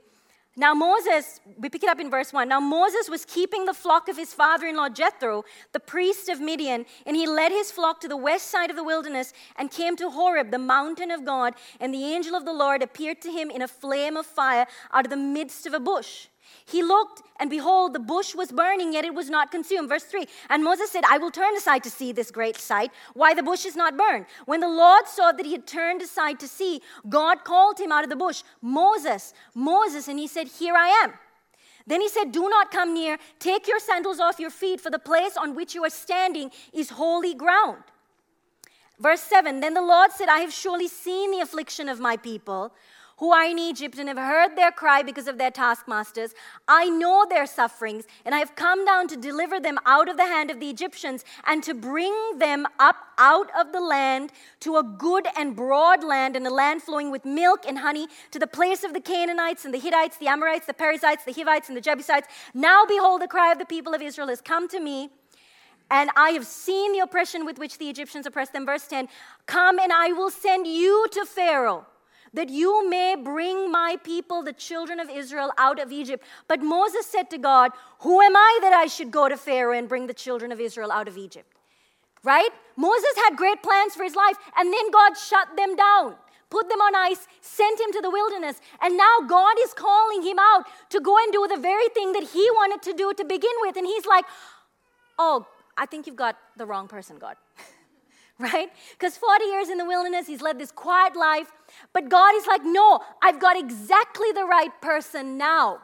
now, 0.56 0.72
Moses, 0.72 1.40
we 1.58 1.68
pick 1.68 1.82
it 1.82 1.88
up 1.88 1.98
in 1.98 2.10
verse 2.10 2.32
1. 2.32 2.48
Now, 2.48 2.60
Moses 2.60 3.10
was 3.10 3.24
keeping 3.24 3.64
the 3.64 3.74
flock 3.74 4.08
of 4.08 4.16
his 4.16 4.32
father 4.32 4.68
in 4.68 4.76
law 4.76 4.88
Jethro, 4.88 5.44
the 5.72 5.80
priest 5.80 6.28
of 6.28 6.40
Midian, 6.40 6.86
and 7.06 7.16
he 7.16 7.26
led 7.26 7.50
his 7.50 7.72
flock 7.72 8.00
to 8.02 8.08
the 8.08 8.16
west 8.16 8.50
side 8.50 8.70
of 8.70 8.76
the 8.76 8.84
wilderness 8.84 9.32
and 9.56 9.68
came 9.68 9.96
to 9.96 10.10
Horeb, 10.10 10.52
the 10.52 10.58
mountain 10.58 11.10
of 11.10 11.24
God. 11.24 11.54
And 11.80 11.92
the 11.92 12.04
angel 12.04 12.36
of 12.36 12.44
the 12.44 12.52
Lord 12.52 12.82
appeared 12.82 13.20
to 13.22 13.32
him 13.32 13.50
in 13.50 13.62
a 13.62 13.68
flame 13.68 14.16
of 14.16 14.26
fire 14.26 14.66
out 14.92 15.06
of 15.06 15.10
the 15.10 15.16
midst 15.16 15.66
of 15.66 15.74
a 15.74 15.80
bush. 15.80 16.28
He 16.66 16.82
looked, 16.82 17.22
and 17.38 17.50
behold, 17.50 17.92
the 17.92 18.00
bush 18.00 18.34
was 18.34 18.50
burning, 18.50 18.92
yet 18.92 19.04
it 19.04 19.14
was 19.14 19.28
not 19.28 19.50
consumed. 19.50 19.88
Verse 19.88 20.04
3 20.04 20.26
And 20.48 20.64
Moses 20.64 20.90
said, 20.90 21.04
I 21.08 21.18
will 21.18 21.30
turn 21.30 21.54
aside 21.56 21.82
to 21.84 21.90
see 21.90 22.12
this 22.12 22.30
great 22.30 22.56
sight, 22.56 22.90
why 23.12 23.34
the 23.34 23.42
bush 23.42 23.64
is 23.64 23.76
not 23.76 23.96
burned. 23.96 24.26
When 24.46 24.60
the 24.60 24.68
Lord 24.68 25.06
saw 25.06 25.32
that 25.32 25.46
he 25.46 25.52
had 25.52 25.66
turned 25.66 26.02
aside 26.02 26.40
to 26.40 26.48
see, 26.48 26.80
God 27.08 27.44
called 27.44 27.78
him 27.78 27.92
out 27.92 28.04
of 28.04 28.10
the 28.10 28.16
bush, 28.16 28.42
Moses, 28.62 29.34
Moses, 29.54 30.08
and 30.08 30.18
he 30.18 30.26
said, 30.26 30.48
Here 30.48 30.74
I 30.74 30.88
am. 31.04 31.12
Then 31.86 32.00
he 32.00 32.08
said, 32.08 32.32
Do 32.32 32.48
not 32.48 32.70
come 32.70 32.94
near. 32.94 33.18
Take 33.38 33.68
your 33.68 33.78
sandals 33.78 34.20
off 34.20 34.40
your 34.40 34.50
feet, 34.50 34.80
for 34.80 34.90
the 34.90 34.98
place 34.98 35.36
on 35.36 35.54
which 35.54 35.74
you 35.74 35.84
are 35.84 35.90
standing 35.90 36.50
is 36.72 36.90
holy 36.90 37.34
ground. 37.34 37.82
Verse 38.98 39.20
7 39.20 39.60
Then 39.60 39.74
the 39.74 39.82
Lord 39.82 40.12
said, 40.12 40.28
I 40.28 40.38
have 40.38 40.52
surely 40.52 40.88
seen 40.88 41.30
the 41.30 41.40
affliction 41.40 41.88
of 41.88 42.00
my 42.00 42.16
people 42.16 42.72
who 43.18 43.32
are 43.32 43.44
in 43.44 43.58
Egypt 43.58 43.98
and 43.98 44.08
have 44.08 44.18
heard 44.18 44.56
their 44.56 44.72
cry 44.72 45.02
because 45.02 45.28
of 45.28 45.38
their 45.38 45.50
taskmasters. 45.50 46.34
I 46.66 46.88
know 46.88 47.26
their 47.28 47.46
sufferings, 47.46 48.04
and 48.24 48.34
I 48.34 48.38
have 48.38 48.56
come 48.56 48.84
down 48.84 49.08
to 49.08 49.16
deliver 49.16 49.60
them 49.60 49.78
out 49.86 50.08
of 50.08 50.16
the 50.16 50.24
hand 50.24 50.50
of 50.50 50.60
the 50.60 50.68
Egyptians 50.70 51.24
and 51.46 51.62
to 51.62 51.74
bring 51.74 52.12
them 52.38 52.66
up 52.78 52.96
out 53.18 53.48
of 53.58 53.72
the 53.72 53.80
land 53.80 54.32
to 54.60 54.76
a 54.76 54.82
good 54.82 55.26
and 55.36 55.54
broad 55.54 56.02
land 56.02 56.36
and 56.36 56.46
a 56.46 56.50
land 56.50 56.82
flowing 56.82 57.10
with 57.10 57.24
milk 57.24 57.64
and 57.66 57.78
honey 57.78 58.08
to 58.30 58.38
the 58.38 58.46
place 58.46 58.82
of 58.82 58.92
the 58.92 59.00
Canaanites 59.00 59.64
and 59.64 59.72
the 59.72 59.78
Hittites, 59.78 60.16
the 60.16 60.26
Amorites, 60.26 60.66
the 60.66 60.74
Perizzites, 60.74 61.24
the 61.24 61.32
Hivites, 61.32 61.68
and 61.68 61.76
the 61.76 61.80
Jebusites. 61.80 62.28
Now 62.52 62.84
behold, 62.84 63.22
the 63.22 63.28
cry 63.28 63.52
of 63.52 63.58
the 63.58 63.64
people 63.64 63.94
of 63.94 64.02
Israel 64.02 64.28
has 64.28 64.40
come 64.40 64.68
to 64.68 64.80
me. 64.80 65.10
And 65.90 66.10
I 66.16 66.30
have 66.30 66.46
seen 66.46 66.92
the 66.92 67.00
oppression 67.00 67.44
with 67.44 67.58
which 67.58 67.78
the 67.78 67.88
Egyptians 67.90 68.26
oppressed 68.26 68.52
them. 68.52 68.66
Verse 68.66 68.86
10 68.86 69.08
Come 69.46 69.78
and 69.78 69.92
I 69.92 70.12
will 70.12 70.30
send 70.30 70.66
you 70.66 71.06
to 71.12 71.24
Pharaoh 71.26 71.86
that 72.34 72.50
you 72.50 72.88
may 72.88 73.16
bring 73.16 73.70
my 73.70 73.96
people, 74.04 74.42
the 74.42 74.52
children 74.52 75.00
of 75.00 75.08
Israel, 75.08 75.52
out 75.56 75.80
of 75.80 75.90
Egypt. 75.90 76.24
But 76.48 76.60
Moses 76.60 77.06
said 77.06 77.30
to 77.30 77.38
God, 77.38 77.70
Who 78.00 78.20
am 78.20 78.36
I 78.36 78.58
that 78.62 78.72
I 78.72 78.86
should 78.86 79.10
go 79.10 79.28
to 79.28 79.36
Pharaoh 79.36 79.76
and 79.76 79.88
bring 79.88 80.06
the 80.06 80.14
children 80.14 80.52
of 80.52 80.60
Israel 80.60 80.92
out 80.92 81.08
of 81.08 81.16
Egypt? 81.16 81.50
Right? 82.22 82.50
Moses 82.76 83.14
had 83.24 83.36
great 83.36 83.62
plans 83.62 83.94
for 83.94 84.02
his 84.02 84.16
life, 84.16 84.36
and 84.56 84.72
then 84.72 84.90
God 84.90 85.14
shut 85.16 85.56
them 85.56 85.76
down 85.76 86.16
put 86.50 86.68
them 86.68 86.80
on 86.80 86.94
ice, 86.94 87.26
sent 87.40 87.80
him 87.80 87.90
to 87.90 88.00
the 88.00 88.10
wilderness, 88.10 88.60
and 88.80 88.96
now 88.96 89.16
God 89.26 89.56
is 89.64 89.74
calling 89.74 90.22
him 90.22 90.38
out 90.38 90.62
to 90.90 91.00
go 91.00 91.16
and 91.18 91.32
do 91.32 91.48
the 91.48 91.60
very 91.60 91.88
thing 91.88 92.12
that 92.12 92.22
he 92.22 92.48
wanted 92.52 92.80
to 92.82 92.92
do 92.92 93.12
to 93.12 93.24
begin 93.24 93.56
with. 93.62 93.76
And 93.76 93.84
he's 93.86 94.06
like, 94.06 94.24
Oh, 95.18 95.46
I 95.76 95.86
think 95.86 96.06
you've 96.06 96.16
got 96.16 96.36
the 96.56 96.66
wrong 96.66 96.86
person, 96.88 97.18
God. 97.18 97.36
right? 98.38 98.68
Because 98.92 99.16
40 99.16 99.44
years 99.44 99.68
in 99.68 99.78
the 99.78 99.84
wilderness, 99.84 100.26
he's 100.26 100.42
led 100.42 100.58
this 100.58 100.72
quiet 100.72 101.16
life. 101.16 101.50
But 101.92 102.08
God 102.08 102.34
is 102.36 102.46
like, 102.46 102.62
no, 102.64 103.00
I've 103.22 103.40
got 103.40 103.56
exactly 103.56 104.32
the 104.32 104.44
right 104.44 104.72
person 104.80 105.38
now. 105.38 105.80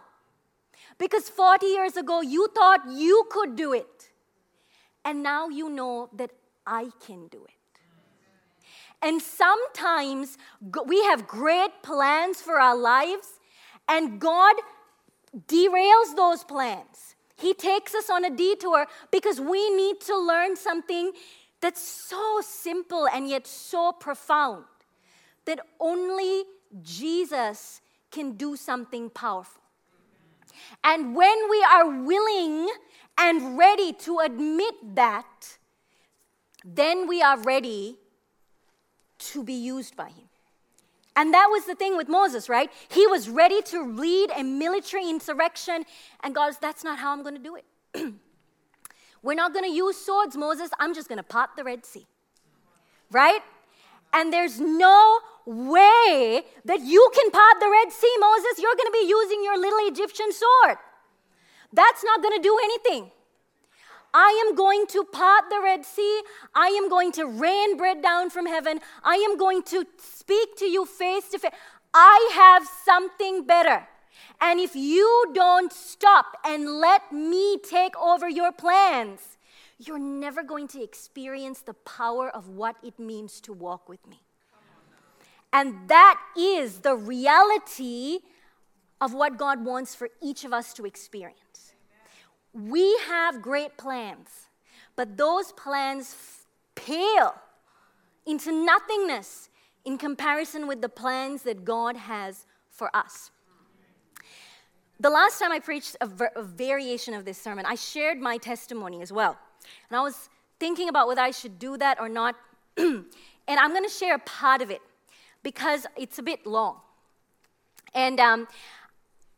Because 0.98 1.28
40 1.28 1.66
years 1.66 1.96
ago, 1.96 2.20
you 2.20 2.48
thought 2.54 2.80
you 2.90 3.24
could 3.30 3.56
do 3.56 3.72
it. 3.72 4.10
And 5.04 5.22
now 5.22 5.48
you 5.48 5.70
know 5.70 6.10
that 6.14 6.30
I 6.66 6.90
can 7.06 7.28
do 7.28 7.44
it. 7.44 7.54
And 9.02 9.22
sometimes 9.22 10.36
we 10.84 11.02
have 11.04 11.26
great 11.26 11.82
plans 11.82 12.42
for 12.42 12.60
our 12.60 12.76
lives, 12.76 13.40
and 13.88 14.20
God 14.20 14.56
derails 15.46 16.14
those 16.16 16.44
plans. 16.44 17.16
He 17.36 17.54
takes 17.54 17.94
us 17.94 18.10
on 18.10 18.26
a 18.26 18.30
detour 18.30 18.86
because 19.10 19.40
we 19.40 19.70
need 19.74 20.00
to 20.02 20.18
learn 20.18 20.54
something 20.56 21.12
that's 21.60 21.82
so 21.82 22.40
simple 22.42 23.06
and 23.06 23.28
yet 23.28 23.46
so 23.46 23.92
profound 23.92 24.64
that 25.44 25.60
only 25.78 26.44
Jesus 26.82 27.80
can 28.10 28.32
do 28.32 28.56
something 28.56 29.10
powerful. 29.10 29.62
And 30.82 31.14
when 31.14 31.50
we 31.50 31.64
are 31.72 31.88
willing 31.88 32.68
and 33.18 33.58
ready 33.58 33.92
to 33.92 34.18
admit 34.18 34.74
that, 34.94 35.58
then 36.64 37.06
we 37.06 37.22
are 37.22 37.38
ready 37.38 37.96
to 39.18 39.44
be 39.44 39.54
used 39.54 39.96
by 39.96 40.08
Him. 40.08 40.28
And 41.16 41.34
that 41.34 41.48
was 41.50 41.66
the 41.66 41.74
thing 41.74 41.96
with 41.96 42.08
Moses, 42.08 42.48
right? 42.48 42.70
He 42.88 43.06
was 43.06 43.28
ready 43.28 43.60
to 43.62 43.84
lead 43.84 44.30
a 44.36 44.42
military 44.42 45.08
insurrection, 45.08 45.84
and 46.22 46.34
God, 46.34 46.50
says, 46.50 46.58
that's 46.60 46.84
not 46.84 46.98
how 46.98 47.12
I'm 47.12 47.22
going 47.22 47.36
to 47.36 47.42
do 47.42 47.56
it. 47.56 48.14
We're 49.22 49.34
not 49.34 49.52
going 49.52 49.64
to 49.64 49.74
use 49.74 49.96
swords, 49.96 50.36
Moses. 50.36 50.70
I'm 50.78 50.94
just 50.94 51.08
going 51.08 51.18
to 51.18 51.22
part 51.22 51.50
the 51.56 51.64
Red 51.64 51.84
Sea. 51.84 52.06
Right? 53.10 53.40
And 54.12 54.32
there's 54.32 54.60
no 54.60 55.18
way 55.46 56.42
that 56.64 56.80
you 56.80 57.10
can 57.14 57.30
part 57.30 57.60
the 57.60 57.70
Red 57.70 57.92
Sea, 57.92 58.14
Moses. 58.18 58.58
You're 58.58 58.74
going 58.74 58.92
to 58.92 58.98
be 59.00 59.06
using 59.08 59.44
your 59.44 59.58
little 59.58 59.78
Egyptian 59.82 60.32
sword. 60.32 60.78
That's 61.72 62.02
not 62.04 62.22
going 62.22 62.36
to 62.36 62.42
do 62.42 62.58
anything. 62.64 63.10
I 64.12 64.44
am 64.46 64.56
going 64.56 64.86
to 64.88 65.04
part 65.04 65.44
the 65.50 65.60
Red 65.62 65.84
Sea. 65.84 66.22
I 66.54 66.66
am 66.68 66.88
going 66.88 67.12
to 67.12 67.26
rain 67.26 67.76
bread 67.76 68.02
down 68.02 68.30
from 68.30 68.46
heaven. 68.46 68.80
I 69.04 69.14
am 69.16 69.36
going 69.38 69.62
to 69.64 69.84
speak 69.98 70.56
to 70.56 70.64
you 70.64 70.84
face 70.84 71.28
to 71.28 71.38
face. 71.38 71.52
I 71.94 72.30
have 72.34 72.66
something 72.84 73.46
better. 73.46 73.86
And 74.40 74.58
if 74.58 74.74
you 74.74 75.30
don't 75.34 75.72
stop 75.72 76.36
and 76.44 76.78
let 76.78 77.12
me 77.12 77.58
take 77.58 77.98
over 77.98 78.28
your 78.28 78.52
plans, 78.52 79.20
you're 79.78 79.98
never 79.98 80.42
going 80.42 80.68
to 80.68 80.82
experience 80.82 81.60
the 81.60 81.74
power 81.74 82.28
of 82.28 82.48
what 82.48 82.76
it 82.82 82.98
means 82.98 83.40
to 83.42 83.52
walk 83.52 83.88
with 83.88 84.06
me. 84.06 84.20
And 85.52 85.88
that 85.88 86.20
is 86.36 86.78
the 86.78 86.94
reality 86.94 88.20
of 89.00 89.14
what 89.14 89.36
God 89.36 89.64
wants 89.64 89.94
for 89.94 90.08
each 90.22 90.44
of 90.44 90.52
us 90.52 90.72
to 90.74 90.84
experience. 90.84 91.72
We 92.52 92.98
have 93.06 93.42
great 93.42 93.76
plans, 93.76 94.28
but 94.96 95.16
those 95.16 95.52
plans 95.52 96.14
pale 96.74 97.34
into 98.26 98.52
nothingness 98.52 99.48
in 99.84 99.98
comparison 99.98 100.66
with 100.66 100.82
the 100.82 100.88
plans 100.88 101.42
that 101.42 101.64
God 101.64 101.96
has 101.96 102.46
for 102.68 102.94
us. 102.94 103.30
The 105.00 105.08
last 105.08 105.38
time 105.38 105.50
I 105.50 105.60
preached 105.60 105.96
a, 106.02 106.06
ver- 106.06 106.30
a 106.36 106.42
variation 106.42 107.14
of 107.14 107.24
this 107.24 107.38
sermon, 107.38 107.64
I 107.64 107.74
shared 107.74 108.20
my 108.20 108.36
testimony 108.36 109.00
as 109.00 109.10
well. 109.10 109.34
And 109.88 109.96
I 109.98 110.02
was 110.02 110.28
thinking 110.58 110.90
about 110.90 111.08
whether 111.08 111.22
I 111.22 111.30
should 111.30 111.58
do 111.58 111.78
that 111.78 111.98
or 111.98 112.10
not. 112.10 112.36
and 112.76 113.06
I'm 113.48 113.70
going 113.70 113.84
to 113.84 113.90
share 113.90 114.16
a 114.16 114.18
part 114.18 114.60
of 114.60 114.70
it 114.70 114.82
because 115.42 115.86
it's 115.96 116.18
a 116.18 116.22
bit 116.22 116.46
long. 116.46 116.76
And 117.94 118.20
um, 118.20 118.46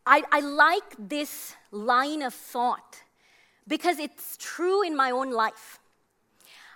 I, 0.04 0.24
I 0.32 0.40
like 0.40 0.96
this 0.98 1.54
line 1.70 2.22
of 2.22 2.34
thought 2.34 3.00
because 3.68 4.00
it's 4.00 4.36
true 4.40 4.82
in 4.82 4.96
my 4.96 5.12
own 5.12 5.30
life. 5.30 5.78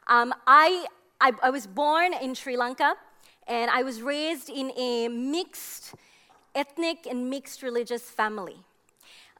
Um, 0.06 0.32
I, 0.46 0.86
I, 1.20 1.32
I 1.42 1.50
was 1.50 1.66
born 1.66 2.14
in 2.14 2.36
Sri 2.36 2.56
Lanka 2.56 2.94
and 3.48 3.68
I 3.68 3.82
was 3.82 4.00
raised 4.00 4.48
in 4.48 4.70
a 4.78 5.08
mixed 5.08 5.96
ethnic 6.54 7.04
and 7.10 7.28
mixed 7.28 7.64
religious 7.64 8.02
family. 8.02 8.65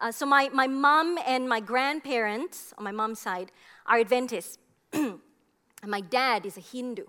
Uh, 0.00 0.12
so 0.12 0.26
my, 0.26 0.48
my 0.52 0.66
mom 0.66 1.18
and 1.26 1.48
my 1.48 1.60
grandparents 1.60 2.74
on 2.76 2.84
my 2.84 2.92
mom's 2.92 3.18
side 3.18 3.50
are 3.86 3.98
Adventists. 3.98 4.58
and 4.92 5.20
my 5.86 6.00
dad 6.00 6.44
is 6.44 6.56
a 6.56 6.60
Hindu. 6.60 7.04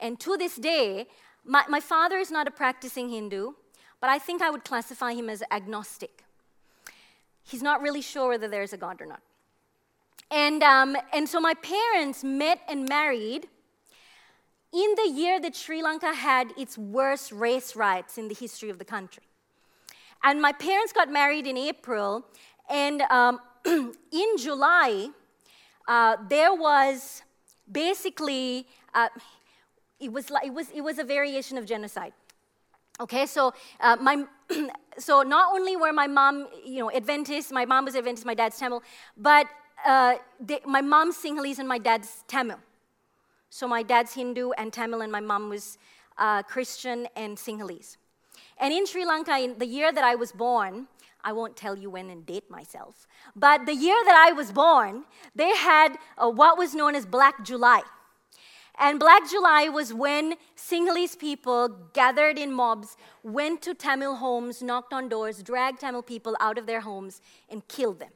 And 0.00 0.18
to 0.20 0.36
this 0.36 0.56
day, 0.56 1.06
my, 1.44 1.64
my 1.68 1.80
father 1.80 2.18
is 2.18 2.30
not 2.30 2.46
a 2.46 2.50
practicing 2.50 3.10
Hindu, 3.10 3.52
but 4.00 4.10
I 4.10 4.18
think 4.18 4.42
I 4.42 4.50
would 4.50 4.64
classify 4.64 5.12
him 5.12 5.28
as 5.28 5.42
agnostic. 5.50 6.24
He's 7.42 7.62
not 7.62 7.80
really 7.82 8.02
sure 8.02 8.28
whether 8.30 8.48
there's 8.48 8.72
a 8.72 8.76
God 8.76 9.00
or 9.00 9.06
not. 9.06 9.20
And, 10.30 10.62
um, 10.62 10.96
and 11.12 11.28
so 11.28 11.40
my 11.40 11.54
parents 11.54 12.22
met 12.22 12.60
and 12.68 12.88
married 12.88 13.48
in 14.72 14.94
the 14.96 15.10
year 15.10 15.40
that 15.40 15.56
Sri 15.56 15.82
Lanka 15.82 16.12
had 16.12 16.52
its 16.58 16.76
worst 16.76 17.32
race 17.32 17.74
riots 17.74 18.18
in 18.18 18.28
the 18.28 18.34
history 18.34 18.68
of 18.68 18.78
the 18.78 18.84
country. 18.84 19.22
And 20.22 20.42
my 20.42 20.52
parents 20.52 20.92
got 20.92 21.10
married 21.10 21.46
in 21.46 21.56
April, 21.56 22.24
and 22.68 23.02
um, 23.02 23.40
in 23.66 24.36
July, 24.38 25.08
uh, 25.86 26.16
there 26.28 26.54
was 26.54 27.22
basically, 27.70 28.66
uh, 28.94 29.08
it, 30.00 30.12
was 30.12 30.30
like, 30.30 30.46
it, 30.46 30.52
was, 30.52 30.70
it 30.70 30.80
was 30.80 30.98
a 30.98 31.04
variation 31.04 31.56
of 31.56 31.66
genocide. 31.66 32.12
Okay, 33.00 33.26
so 33.26 33.54
uh, 33.80 33.96
my, 34.00 34.24
so 34.98 35.22
not 35.22 35.54
only 35.54 35.76
were 35.76 35.92
my 35.92 36.08
mom, 36.08 36.48
you 36.64 36.80
know, 36.80 36.90
Adventist, 36.90 37.52
my 37.52 37.64
mom 37.64 37.84
was 37.84 37.94
Adventist, 37.94 38.26
my 38.26 38.34
dad's 38.34 38.58
Tamil, 38.58 38.82
but 39.16 39.46
uh, 39.86 40.14
they, 40.40 40.60
my 40.66 40.80
mom's 40.80 41.16
Sinhalese 41.16 41.60
and 41.60 41.68
my 41.68 41.78
dad's 41.78 42.24
Tamil. 42.26 42.58
So 43.50 43.68
my 43.68 43.82
dad's 43.82 44.14
Hindu 44.14 44.50
and 44.58 44.72
Tamil, 44.72 45.00
and 45.00 45.12
my 45.12 45.20
mom 45.20 45.48
was 45.48 45.78
uh, 46.18 46.42
Christian 46.42 47.06
and 47.16 47.36
Sinhalese. 47.36 47.96
And 48.58 48.72
in 48.72 48.86
Sri 48.86 49.04
Lanka, 49.04 49.38
in 49.38 49.58
the 49.58 49.66
year 49.66 49.92
that 49.92 50.04
I 50.04 50.14
was 50.14 50.32
born, 50.32 50.88
I 51.22 51.32
won't 51.32 51.56
tell 51.56 51.76
you 51.76 51.90
when 51.90 52.10
and 52.10 52.24
date 52.24 52.50
myself, 52.50 53.06
but 53.34 53.66
the 53.66 53.74
year 53.74 53.96
that 54.04 54.26
I 54.28 54.32
was 54.32 54.52
born, 54.52 55.04
they 55.34 55.54
had 55.56 55.96
what 56.16 56.58
was 56.58 56.74
known 56.74 56.94
as 56.94 57.06
Black 57.06 57.44
July. 57.44 57.82
And 58.80 59.00
Black 59.00 59.28
July 59.28 59.68
was 59.68 59.92
when 59.92 60.34
Sinhalese 60.56 61.18
people 61.18 61.68
gathered 61.92 62.38
in 62.38 62.52
mobs, 62.52 62.96
went 63.24 63.60
to 63.62 63.74
Tamil 63.74 64.16
homes, 64.16 64.62
knocked 64.62 64.92
on 64.92 65.08
doors, 65.08 65.42
dragged 65.42 65.80
Tamil 65.80 66.02
people 66.02 66.36
out 66.38 66.58
of 66.58 66.66
their 66.66 66.80
homes, 66.80 67.20
and 67.50 67.66
killed 67.66 67.98
them. 67.98 68.10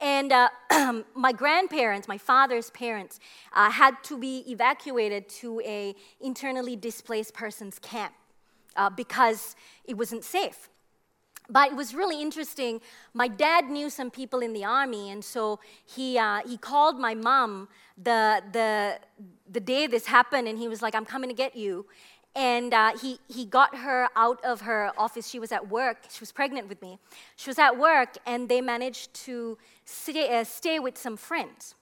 And 0.00 0.32
uh, 0.32 0.50
my 1.14 1.32
grandparents, 1.32 2.06
my 2.06 2.18
father's 2.18 2.68
parents, 2.70 3.18
uh, 3.54 3.70
had 3.70 4.02
to 4.04 4.18
be 4.18 4.44
evacuated 4.46 5.30
to 5.40 5.60
a 5.64 5.94
internally 6.20 6.76
displaced 6.76 7.32
persons 7.32 7.78
camp 7.78 8.12
uh, 8.76 8.90
because 8.90 9.56
it 9.84 9.96
wasn't 9.96 10.24
safe. 10.24 10.68
But 11.50 11.70
it 11.70 11.76
was 11.76 11.94
really 11.94 12.20
interesting. 12.20 12.80
My 13.14 13.26
dad 13.26 13.70
knew 13.70 13.88
some 13.88 14.10
people 14.10 14.40
in 14.40 14.52
the 14.52 14.64
army, 14.64 15.10
and 15.10 15.24
so 15.24 15.60
he, 15.86 16.18
uh, 16.18 16.40
he 16.46 16.58
called 16.58 16.98
my 16.98 17.14
mom 17.14 17.68
the, 17.96 18.42
the, 18.52 18.98
the 19.50 19.60
day 19.60 19.86
this 19.86 20.06
happened, 20.06 20.46
and 20.46 20.58
he 20.58 20.68
was 20.68 20.82
like, 20.82 20.94
I'm 20.94 21.06
coming 21.06 21.30
to 21.30 21.34
get 21.34 21.56
you. 21.56 21.86
And 22.36 22.74
uh, 22.74 22.96
he, 22.98 23.18
he 23.28 23.46
got 23.46 23.74
her 23.76 24.08
out 24.14 24.44
of 24.44 24.60
her 24.60 24.92
office. 24.98 25.26
She 25.28 25.38
was 25.38 25.50
at 25.50 25.68
work. 25.68 26.04
She 26.10 26.20
was 26.20 26.30
pregnant 26.30 26.68
with 26.68 26.80
me. 26.82 26.98
She 27.36 27.48
was 27.48 27.58
at 27.58 27.78
work, 27.78 28.18
and 28.26 28.48
they 28.48 28.60
managed 28.60 29.14
to 29.26 29.56
stay, 29.86 30.38
uh, 30.38 30.44
stay 30.44 30.78
with 30.78 30.98
some 30.98 31.16
friends. 31.16 31.74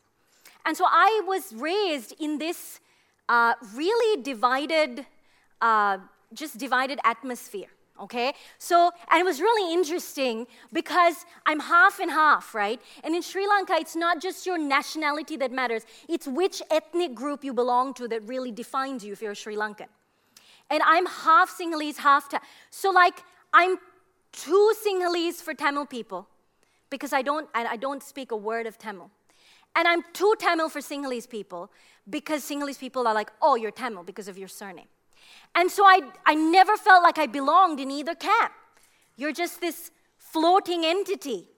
And 0.65 0.77
so 0.77 0.85
I 0.87 1.23
was 1.27 1.53
raised 1.53 2.15
in 2.21 2.39
this 2.39 2.81
uh, 3.29 3.55
really 3.75 4.23
divided, 4.23 5.07
uh, 5.61 5.99
just 6.37 6.59
divided 6.59 6.99
atmosphere 7.05 7.69
okay? 8.01 8.33
So, 8.59 8.91
and 9.11 9.21
it 9.21 9.25
was 9.25 9.41
really 9.41 9.73
interesting 9.73 10.47
because 10.73 11.25
I'm 11.45 11.61
half 11.61 11.99
and 11.99 12.11
half, 12.11 12.55
right? 12.55 12.81
And 13.05 13.15
in 13.15 13.23
Sri 13.23 13.47
Lanka, 13.47 13.75
it's 13.75 13.97
not 13.97 14.21
just 14.21 14.47
your 14.47 14.59
nationality 14.59 15.37
that 15.39 15.53
matters, 15.53 15.85
it's 16.09 16.27
which 16.27 16.63
ethnic 16.71 17.15
group 17.15 17.45
you 17.45 17.53
belong 17.53 17.95
to 17.95 18.09
that 18.09 18.23
really 18.29 18.53
defines 18.53 19.05
you 19.05 19.13
if 19.13 19.23
you're 19.23 19.33
a 19.33 19.37
Sri 19.37 19.57
Lankan. 19.57 19.87
And 20.71 20.83
I'm 20.85 21.07
half 21.07 21.57
Sinhalese, 21.57 21.99
half 21.99 22.29
Tamil. 22.29 22.43
So, 22.71 22.91
like, 22.91 23.23
I'm 23.53 23.79
too 24.33 24.73
Sinhalese 24.85 25.37
for 25.37 25.55
Tamil 25.55 25.87
people 25.87 26.29
because 26.91 27.13
I 27.13 27.23
don't, 27.23 27.49
I 27.55 27.77
don't 27.77 28.03
speak 28.03 28.33
a 28.33 28.37
word 28.37 28.67
of 28.67 28.79
Tamil. 28.79 29.11
And 29.75 29.87
I'm 29.87 30.03
too 30.13 30.35
Tamil 30.39 30.69
for 30.69 30.81
Sinhalese 30.81 31.29
people 31.29 31.71
because 32.09 32.43
Sinhalese 32.43 32.79
people 32.79 33.07
are 33.07 33.15
like, 33.15 33.31
oh, 33.43 33.55
you're 33.55 33.71
Tamil 33.71 34.03
because 34.03 34.27
of 34.27 34.39
your 34.39 34.49
surname. 34.49 34.89
And 35.55 35.71
so 35.71 35.85
I, 35.85 36.01
I 36.25 36.35
never 36.35 36.77
felt 36.77 37.03
like 37.03 37.19
I 37.19 37.27
belonged 37.27 37.81
in 37.81 37.91
either 37.91 38.15
camp. 38.15 38.53
You're 39.17 39.33
just 39.33 39.61
this 39.61 39.91
floating 40.19 40.85
entity. 40.85 41.49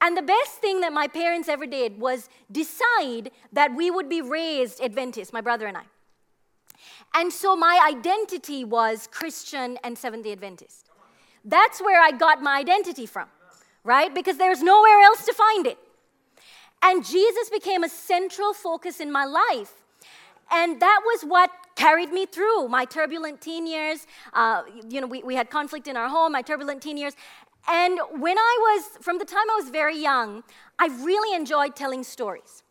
And 0.00 0.16
the 0.16 0.22
best 0.22 0.58
thing 0.60 0.80
that 0.80 0.92
my 0.92 1.08
parents 1.08 1.48
ever 1.48 1.66
did 1.66 2.00
was 2.00 2.28
decide 2.50 3.30
that 3.52 3.74
we 3.74 3.90
would 3.90 4.08
be 4.08 4.22
raised 4.22 4.80
Adventist, 4.80 5.32
my 5.32 5.40
brother 5.40 5.66
and 5.66 5.76
I. 5.76 5.84
And 7.14 7.32
so 7.32 7.56
my 7.56 7.84
identity 7.88 8.64
was 8.64 9.08
Christian 9.10 9.78
and 9.82 9.96
Seventh 9.96 10.24
day 10.24 10.32
Adventist. 10.32 10.90
That's 11.44 11.80
where 11.80 12.00
I 12.00 12.10
got 12.12 12.42
my 12.42 12.58
identity 12.58 13.06
from, 13.06 13.28
right? 13.84 14.14
Because 14.14 14.36
there's 14.36 14.62
nowhere 14.62 15.00
else 15.00 15.24
to 15.24 15.32
find 15.32 15.66
it. 15.66 15.78
And 16.82 17.04
Jesus 17.04 17.50
became 17.50 17.82
a 17.82 17.88
central 17.88 18.52
focus 18.52 19.00
in 19.00 19.10
my 19.10 19.24
life. 19.24 19.72
And 20.50 20.80
that 20.80 21.00
was 21.04 21.22
what 21.22 21.50
carried 21.78 22.10
me 22.10 22.26
through 22.26 22.66
my 22.66 22.84
turbulent 22.84 23.40
teen 23.40 23.64
years. 23.64 24.04
Uh, 24.32 24.62
you 24.88 25.00
know, 25.00 25.06
we, 25.06 25.22
we 25.22 25.36
had 25.36 25.48
conflict 25.48 25.86
in 25.86 25.96
our 25.96 26.08
home, 26.08 26.32
my 26.32 26.42
turbulent 26.42 26.82
teen 26.82 26.98
years. 26.98 27.14
And 27.68 28.00
when 28.18 28.36
I 28.36 28.54
was, 28.66 29.04
from 29.04 29.18
the 29.18 29.24
time 29.24 29.48
I 29.52 29.56
was 29.62 29.70
very 29.70 29.96
young, 29.96 30.42
I 30.78 30.86
really 30.86 31.36
enjoyed 31.36 31.76
telling 31.76 32.02
stories. 32.02 32.64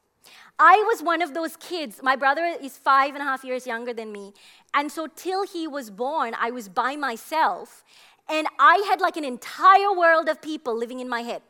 I 0.60 0.84
was 0.90 1.02
one 1.02 1.22
of 1.22 1.34
those 1.34 1.56
kids. 1.56 2.02
My 2.04 2.18
brother 2.18 2.44
is 2.62 2.78
five 2.78 3.14
and 3.14 3.22
a 3.22 3.24
half 3.24 3.46
years 3.46 3.66
younger 3.66 3.94
than 3.94 4.12
me. 4.12 4.34
And 4.74 4.92
so, 4.92 5.08
till 5.08 5.46
he 5.46 5.68
was 5.68 5.90
born, 5.90 6.36
I 6.38 6.52
was 6.52 6.68
by 6.68 6.96
myself. 6.98 7.84
And 8.28 8.48
I 8.60 8.84
had 8.90 9.00
like 9.00 9.16
an 9.16 9.24
entire 9.24 9.94
world 9.96 10.28
of 10.28 10.42
people 10.42 10.78
living 10.78 11.00
in 11.00 11.08
my 11.08 11.22
head. 11.22 11.44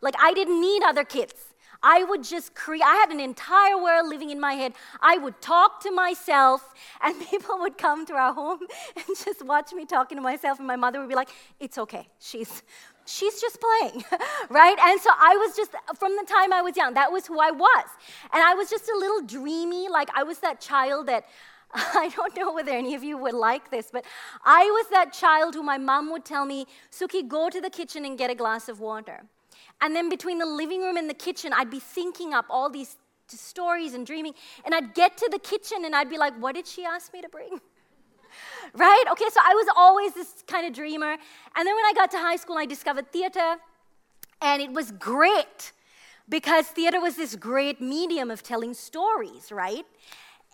Like, 0.00 0.14
I 0.20 0.32
didn't 0.32 0.60
need 0.60 0.82
other 0.84 1.04
kids. 1.04 1.53
I 1.84 2.02
would 2.02 2.24
just 2.24 2.54
create, 2.54 2.82
I 2.82 2.94
had 2.94 3.10
an 3.10 3.20
entire 3.20 3.76
world 3.76 4.08
living 4.08 4.30
in 4.30 4.40
my 4.40 4.54
head. 4.54 4.72
I 5.02 5.18
would 5.18 5.40
talk 5.42 5.82
to 5.82 5.90
myself, 5.90 6.72
and 7.02 7.14
people 7.30 7.58
would 7.58 7.76
come 7.76 8.06
to 8.06 8.14
our 8.14 8.32
home 8.32 8.60
and 8.96 9.16
just 9.24 9.44
watch 9.44 9.72
me 9.72 9.84
talking 9.84 10.16
to 10.16 10.22
myself, 10.22 10.58
and 10.58 10.66
my 10.66 10.76
mother 10.76 10.98
would 10.98 11.10
be 11.10 11.14
like, 11.14 11.28
It's 11.60 11.76
okay. 11.76 12.08
She's, 12.18 12.62
she's 13.04 13.38
just 13.38 13.58
playing, 13.60 14.02
right? 14.48 14.78
And 14.78 14.98
so 14.98 15.10
I 15.12 15.36
was 15.36 15.54
just, 15.54 15.72
from 15.98 16.16
the 16.16 16.24
time 16.26 16.54
I 16.54 16.62
was 16.62 16.74
young, 16.74 16.94
that 16.94 17.12
was 17.12 17.26
who 17.26 17.38
I 17.38 17.50
was. 17.50 17.86
And 18.32 18.42
I 18.42 18.54
was 18.54 18.70
just 18.70 18.88
a 18.88 18.96
little 18.98 19.20
dreamy, 19.20 19.88
like 19.88 20.08
I 20.14 20.22
was 20.22 20.38
that 20.38 20.62
child 20.62 21.06
that, 21.08 21.26
I 21.74 22.08
don't 22.16 22.34
know 22.36 22.52
whether 22.54 22.70
any 22.70 22.94
of 22.94 23.02
you 23.02 23.18
would 23.18 23.34
like 23.34 23.70
this, 23.70 23.88
but 23.92 24.04
I 24.44 24.64
was 24.64 24.86
that 24.90 25.12
child 25.12 25.54
who 25.54 25.62
my 25.62 25.76
mom 25.76 26.10
would 26.12 26.24
tell 26.24 26.46
me, 26.46 26.66
Suki, 26.90 27.26
go 27.26 27.50
to 27.50 27.60
the 27.60 27.68
kitchen 27.68 28.04
and 28.04 28.16
get 28.16 28.30
a 28.30 28.34
glass 28.34 28.68
of 28.68 28.80
water. 28.80 29.24
And 29.80 29.94
then 29.94 30.08
between 30.08 30.38
the 30.38 30.46
living 30.46 30.80
room 30.80 30.96
and 30.96 31.08
the 31.08 31.14
kitchen, 31.14 31.52
I'd 31.52 31.70
be 31.70 31.80
thinking 31.80 32.32
up 32.32 32.46
all 32.48 32.70
these 32.70 32.96
stories 33.28 33.94
and 33.94 34.06
dreaming. 34.06 34.34
And 34.64 34.74
I'd 34.74 34.94
get 34.94 35.16
to 35.18 35.28
the 35.30 35.38
kitchen 35.38 35.84
and 35.84 35.94
I'd 35.94 36.10
be 36.10 36.18
like, 36.18 36.34
what 36.40 36.54
did 36.54 36.66
she 36.66 36.84
ask 36.84 37.12
me 37.12 37.22
to 37.22 37.28
bring? 37.28 37.60
right? 38.74 39.04
Okay, 39.10 39.26
so 39.30 39.40
I 39.44 39.54
was 39.54 39.66
always 39.76 40.14
this 40.14 40.44
kind 40.46 40.66
of 40.66 40.72
dreamer. 40.72 41.12
And 41.56 41.66
then 41.66 41.74
when 41.74 41.84
I 41.84 41.92
got 41.94 42.10
to 42.12 42.18
high 42.18 42.36
school, 42.36 42.56
I 42.58 42.66
discovered 42.66 43.12
theater. 43.12 43.56
And 44.40 44.62
it 44.62 44.72
was 44.72 44.90
great 44.92 45.72
because 46.28 46.66
theater 46.66 47.00
was 47.00 47.16
this 47.16 47.36
great 47.36 47.80
medium 47.80 48.30
of 48.30 48.42
telling 48.42 48.74
stories, 48.74 49.52
right? 49.52 49.84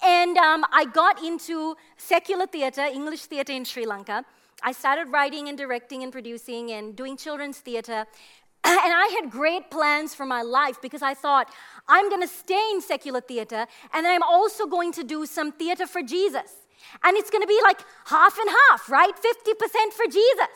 And 0.02 0.36
um, 0.38 0.64
I 0.72 0.86
got 0.86 1.22
into 1.22 1.76
secular 1.96 2.46
theater, 2.46 2.82
English 2.82 3.26
theater 3.26 3.52
in 3.52 3.64
Sri 3.64 3.86
Lanka. 3.86 4.24
I 4.62 4.72
started 4.72 5.08
writing 5.08 5.48
and 5.48 5.56
directing 5.56 6.02
and 6.02 6.12
producing 6.12 6.70
and 6.72 6.96
doing 6.96 7.16
children's 7.16 7.58
theater. 7.58 8.06
And 8.64 8.92
I 8.92 9.18
had 9.20 9.30
great 9.30 9.70
plans 9.70 10.14
for 10.14 10.26
my 10.26 10.42
life 10.42 10.80
because 10.80 11.02
I 11.02 11.14
thought, 11.14 11.52
I'm 11.88 12.08
going 12.08 12.22
to 12.22 12.28
stay 12.28 12.70
in 12.72 12.80
secular 12.80 13.20
theater 13.20 13.66
and 13.92 14.06
I'm 14.06 14.22
also 14.22 14.66
going 14.66 14.92
to 14.92 15.04
do 15.04 15.26
some 15.26 15.52
theater 15.52 15.86
for 15.86 16.02
Jesus. 16.02 16.52
And 17.02 17.16
it's 17.16 17.30
going 17.30 17.42
to 17.42 17.48
be 17.48 17.58
like 17.62 17.80
half 18.06 18.38
and 18.38 18.48
half, 18.48 18.88
right? 18.90 19.12
50% 19.14 19.92
for 19.92 20.06
Jesus. 20.06 20.54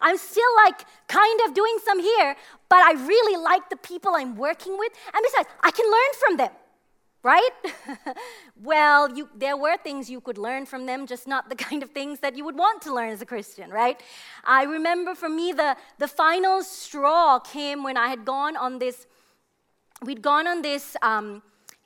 I'm 0.00 0.16
still 0.16 0.54
like 0.64 0.84
kind 1.08 1.40
of 1.46 1.54
doing 1.54 1.76
some 1.84 2.00
here, 2.00 2.36
but 2.68 2.78
I 2.78 2.92
really 3.06 3.42
like 3.42 3.68
the 3.70 3.76
people 3.76 4.12
I'm 4.14 4.36
working 4.36 4.78
with. 4.78 4.92
And 5.12 5.22
besides, 5.22 5.48
I 5.62 5.70
can 5.70 5.86
learn 5.86 6.12
from 6.20 6.36
them 6.36 6.52
right? 7.22 7.50
well, 8.62 9.14
you, 9.16 9.28
there 9.34 9.56
were 9.56 9.76
things 9.76 10.08
you 10.08 10.20
could 10.20 10.38
learn 10.38 10.66
from 10.66 10.86
them, 10.86 11.06
just 11.06 11.26
not 11.26 11.48
the 11.48 11.56
kind 11.66 11.82
of 11.82 11.90
things 11.90 12.20
that 12.20 12.36
you 12.36 12.44
would 12.44 12.56
want 12.56 12.82
to 12.82 12.94
learn 12.94 13.10
as 13.10 13.22
a 13.22 13.26
Christian, 13.26 13.70
right? 13.70 14.00
I 14.44 14.64
remember 14.64 15.14
for 15.14 15.28
me, 15.28 15.52
the, 15.52 15.76
the 15.98 16.08
final 16.08 16.62
straw 16.62 17.38
came 17.38 17.82
when 17.82 17.96
I 17.96 18.08
had 18.08 18.24
gone 18.24 18.56
on 18.56 18.78
this, 18.78 19.06
we'd 20.02 20.22
gone 20.22 20.46
on 20.46 20.62
this, 20.62 20.96
um, 21.02 21.42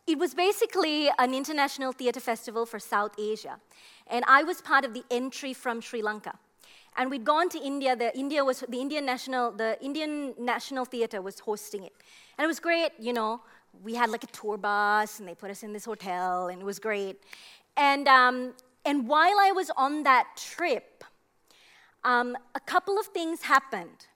it 0.07 0.19
was 0.19 0.35
basically 0.35 1.09
an 1.19 1.33
international 1.33 1.93
theater 1.93 2.21
festival 2.21 2.67
for 2.67 2.79
South 2.79 3.15
Asia. 3.19 3.59
And 4.09 4.25
I 4.27 4.43
was 4.43 4.61
part 4.61 4.85
of 4.85 4.95
the 4.95 5.05
entry 5.11 5.55
from 5.55 5.81
Sri 5.81 6.03
Lanka. 6.03 6.35
And 6.97 7.09
we'd 7.09 7.25
gone 7.25 7.49
to 7.51 7.59
India. 7.59 7.97
The 7.97 8.15
India 8.19 8.45
was 8.45 8.65
the 8.69 8.81
Indian 8.81 9.07
National, 9.07 9.53
the 9.53 9.83
Indian 9.83 10.35
National 10.39 10.85
Theatre 10.85 11.23
was 11.23 11.39
hosting 11.39 11.85
it. 11.85 11.93
And 12.37 12.45
it 12.45 12.49
was 12.49 12.61
great, 12.61 12.91
you 12.99 13.13
know 13.13 13.41
we 13.83 13.95
had 13.95 14.11
like 14.11 14.25
a 14.25 14.29
tour 14.29 14.57
bus 14.57 15.19
and 15.19 15.29
they 15.29 15.35
put 15.35 15.51
us 15.51 15.63
in 15.63 15.73
this 15.73 15.85
hotel 15.85 16.49
and 16.49 16.61
it 16.61 16.65
was 16.65 16.79
great. 16.79 17.21
And, 17.77 18.07
um, 18.09 18.55
and 18.85 19.09
while 19.09 19.39
I 19.41 19.53
was 19.53 19.71
on 19.77 20.03
that 20.03 20.29
trip, 20.37 21.05
um, 22.05 22.37
a 22.55 22.61
couple 22.61 22.99
of 22.99 23.07
things 23.07 23.43
happened. 23.43 24.07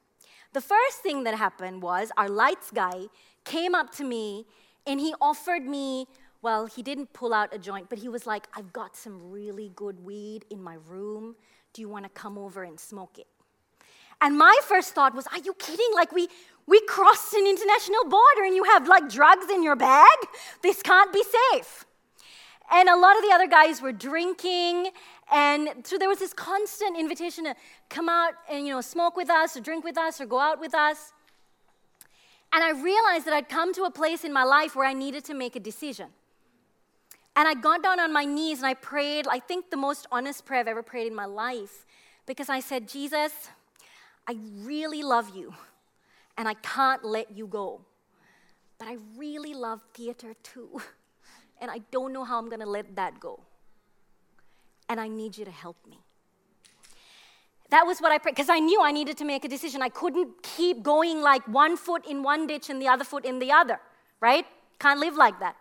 The 0.53 0.61
first 0.61 0.99
thing 1.03 1.25
that 1.25 1.35
happened 1.35 1.83
was 1.83 2.11
our 2.17 2.29
lights 2.29 2.71
guy 2.71 3.07
came 3.45 3.75
up 3.75 3.93
to 3.97 4.05
me 4.05 4.47
and 4.87 5.01
he 5.01 5.15
offered 5.21 5.65
me, 5.65 6.07
well, 6.43 6.67
he 6.67 6.83
didn't 6.83 7.13
pull 7.13 7.33
out 7.35 7.55
a 7.55 7.59
joint, 7.59 7.89
but 7.89 7.99
he 7.99 8.09
was 8.09 8.27
like, 8.27 8.47
I've 8.55 8.73
got 8.73 8.97
some 8.97 9.31
really 9.31 9.73
good 9.75 10.05
weed 10.05 10.45
in 10.51 10.63
my 10.63 10.77
room. 10.89 11.35
Do 11.73 11.83
you 11.83 11.89
want 11.89 12.05
to 12.05 12.11
come 12.11 12.39
over 12.39 12.63
and 12.63 12.79
smoke 12.79 13.19
it? 13.19 13.27
And 14.21 14.39
my 14.39 14.59
first 14.63 14.95
thought 14.95 15.15
was, 15.15 15.27
Are 15.27 15.39
you 15.39 15.55
kidding? 15.55 15.91
Like, 15.95 16.13
we, 16.13 16.29
we 16.67 16.81
crossed 16.89 17.33
an 17.35 17.47
international 17.47 18.05
border 18.05 18.45
and 18.45 18.55
you 18.55 18.65
have 18.65 18.89
like 18.89 19.09
drugs 19.09 19.47
in 19.51 19.63
your 19.63 19.77
bag? 19.77 20.17
This 20.63 20.83
can't 20.83 21.13
be 21.13 21.23
safe. 21.53 21.85
And 22.73 22.89
a 22.89 22.97
lot 22.97 23.17
of 23.17 23.23
the 23.23 23.33
other 23.33 23.47
guys 23.47 23.81
were 23.81 23.93
drinking. 23.93 24.91
And 25.33 25.69
so 25.85 25.99
there 25.99 26.09
was 26.09 26.19
this 26.19 26.33
constant 26.33 26.99
invitation 26.99 27.45
to 27.45 27.55
come 27.89 28.09
out 28.09 28.33
and, 28.51 28.67
you 28.67 28.73
know, 28.73 28.81
smoke 28.81 29.17
with 29.17 29.31
us 29.31 29.57
or 29.57 29.61
drink 29.61 29.85
with 29.85 29.97
us 29.97 30.21
or 30.21 30.27
go 30.27 30.41
out 30.41 30.61
with 30.61 30.75
us. 30.75 31.13
And 32.53 32.65
I 32.65 32.71
realized 32.71 33.27
that 33.27 33.35
I'd 33.35 33.49
come 33.49 33.73
to 33.75 33.85
a 33.85 33.91
place 33.91 34.25
in 34.25 34.33
my 34.33 34.45
life 34.45 34.75
where 34.75 34.87
I 34.87 34.93
needed 34.93 35.25
to 35.27 35.35
make 35.35 35.55
a 35.55 35.61
decision. 35.61 36.09
And 37.37 37.47
I 37.47 37.55
got 37.55 37.83
down 37.83 38.01
on 38.01 38.13
my 38.13 38.25
knees 38.25 38.59
and 38.59 38.67
I 38.67 38.75
prayed, 38.75 39.27
I 39.29 39.39
think 39.39 39.71
the 39.71 39.77
most 39.77 40.07
honest 40.11 40.45
prayer 40.45 40.61
I've 40.61 40.69
ever 40.69 40.83
prayed 40.83 41.07
in 41.07 41.15
my 41.15 41.27
life, 41.27 41.85
because 42.25 42.49
I 42.49 42.61
said, 42.61 42.89
Jesus, 42.89 43.33
I 44.27 44.37
really 44.63 45.03
love 45.03 45.37
you 45.37 45.55
and 46.37 46.49
I 46.49 46.55
can't 46.55 47.05
let 47.05 47.37
you 47.37 47.47
go. 47.47 47.81
But 48.79 48.89
I 48.89 48.97
really 49.17 49.55
love 49.55 49.81
theater 49.95 50.35
too. 50.43 50.81
And 51.59 51.71
I 51.71 51.79
don't 51.91 52.13
know 52.13 52.23
how 52.23 52.39
I'm 52.39 52.51
to 52.51 52.67
let 52.67 52.97
that 52.97 53.19
go. 53.19 53.41
And 54.91 55.01
I 55.01 55.09
need 55.09 55.39
you 55.39 55.45
to 55.47 55.51
help 55.51 55.77
me. 55.89 55.99
That 57.71 57.87
was 57.87 57.99
what 57.99 58.13
I 58.13 58.19
prayed 58.19 58.35
because 58.35 58.51
I 58.51 58.61
knew 58.61 58.81
I 58.83 58.93
needed 58.93 59.17
to 59.17 59.25
make 59.25 59.45
a 59.45 59.49
decision. 59.49 59.83
I 59.83 59.89
couldn't 59.89 60.43
keep 60.43 60.83
going 60.83 61.21
like 61.21 61.49
one 61.49 61.77
foot 61.77 62.07
in 62.07 62.23
one 62.23 62.47
ditch 62.47 62.71
and 62.71 62.81
the 62.81 62.89
other 62.89 63.05
foot 63.05 63.25
in 63.25 63.39
the 63.39 63.51
other, 63.51 63.81
right? 64.21 64.47
Can't 64.79 65.01
live 65.01 65.17
like 65.17 65.41
that. 65.41 65.57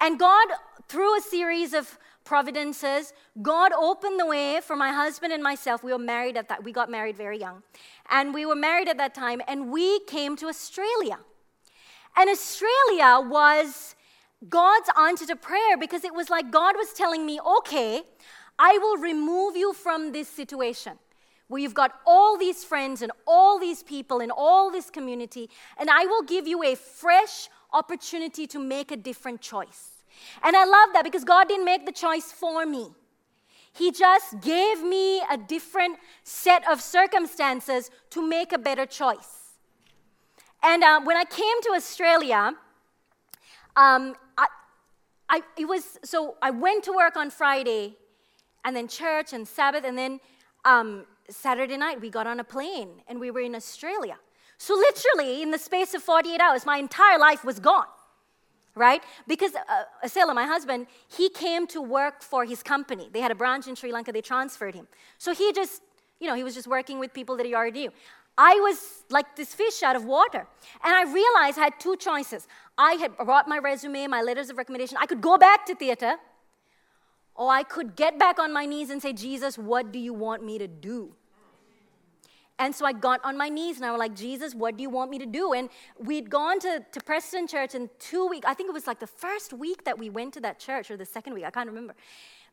And 0.00 0.18
God, 0.18 0.48
through 0.88 1.18
a 1.18 1.20
series 1.20 1.74
of 1.74 1.98
providences, 2.30 3.12
God 3.42 3.72
opened 3.72 4.20
the 4.20 4.24
way 4.24 4.60
for 4.62 4.76
my 4.76 4.92
husband 4.92 5.32
and 5.32 5.42
myself. 5.42 5.82
We 5.82 5.92
were 5.92 6.06
married 6.14 6.36
at 6.36 6.48
that. 6.48 6.62
We 6.62 6.70
got 6.70 6.88
married 6.88 7.16
very 7.16 7.40
young. 7.40 7.64
And 8.08 8.32
we 8.32 8.46
were 8.46 8.54
married 8.54 8.88
at 8.88 8.98
that 8.98 9.16
time, 9.16 9.42
and 9.48 9.72
we 9.72 9.98
came 10.16 10.36
to 10.36 10.46
Australia. 10.46 11.18
And 12.16 12.30
Australia 12.30 13.10
was 13.38 13.96
God's 14.48 14.90
answer 14.96 15.26
to 15.26 15.34
prayer 15.34 15.76
because 15.76 16.04
it 16.04 16.14
was 16.14 16.30
like 16.30 16.52
God 16.52 16.76
was 16.76 16.92
telling 16.92 17.26
me, 17.26 17.40
okay, 17.58 18.02
I 18.60 18.78
will 18.78 18.98
remove 18.98 19.56
you 19.56 19.72
from 19.72 20.12
this 20.12 20.28
situation 20.28 21.00
where 21.48 21.60
you've 21.60 21.80
got 21.82 21.92
all 22.06 22.38
these 22.38 22.62
friends 22.62 23.02
and 23.02 23.10
all 23.26 23.58
these 23.58 23.82
people 23.82 24.20
and 24.20 24.30
all 24.30 24.70
this 24.70 24.88
community, 24.88 25.50
and 25.78 25.90
I 25.90 26.06
will 26.06 26.22
give 26.22 26.46
you 26.46 26.62
a 26.62 26.76
fresh 26.76 27.48
opportunity 27.72 28.46
to 28.46 28.60
make 28.60 28.92
a 28.92 28.96
different 28.96 29.40
choice. 29.40 29.99
And 30.42 30.56
I 30.56 30.64
love 30.64 30.90
that 30.94 31.04
because 31.04 31.24
God 31.24 31.48
didn't 31.48 31.64
make 31.64 31.86
the 31.86 31.92
choice 31.92 32.32
for 32.32 32.66
me. 32.66 32.88
He 33.72 33.92
just 33.92 34.40
gave 34.40 34.82
me 34.82 35.20
a 35.30 35.36
different 35.36 35.98
set 36.24 36.68
of 36.68 36.80
circumstances 36.80 37.90
to 38.10 38.26
make 38.26 38.52
a 38.52 38.58
better 38.58 38.86
choice. 38.86 39.54
And 40.62 40.82
uh, 40.82 41.00
when 41.02 41.16
I 41.16 41.24
came 41.24 41.62
to 41.62 41.70
Australia, 41.70 42.52
um, 43.76 44.14
I, 44.36 44.46
I, 45.28 45.42
it 45.56 45.66
was, 45.66 45.98
so 46.04 46.36
I 46.42 46.50
went 46.50 46.84
to 46.84 46.92
work 46.92 47.16
on 47.16 47.30
Friday, 47.30 47.96
and 48.64 48.76
then 48.76 48.88
church 48.88 49.32
and 49.32 49.46
Sabbath, 49.46 49.84
and 49.84 49.96
then 49.96 50.20
um, 50.64 51.06
Saturday 51.30 51.76
night 51.76 52.00
we 52.00 52.10
got 52.10 52.26
on 52.26 52.40
a 52.40 52.44
plane 52.44 53.02
and 53.08 53.18
we 53.18 53.30
were 53.30 53.40
in 53.40 53.54
Australia. 53.54 54.18
So, 54.58 54.74
literally, 54.74 55.40
in 55.40 55.50
the 55.50 55.58
space 55.58 55.94
of 55.94 56.02
48 56.02 56.38
hours, 56.38 56.66
my 56.66 56.76
entire 56.76 57.18
life 57.18 57.44
was 57.44 57.58
gone 57.58 57.86
right? 58.74 59.02
Because 59.26 59.54
uh, 59.54 59.84
Asela, 60.04 60.34
my 60.34 60.46
husband, 60.46 60.86
he 61.08 61.28
came 61.28 61.66
to 61.68 61.80
work 61.80 62.22
for 62.22 62.44
his 62.44 62.62
company. 62.62 63.08
They 63.12 63.20
had 63.20 63.30
a 63.30 63.34
branch 63.34 63.66
in 63.66 63.74
Sri 63.74 63.92
Lanka, 63.92 64.12
they 64.12 64.22
transferred 64.22 64.74
him. 64.74 64.86
So 65.18 65.34
he 65.34 65.52
just, 65.52 65.82
you 66.20 66.28
know, 66.28 66.34
he 66.34 66.44
was 66.44 66.54
just 66.54 66.66
working 66.66 66.98
with 66.98 67.12
people 67.12 67.36
that 67.36 67.46
he 67.46 67.54
already 67.54 67.80
knew. 67.80 67.92
I 68.38 68.54
was 68.54 69.04
like 69.10 69.36
this 69.36 69.54
fish 69.54 69.82
out 69.82 69.96
of 69.96 70.04
water. 70.04 70.46
And 70.82 70.94
I 70.94 71.02
realized 71.02 71.58
I 71.58 71.64
had 71.64 71.78
two 71.78 71.96
choices. 71.96 72.46
I 72.78 72.92
had 72.94 73.16
brought 73.16 73.48
my 73.48 73.58
resume, 73.58 74.06
my 74.06 74.22
letters 74.22 74.48
of 74.50 74.56
recommendation. 74.56 74.96
I 75.00 75.06
could 75.06 75.20
go 75.20 75.36
back 75.36 75.66
to 75.66 75.74
theater, 75.74 76.14
or 77.34 77.50
I 77.50 77.62
could 77.62 77.96
get 77.96 78.18
back 78.18 78.38
on 78.38 78.52
my 78.52 78.66
knees 78.66 78.90
and 78.90 79.02
say, 79.02 79.12
Jesus, 79.12 79.58
what 79.58 79.92
do 79.92 79.98
you 79.98 80.14
want 80.14 80.44
me 80.44 80.58
to 80.58 80.66
do? 80.66 81.14
And 82.60 82.74
so 82.74 82.84
I 82.84 82.92
got 82.92 83.24
on 83.24 83.38
my 83.38 83.48
knees 83.48 83.76
and 83.76 83.86
I 83.86 83.90
was 83.90 83.98
like, 83.98 84.14
Jesus, 84.14 84.54
what 84.54 84.76
do 84.76 84.82
you 84.82 84.90
want 84.90 85.10
me 85.10 85.18
to 85.18 85.24
do? 85.24 85.54
And 85.54 85.70
we'd 85.98 86.28
gone 86.28 86.60
to, 86.60 86.84
to 86.92 87.00
Preston 87.00 87.48
Church 87.48 87.74
in 87.74 87.88
two 87.98 88.26
weeks. 88.26 88.46
I 88.46 88.52
think 88.52 88.68
it 88.68 88.72
was 88.74 88.86
like 88.86 89.00
the 89.00 89.06
first 89.06 89.54
week 89.54 89.84
that 89.84 89.98
we 89.98 90.10
went 90.10 90.34
to 90.34 90.40
that 90.42 90.58
church 90.60 90.90
or 90.90 90.98
the 90.98 91.06
second 91.06 91.32
week. 91.32 91.44
I 91.46 91.50
can't 91.50 91.68
remember. 91.68 91.94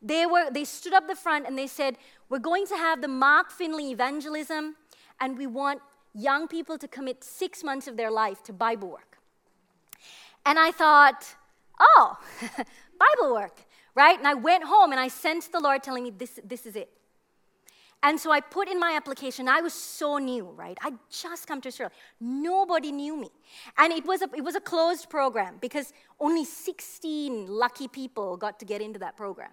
They, 0.02 0.26
were, 0.26 0.50
they 0.50 0.64
stood 0.64 0.94
up 0.94 1.08
the 1.08 1.16
front 1.16 1.46
and 1.46 1.58
they 1.58 1.68
said, 1.68 1.98
We're 2.30 2.40
going 2.40 2.66
to 2.68 2.78
have 2.78 3.02
the 3.02 3.10
Mark 3.10 3.52
Finley 3.52 3.92
evangelism 3.92 4.78
and 5.20 5.38
we 5.38 5.46
want 5.46 5.82
young 6.14 6.48
people 6.48 6.78
to 6.78 6.88
commit 6.88 7.22
six 7.22 7.62
months 7.62 7.86
of 7.88 7.98
their 7.98 8.10
life 8.10 8.42
to 8.44 8.54
Bible 8.54 8.90
work. 8.90 9.18
And 10.46 10.58
I 10.58 10.72
thought, 10.72 11.36
oh, 11.82 12.18
Bible 12.98 13.34
work, 13.34 13.58
right? 13.94 14.18
And 14.18 14.26
I 14.26 14.36
went 14.36 14.64
home 14.64 14.92
and 14.92 15.02
I 15.02 15.10
sensed 15.10 15.52
the 15.52 15.60
Lord 15.60 15.84
telling 15.84 16.06
me, 16.06 16.12
this, 16.12 16.40
this 16.46 16.66
is 16.66 16.78
it. 16.78 16.90
And 18.04 18.20
so 18.20 18.32
I 18.32 18.40
put 18.40 18.70
in 18.70 18.80
my 18.80 18.94
application. 18.96 19.48
I 19.48 19.62
was 19.62 19.74
so 19.74 20.18
new, 20.18 20.46
right? 20.46 20.78
I'd 20.84 20.98
just 21.10 21.48
come 21.48 21.62
to 21.62 21.68
Australia. 21.68 21.94
Nobody 22.20 22.92
knew 22.92 23.20
me. 23.20 23.30
And 23.78 23.92
it 23.92 24.06
was 24.06 24.22
a, 24.22 24.30
it 24.36 24.44
was 24.44 24.56
a 24.56 24.60
closed 24.60 25.10
program 25.10 25.58
because 25.60 25.94
only 26.20 26.46
16 26.46 27.48
lucky 27.48 27.88
people 27.88 28.38
got 28.38 28.60
to 28.60 28.66
get 28.66 28.82
into 28.82 29.00
that 29.00 29.18
program. 29.18 29.50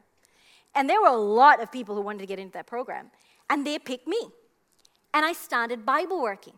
And 0.75 0.91
there 0.91 1.01
were 1.01 1.09
a 1.09 1.17
lot 1.17 1.63
of 1.63 1.73
people 1.73 1.95
who 1.95 2.03
wanted 2.03 2.19
to 2.21 2.27
get 2.27 2.39
into 2.39 2.53
that 2.53 2.67
program. 2.67 3.11
And 3.49 3.67
they 3.67 3.79
picked 3.79 4.07
me. 4.07 4.21
And 5.15 5.25
I 5.25 5.33
started 5.33 5.87
Bible 5.87 6.21
working. 6.21 6.55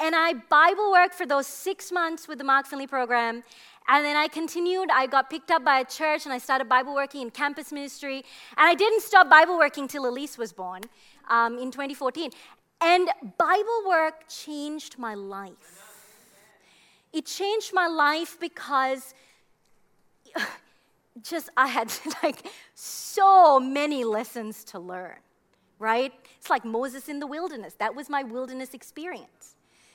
And 0.00 0.16
I 0.16 0.32
Bible 0.32 0.90
worked 0.90 1.14
for 1.14 1.26
those 1.26 1.46
six 1.46 1.92
months 1.92 2.26
with 2.26 2.38
the 2.38 2.44
Mark 2.44 2.66
Finley 2.66 2.88
program. 2.88 3.44
And 3.88 4.04
then 4.04 4.16
I 4.16 4.28
continued. 4.28 4.90
I 4.92 5.06
got 5.06 5.28
picked 5.30 5.50
up 5.50 5.64
by 5.64 5.80
a 5.80 5.84
church 5.84 6.24
and 6.24 6.32
I 6.32 6.38
started 6.38 6.68
Bible 6.68 6.94
working 6.94 7.22
in 7.22 7.30
campus 7.30 7.72
ministry. 7.72 8.24
And 8.56 8.68
I 8.68 8.74
didn't 8.74 9.02
stop 9.02 9.28
Bible 9.28 9.58
working 9.58 9.88
till 9.88 10.06
Elise 10.08 10.38
was 10.38 10.52
born 10.52 10.82
um, 11.28 11.58
in 11.58 11.70
2014. 11.70 12.30
And 12.80 13.08
Bible 13.38 13.82
work 13.86 14.28
changed 14.28 14.98
my 14.98 15.14
life. 15.14 15.88
It 17.12 17.26
changed 17.26 17.72
my 17.74 17.86
life 17.86 18.38
because 18.40 19.14
just 21.22 21.50
I 21.56 21.66
had 21.66 21.92
like 22.22 22.46
so 22.74 23.60
many 23.60 24.04
lessons 24.04 24.64
to 24.64 24.78
learn, 24.78 25.16
right? 25.78 26.12
It's 26.38 26.50
like 26.50 26.64
Moses 26.64 27.08
in 27.08 27.20
the 27.20 27.26
wilderness. 27.26 27.74
That 27.74 27.94
was 27.94 28.08
my 28.08 28.22
wilderness 28.22 28.74
experience 28.74 29.51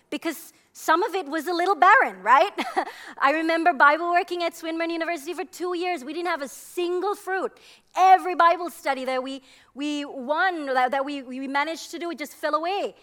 because 0.10 0.54
some 0.74 1.02
of 1.02 1.16
it 1.16 1.28
was 1.28 1.48
a 1.48 1.54
little 1.54 1.76
barren, 1.76 2.22
right? 2.22 2.52
I 3.18 3.32
remember 3.32 3.74
Bible 3.74 4.12
working 4.12 4.44
at 4.44 4.56
Swinburne 4.56 4.92
University 4.92 5.34
for 5.34 5.44
two 5.44 5.76
years. 5.76 6.04
We 6.04 6.14
didn't 6.14 6.28
have 6.28 6.44
a 6.44 6.48
single 6.48 7.16
fruit. 7.16 7.52
Every 7.96 8.36
Bible 8.36 8.70
study 8.70 9.04
that 9.06 9.24
we, 9.24 9.42
we 9.74 10.06
won, 10.06 10.68
that, 10.68 10.92
that 10.92 11.04
we, 11.04 11.24
we 11.24 11.48
managed 11.48 11.90
to 11.92 12.00
do, 12.00 12.12
it 12.12 12.20
just 12.20 12.34
fell 12.34 12.54
away. 12.54 12.94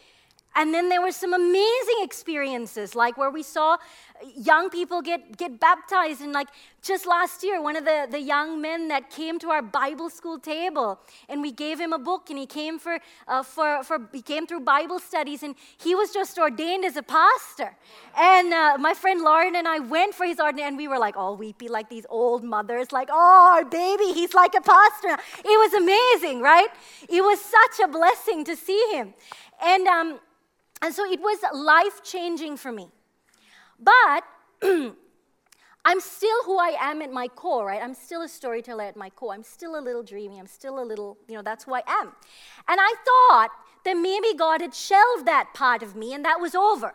And 0.56 0.72
then 0.72 0.88
there 0.88 1.02
were 1.02 1.12
some 1.12 1.34
amazing 1.34 2.00
experiences, 2.02 2.94
like 2.94 3.18
where 3.18 3.30
we 3.30 3.42
saw 3.42 3.76
young 4.36 4.70
people 4.70 5.02
get, 5.02 5.36
get 5.36 5.58
baptized. 5.58 6.20
And 6.20 6.32
like 6.32 6.48
just 6.80 7.06
last 7.06 7.42
year, 7.42 7.60
one 7.60 7.76
of 7.76 7.84
the, 7.84 8.06
the 8.10 8.20
young 8.20 8.60
men 8.60 8.88
that 8.88 9.10
came 9.10 9.38
to 9.40 9.50
our 9.50 9.62
Bible 9.62 10.08
school 10.10 10.38
table, 10.38 11.00
and 11.28 11.42
we 11.42 11.50
gave 11.50 11.80
him 11.80 11.92
a 11.92 11.98
book, 11.98 12.30
and 12.30 12.38
he 12.38 12.46
came 12.46 12.78
for, 12.78 12.98
uh, 13.26 13.42
for, 13.42 13.82
for 13.82 14.08
he 14.12 14.22
came 14.22 14.46
through 14.46 14.60
Bible 14.60 14.98
studies, 14.98 15.42
and 15.42 15.56
he 15.76 15.94
was 15.94 16.12
just 16.12 16.38
ordained 16.38 16.84
as 16.84 16.96
a 16.96 17.02
pastor. 17.02 17.74
And 18.16 18.52
uh, 18.52 18.76
my 18.78 18.94
friend 18.94 19.22
Lauren 19.22 19.56
and 19.56 19.66
I 19.66 19.80
went 19.80 20.14
for 20.14 20.24
his 20.24 20.38
ordination, 20.38 20.68
and 20.68 20.76
we 20.76 20.88
were 20.88 20.98
like 20.98 21.16
all 21.16 21.36
weepy, 21.36 21.68
like 21.68 21.88
these 21.88 22.06
old 22.08 22.44
mothers, 22.44 22.92
like, 22.92 23.08
oh, 23.10 23.52
our 23.54 23.64
baby, 23.64 24.12
he's 24.12 24.34
like 24.34 24.54
a 24.54 24.60
pastor. 24.60 25.16
It 25.38 25.58
was 25.58 25.74
amazing, 25.74 26.40
right? 26.40 26.68
It 27.08 27.22
was 27.22 27.40
such 27.40 27.84
a 27.84 27.88
blessing 27.88 28.44
to 28.44 28.54
see 28.54 28.90
him. 28.92 29.14
And 29.62 29.86
um, 29.86 30.20
and 30.82 30.94
so 30.94 31.04
it 31.04 31.20
was 31.20 31.38
life 31.52 32.02
changing 32.02 32.56
for 32.56 32.72
me. 32.72 32.88
But 33.78 34.24
I'm 35.86 36.00
still 36.00 36.44
who 36.44 36.58
I 36.58 36.76
am 36.80 37.02
at 37.02 37.12
my 37.12 37.28
core, 37.28 37.66
right? 37.66 37.82
I'm 37.82 37.94
still 37.94 38.22
a 38.22 38.28
storyteller 38.28 38.84
at 38.84 38.96
my 38.96 39.10
core. 39.10 39.34
I'm 39.34 39.42
still 39.42 39.78
a 39.78 39.82
little 39.82 40.02
dreamy. 40.02 40.38
I'm 40.38 40.46
still 40.46 40.82
a 40.82 40.84
little, 40.84 41.18
you 41.28 41.34
know, 41.34 41.42
that's 41.42 41.64
who 41.64 41.74
I 41.74 41.82
am. 41.86 42.12
And 42.68 42.80
I 42.80 42.94
thought 43.04 43.50
that 43.84 43.94
maybe 43.94 44.34
God 44.36 44.62
had 44.62 44.74
shelved 44.74 45.26
that 45.26 45.50
part 45.52 45.82
of 45.82 45.94
me 45.94 46.14
and 46.14 46.24
that 46.24 46.40
was 46.40 46.54
over. 46.54 46.94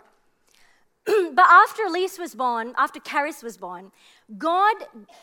but 1.06 1.46
after 1.48 1.84
Elise 1.84 2.18
was 2.18 2.34
born, 2.34 2.74
after 2.78 3.00
Karis 3.00 3.44
was 3.44 3.58
born, 3.58 3.92
God 4.38 4.76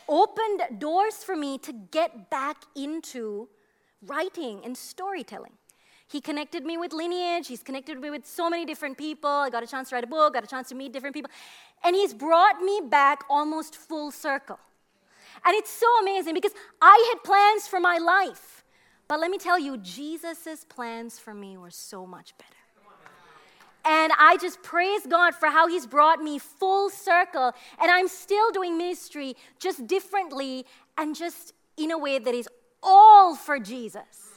opened 0.07 0.79
doors 0.79 1.23
for 1.23 1.35
me 1.35 1.57
to 1.59 1.73
get 1.73 2.29
back 2.29 2.63
into 2.75 3.49
writing 4.01 4.61
and 4.63 4.77
storytelling. 4.77 5.53
He 6.09 6.21
connected 6.21 6.63
me 6.63 6.77
with 6.77 6.93
lineage. 6.93 7.47
He's 7.47 7.61
connected 7.61 7.99
me 7.99 8.09
with 8.09 8.25
so 8.25 8.49
many 8.49 8.65
different 8.65 8.97
people. 8.97 9.29
I 9.29 9.49
got 9.49 9.63
a 9.63 9.67
chance 9.67 9.89
to 9.89 9.95
write 9.95 10.05
a 10.05 10.07
book, 10.07 10.33
got 10.33 10.43
a 10.43 10.47
chance 10.47 10.69
to 10.69 10.75
meet 10.75 10.93
different 10.93 11.13
people. 11.13 11.29
And 11.83 11.95
He's 11.95 12.13
brought 12.13 12.61
me 12.61 12.81
back 12.83 13.23
almost 13.29 13.75
full 13.75 14.11
circle. 14.11 14.59
And 15.45 15.53
it's 15.55 15.69
so 15.69 15.87
amazing 16.01 16.33
because 16.33 16.53
I 16.81 17.13
had 17.13 17.23
plans 17.23 17.67
for 17.67 17.79
my 17.79 17.97
life. 17.97 18.63
But 19.07 19.19
let 19.19 19.31
me 19.31 19.37
tell 19.37 19.59
you, 19.59 19.77
Jesus' 19.77 20.65
plans 20.67 21.19
for 21.19 21.33
me 21.33 21.57
were 21.57 21.71
so 21.71 22.05
much 22.05 22.37
better. 22.37 22.51
And 23.85 24.11
I 24.19 24.37
just 24.41 24.61
praise 24.63 25.05
God 25.07 25.33
for 25.33 25.47
how 25.47 25.67
He's 25.67 25.87
brought 25.87 26.21
me 26.21 26.39
full 26.39 26.89
circle. 26.89 27.53
And 27.81 27.89
I'm 27.89 28.07
still 28.07 28.51
doing 28.51 28.77
ministry 28.77 29.35
just 29.59 29.87
differently 29.87 30.65
and 30.97 31.15
just 31.15 31.53
in 31.77 31.91
a 31.91 31.97
way 31.97 32.19
that 32.19 32.33
is 32.33 32.49
all 32.83 33.35
for 33.35 33.59
Jesus. 33.59 34.36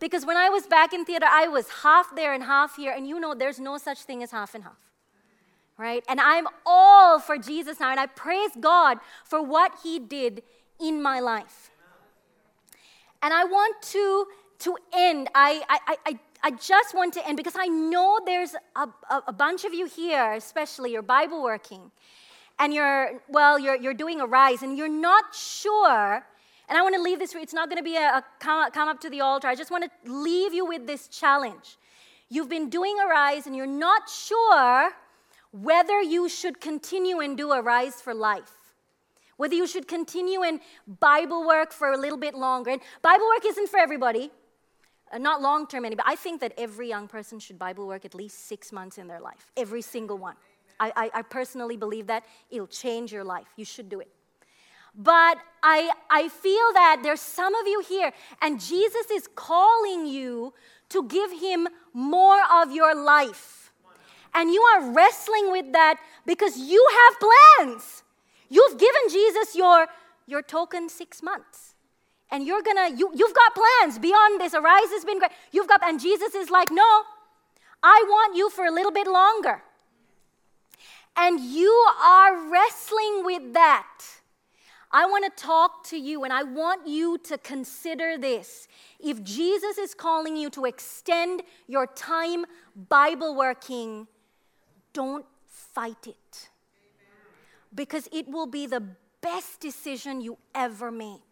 Because 0.00 0.24
when 0.24 0.36
I 0.36 0.48
was 0.48 0.66
back 0.66 0.92
in 0.92 1.04
theater, 1.04 1.26
I 1.28 1.48
was 1.48 1.68
half 1.82 2.14
there 2.14 2.32
and 2.32 2.44
half 2.44 2.76
here. 2.76 2.92
And 2.92 3.06
you 3.06 3.18
know, 3.18 3.34
there's 3.34 3.58
no 3.58 3.78
such 3.78 4.02
thing 4.02 4.22
as 4.22 4.30
half 4.30 4.54
and 4.54 4.64
half. 4.64 4.78
Right? 5.76 6.04
And 6.08 6.20
I'm 6.20 6.46
all 6.66 7.18
for 7.20 7.38
Jesus 7.38 7.80
now. 7.80 7.90
And 7.90 8.00
I 8.00 8.06
praise 8.06 8.50
God 8.60 8.98
for 9.24 9.42
what 9.42 9.72
He 9.82 9.98
did 9.98 10.42
in 10.80 11.02
my 11.02 11.20
life. 11.20 11.70
And 13.22 13.34
I 13.34 13.44
want 13.44 13.82
to, 13.82 14.26
to 14.60 14.76
end. 14.92 15.28
I, 15.34 15.62
I, 15.68 15.96
I, 16.06 16.18
I 16.42 16.50
just 16.52 16.94
want 16.94 17.14
to 17.14 17.26
end 17.26 17.36
because 17.36 17.56
I 17.58 17.66
know 17.66 18.20
there's 18.24 18.54
a, 18.76 18.88
a, 19.10 19.22
a 19.28 19.32
bunch 19.32 19.64
of 19.64 19.74
you 19.74 19.86
here, 19.86 20.32
especially 20.34 20.92
you're 20.92 21.02
Bible 21.02 21.42
working, 21.42 21.90
and 22.60 22.72
you're, 22.72 23.20
well, 23.28 23.58
you're, 23.58 23.76
you're 23.76 23.94
doing 23.94 24.20
Arise, 24.20 24.62
and 24.62 24.78
you're 24.78 24.88
not 24.88 25.34
sure. 25.34 26.24
And 26.68 26.76
I 26.76 26.82
want 26.82 26.94
to 26.94 27.00
leave 27.00 27.18
this, 27.18 27.32
for 27.32 27.38
you. 27.38 27.42
it's 27.42 27.54
not 27.54 27.68
going 27.70 27.78
to 27.78 27.84
be 27.84 27.96
a, 27.96 28.18
a 28.18 28.24
come, 28.40 28.70
come 28.72 28.88
up 28.88 29.00
to 29.00 29.10
the 29.10 29.20
altar. 29.20 29.48
I 29.48 29.54
just 29.54 29.70
want 29.70 29.84
to 29.84 30.12
leave 30.12 30.52
you 30.52 30.66
with 30.66 30.86
this 30.86 31.08
challenge. 31.08 31.78
You've 32.28 32.48
been 32.48 32.68
doing 32.68 32.96
Arise, 33.00 33.46
and 33.46 33.56
you're 33.56 33.66
not 33.66 34.08
sure 34.08 34.90
whether 35.50 36.02
you 36.02 36.28
should 36.28 36.60
continue 36.60 37.20
and 37.20 37.36
do 37.36 37.52
Arise 37.52 38.02
for 38.02 38.14
life 38.14 38.52
whether 39.38 39.54
you 39.54 39.66
should 39.66 39.88
continue 39.88 40.42
in 40.42 40.60
Bible 41.00 41.46
work 41.46 41.72
for 41.72 41.92
a 41.92 41.96
little 41.96 42.18
bit 42.18 42.34
longer. 42.34 42.70
And 42.72 42.82
Bible 43.02 43.26
work 43.28 43.46
isn't 43.46 43.68
for 43.68 43.78
everybody. 43.78 44.30
Uh, 45.10 45.18
not 45.18 45.40
long 45.40 45.66
term 45.66 45.84
anybody. 45.84 46.06
I 46.06 46.16
think 46.16 46.40
that 46.42 46.52
every 46.58 46.88
young 46.88 47.08
person 47.08 47.38
should 47.38 47.58
Bible 47.58 47.86
work 47.86 48.04
at 48.04 48.14
least 48.14 48.46
six 48.46 48.72
months 48.72 48.98
in 48.98 49.06
their 49.06 49.20
life, 49.20 49.50
every 49.56 49.80
single 49.80 50.18
one. 50.18 50.34
I, 50.78 50.92
I, 50.94 51.10
I 51.14 51.22
personally 51.22 51.76
believe 51.76 52.08
that 52.08 52.24
it'll 52.50 52.66
change 52.66 53.12
your 53.12 53.24
life. 53.24 53.46
You 53.56 53.64
should 53.64 53.88
do 53.88 54.00
it. 54.00 54.08
But 54.94 55.38
I, 55.62 55.92
I 56.10 56.28
feel 56.28 56.72
that 56.74 57.00
there's 57.02 57.20
some 57.20 57.54
of 57.54 57.66
you 57.66 57.82
here, 57.88 58.12
and 58.42 58.60
Jesus 58.60 59.10
is 59.10 59.28
calling 59.34 60.06
you 60.06 60.54
to 60.90 61.06
give 61.06 61.30
him 61.40 61.68
more 61.92 62.40
of 62.52 62.72
your 62.72 62.94
life. 62.94 63.72
And 64.34 64.52
you 64.52 64.60
are 64.60 64.92
wrestling 64.92 65.50
with 65.50 65.72
that 65.72 65.98
because 66.26 66.56
you 66.58 66.86
have 66.98 67.20
plans. 67.20 68.02
You've 68.48 68.78
given 68.78 69.02
Jesus 69.10 69.54
your, 69.54 69.86
your 70.26 70.42
token 70.42 70.88
six 70.88 71.22
months. 71.22 71.74
And 72.30 72.44
you're 72.46 72.62
gonna 72.62 72.90
you, 72.94 73.10
you've 73.14 73.34
got 73.34 73.54
plans 73.54 73.98
beyond 73.98 74.40
this. 74.40 74.54
Arise 74.54 74.90
has 74.90 75.04
been 75.04 75.18
great. 75.18 75.30
You've 75.50 75.66
got 75.66 75.82
and 75.82 75.98
jesus 75.98 76.34
is 76.34 76.50
like 76.50 76.70
no 76.70 77.02
i 77.82 78.04
want 78.06 78.36
you 78.36 78.50
for 78.50 78.66
a 78.66 78.70
little 78.70 78.92
bit 78.92 79.06
longer. 79.06 79.62
And 81.16 81.40
you 81.40 81.72
are 82.00 82.50
wrestling 82.50 83.24
with 83.24 83.54
that 83.54 83.88
i 84.90 85.04
want 85.06 85.24
to 85.24 85.42
talk 85.42 85.84
to 85.84 85.96
you 85.96 86.24
and 86.24 86.32
i 86.32 86.42
want 86.42 86.86
you 86.86 87.18
to 87.18 87.38
consider 87.38 88.16
this 88.18 88.68
if 88.98 89.22
jesus 89.22 89.78
is 89.78 89.94
calling 89.94 90.36
you 90.36 90.50
to 90.50 90.64
extend 90.64 91.42
your 91.66 91.86
time 91.86 92.44
bible 92.88 93.34
working 93.34 94.06
don't 94.92 95.26
fight 95.46 96.06
it 96.06 96.48
because 97.74 98.08
it 98.12 98.28
will 98.28 98.46
be 98.46 98.66
the 98.66 98.82
best 99.20 99.60
decision 99.60 100.20
you 100.20 100.38
ever 100.54 100.90
make 100.90 101.28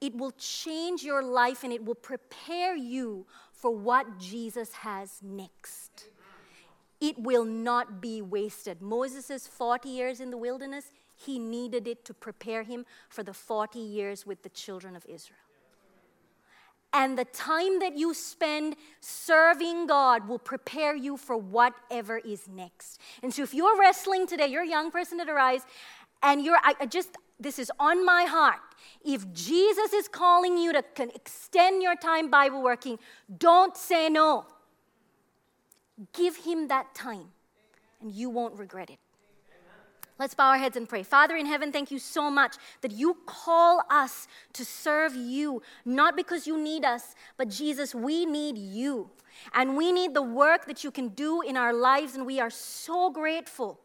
it 0.00 0.14
will 0.14 0.32
change 0.32 1.02
your 1.02 1.22
life 1.22 1.64
and 1.64 1.72
it 1.72 1.84
will 1.84 1.94
prepare 1.94 2.76
you 2.76 3.26
for 3.52 3.74
what 3.74 4.18
Jesus 4.18 4.72
has 4.74 5.18
next. 5.22 6.08
It 7.00 7.18
will 7.18 7.44
not 7.44 8.00
be 8.00 8.22
wasted. 8.22 8.80
Moses' 8.80 9.46
40 9.46 9.88
years 9.88 10.20
in 10.20 10.30
the 10.30 10.36
wilderness, 10.36 10.92
he 11.16 11.38
needed 11.38 11.88
it 11.88 12.04
to 12.04 12.14
prepare 12.14 12.62
him 12.62 12.84
for 13.08 13.22
the 13.22 13.32
40 13.32 13.78
years 13.78 14.26
with 14.26 14.42
the 14.42 14.50
children 14.50 14.94
of 14.94 15.04
Israel. 15.06 15.38
And 16.92 17.18
the 17.18 17.24
time 17.26 17.80
that 17.80 17.96
you 17.96 18.14
spend 18.14 18.76
serving 19.00 19.86
God 19.86 20.28
will 20.28 20.38
prepare 20.38 20.94
you 20.94 21.16
for 21.16 21.36
whatever 21.36 22.18
is 22.18 22.48
next. 22.48 23.00
And 23.22 23.34
so, 23.34 23.42
if 23.42 23.52
you're 23.52 23.78
wrestling 23.78 24.26
today, 24.26 24.46
you're 24.46 24.62
a 24.62 24.68
young 24.68 24.90
person 24.90 25.20
at 25.20 25.28
Arise, 25.28 25.62
and 26.22 26.42
you're, 26.42 26.56
I, 26.62 26.74
I 26.80 26.86
just, 26.86 27.10
this 27.38 27.58
is 27.58 27.70
on 27.78 28.04
my 28.06 28.24
heart. 28.24 28.60
If 29.04 29.30
Jesus 29.32 29.92
is 29.92 30.08
calling 30.08 30.56
you 30.56 30.72
to 30.72 30.82
extend 31.14 31.82
your 31.82 31.96
time 31.96 32.30
Bible 32.30 32.62
working, 32.62 32.98
don't 33.36 33.76
say 33.76 34.08
no. 34.08 34.46
Give 36.14 36.36
him 36.36 36.68
that 36.68 36.94
time, 36.94 37.28
and 38.00 38.10
you 38.10 38.30
won't 38.30 38.58
regret 38.58 38.90
it. 38.90 38.98
Let's 40.18 40.34
bow 40.34 40.48
our 40.48 40.58
heads 40.58 40.76
and 40.76 40.88
pray. 40.88 41.02
Father 41.02 41.36
in 41.36 41.44
heaven, 41.44 41.72
thank 41.72 41.90
you 41.90 41.98
so 41.98 42.30
much 42.30 42.56
that 42.80 42.92
you 42.92 43.18
call 43.26 43.82
us 43.90 44.26
to 44.54 44.64
serve 44.64 45.14
you, 45.14 45.62
not 45.84 46.16
because 46.16 46.46
you 46.46 46.58
need 46.58 46.86
us, 46.86 47.14
but 47.36 47.50
Jesus, 47.50 47.94
we 47.94 48.24
need 48.24 48.56
you. 48.56 49.10
And 49.52 49.76
we 49.76 49.92
need 49.92 50.14
the 50.14 50.22
work 50.22 50.64
that 50.66 50.82
you 50.82 50.90
can 50.90 51.08
do 51.08 51.42
in 51.42 51.56
our 51.56 51.74
lives, 51.74 52.14
and 52.14 52.24
we 52.24 52.40
are 52.40 52.48
so 52.48 53.10
grateful 53.10 53.78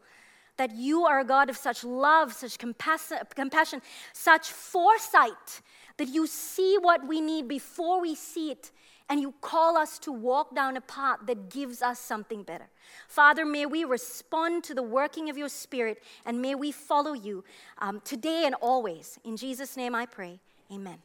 that 0.56 0.74
you 0.74 1.04
are 1.04 1.20
a 1.20 1.24
God 1.24 1.50
of 1.50 1.56
such 1.56 1.84
love, 1.84 2.32
such 2.32 2.58
compassion, 2.58 3.82
such 4.14 4.50
foresight, 4.50 5.60
that 5.98 6.08
you 6.08 6.26
see 6.26 6.78
what 6.80 7.06
we 7.06 7.20
need 7.20 7.46
before 7.48 8.00
we 8.00 8.14
see 8.14 8.50
it, 8.50 8.70
and 9.08 9.20
you 9.20 9.34
call 9.40 9.76
us 9.76 9.98
to 10.00 10.12
walk 10.12 10.54
down 10.54 10.76
a 10.76 10.80
path 10.80 11.18
that 11.26 11.50
gives 11.50 11.82
us 11.82 11.98
something 11.98 12.42
better. 12.42 12.68
Father, 13.08 13.44
may 13.44 13.66
we 13.66 13.84
respond 13.84 14.64
to 14.64 14.74
the 14.74 14.82
working 14.82 15.30
of 15.30 15.36
your 15.36 15.48
Spirit, 15.48 16.02
and 16.24 16.40
may 16.40 16.54
we 16.54 16.72
follow 16.72 17.12
you 17.12 17.44
um, 17.78 18.00
today 18.04 18.44
and 18.46 18.54
always. 18.56 19.18
In 19.24 19.36
Jesus' 19.36 19.76
name 19.76 19.94
I 19.94 20.06
pray. 20.06 20.40
Amen. 20.70 20.98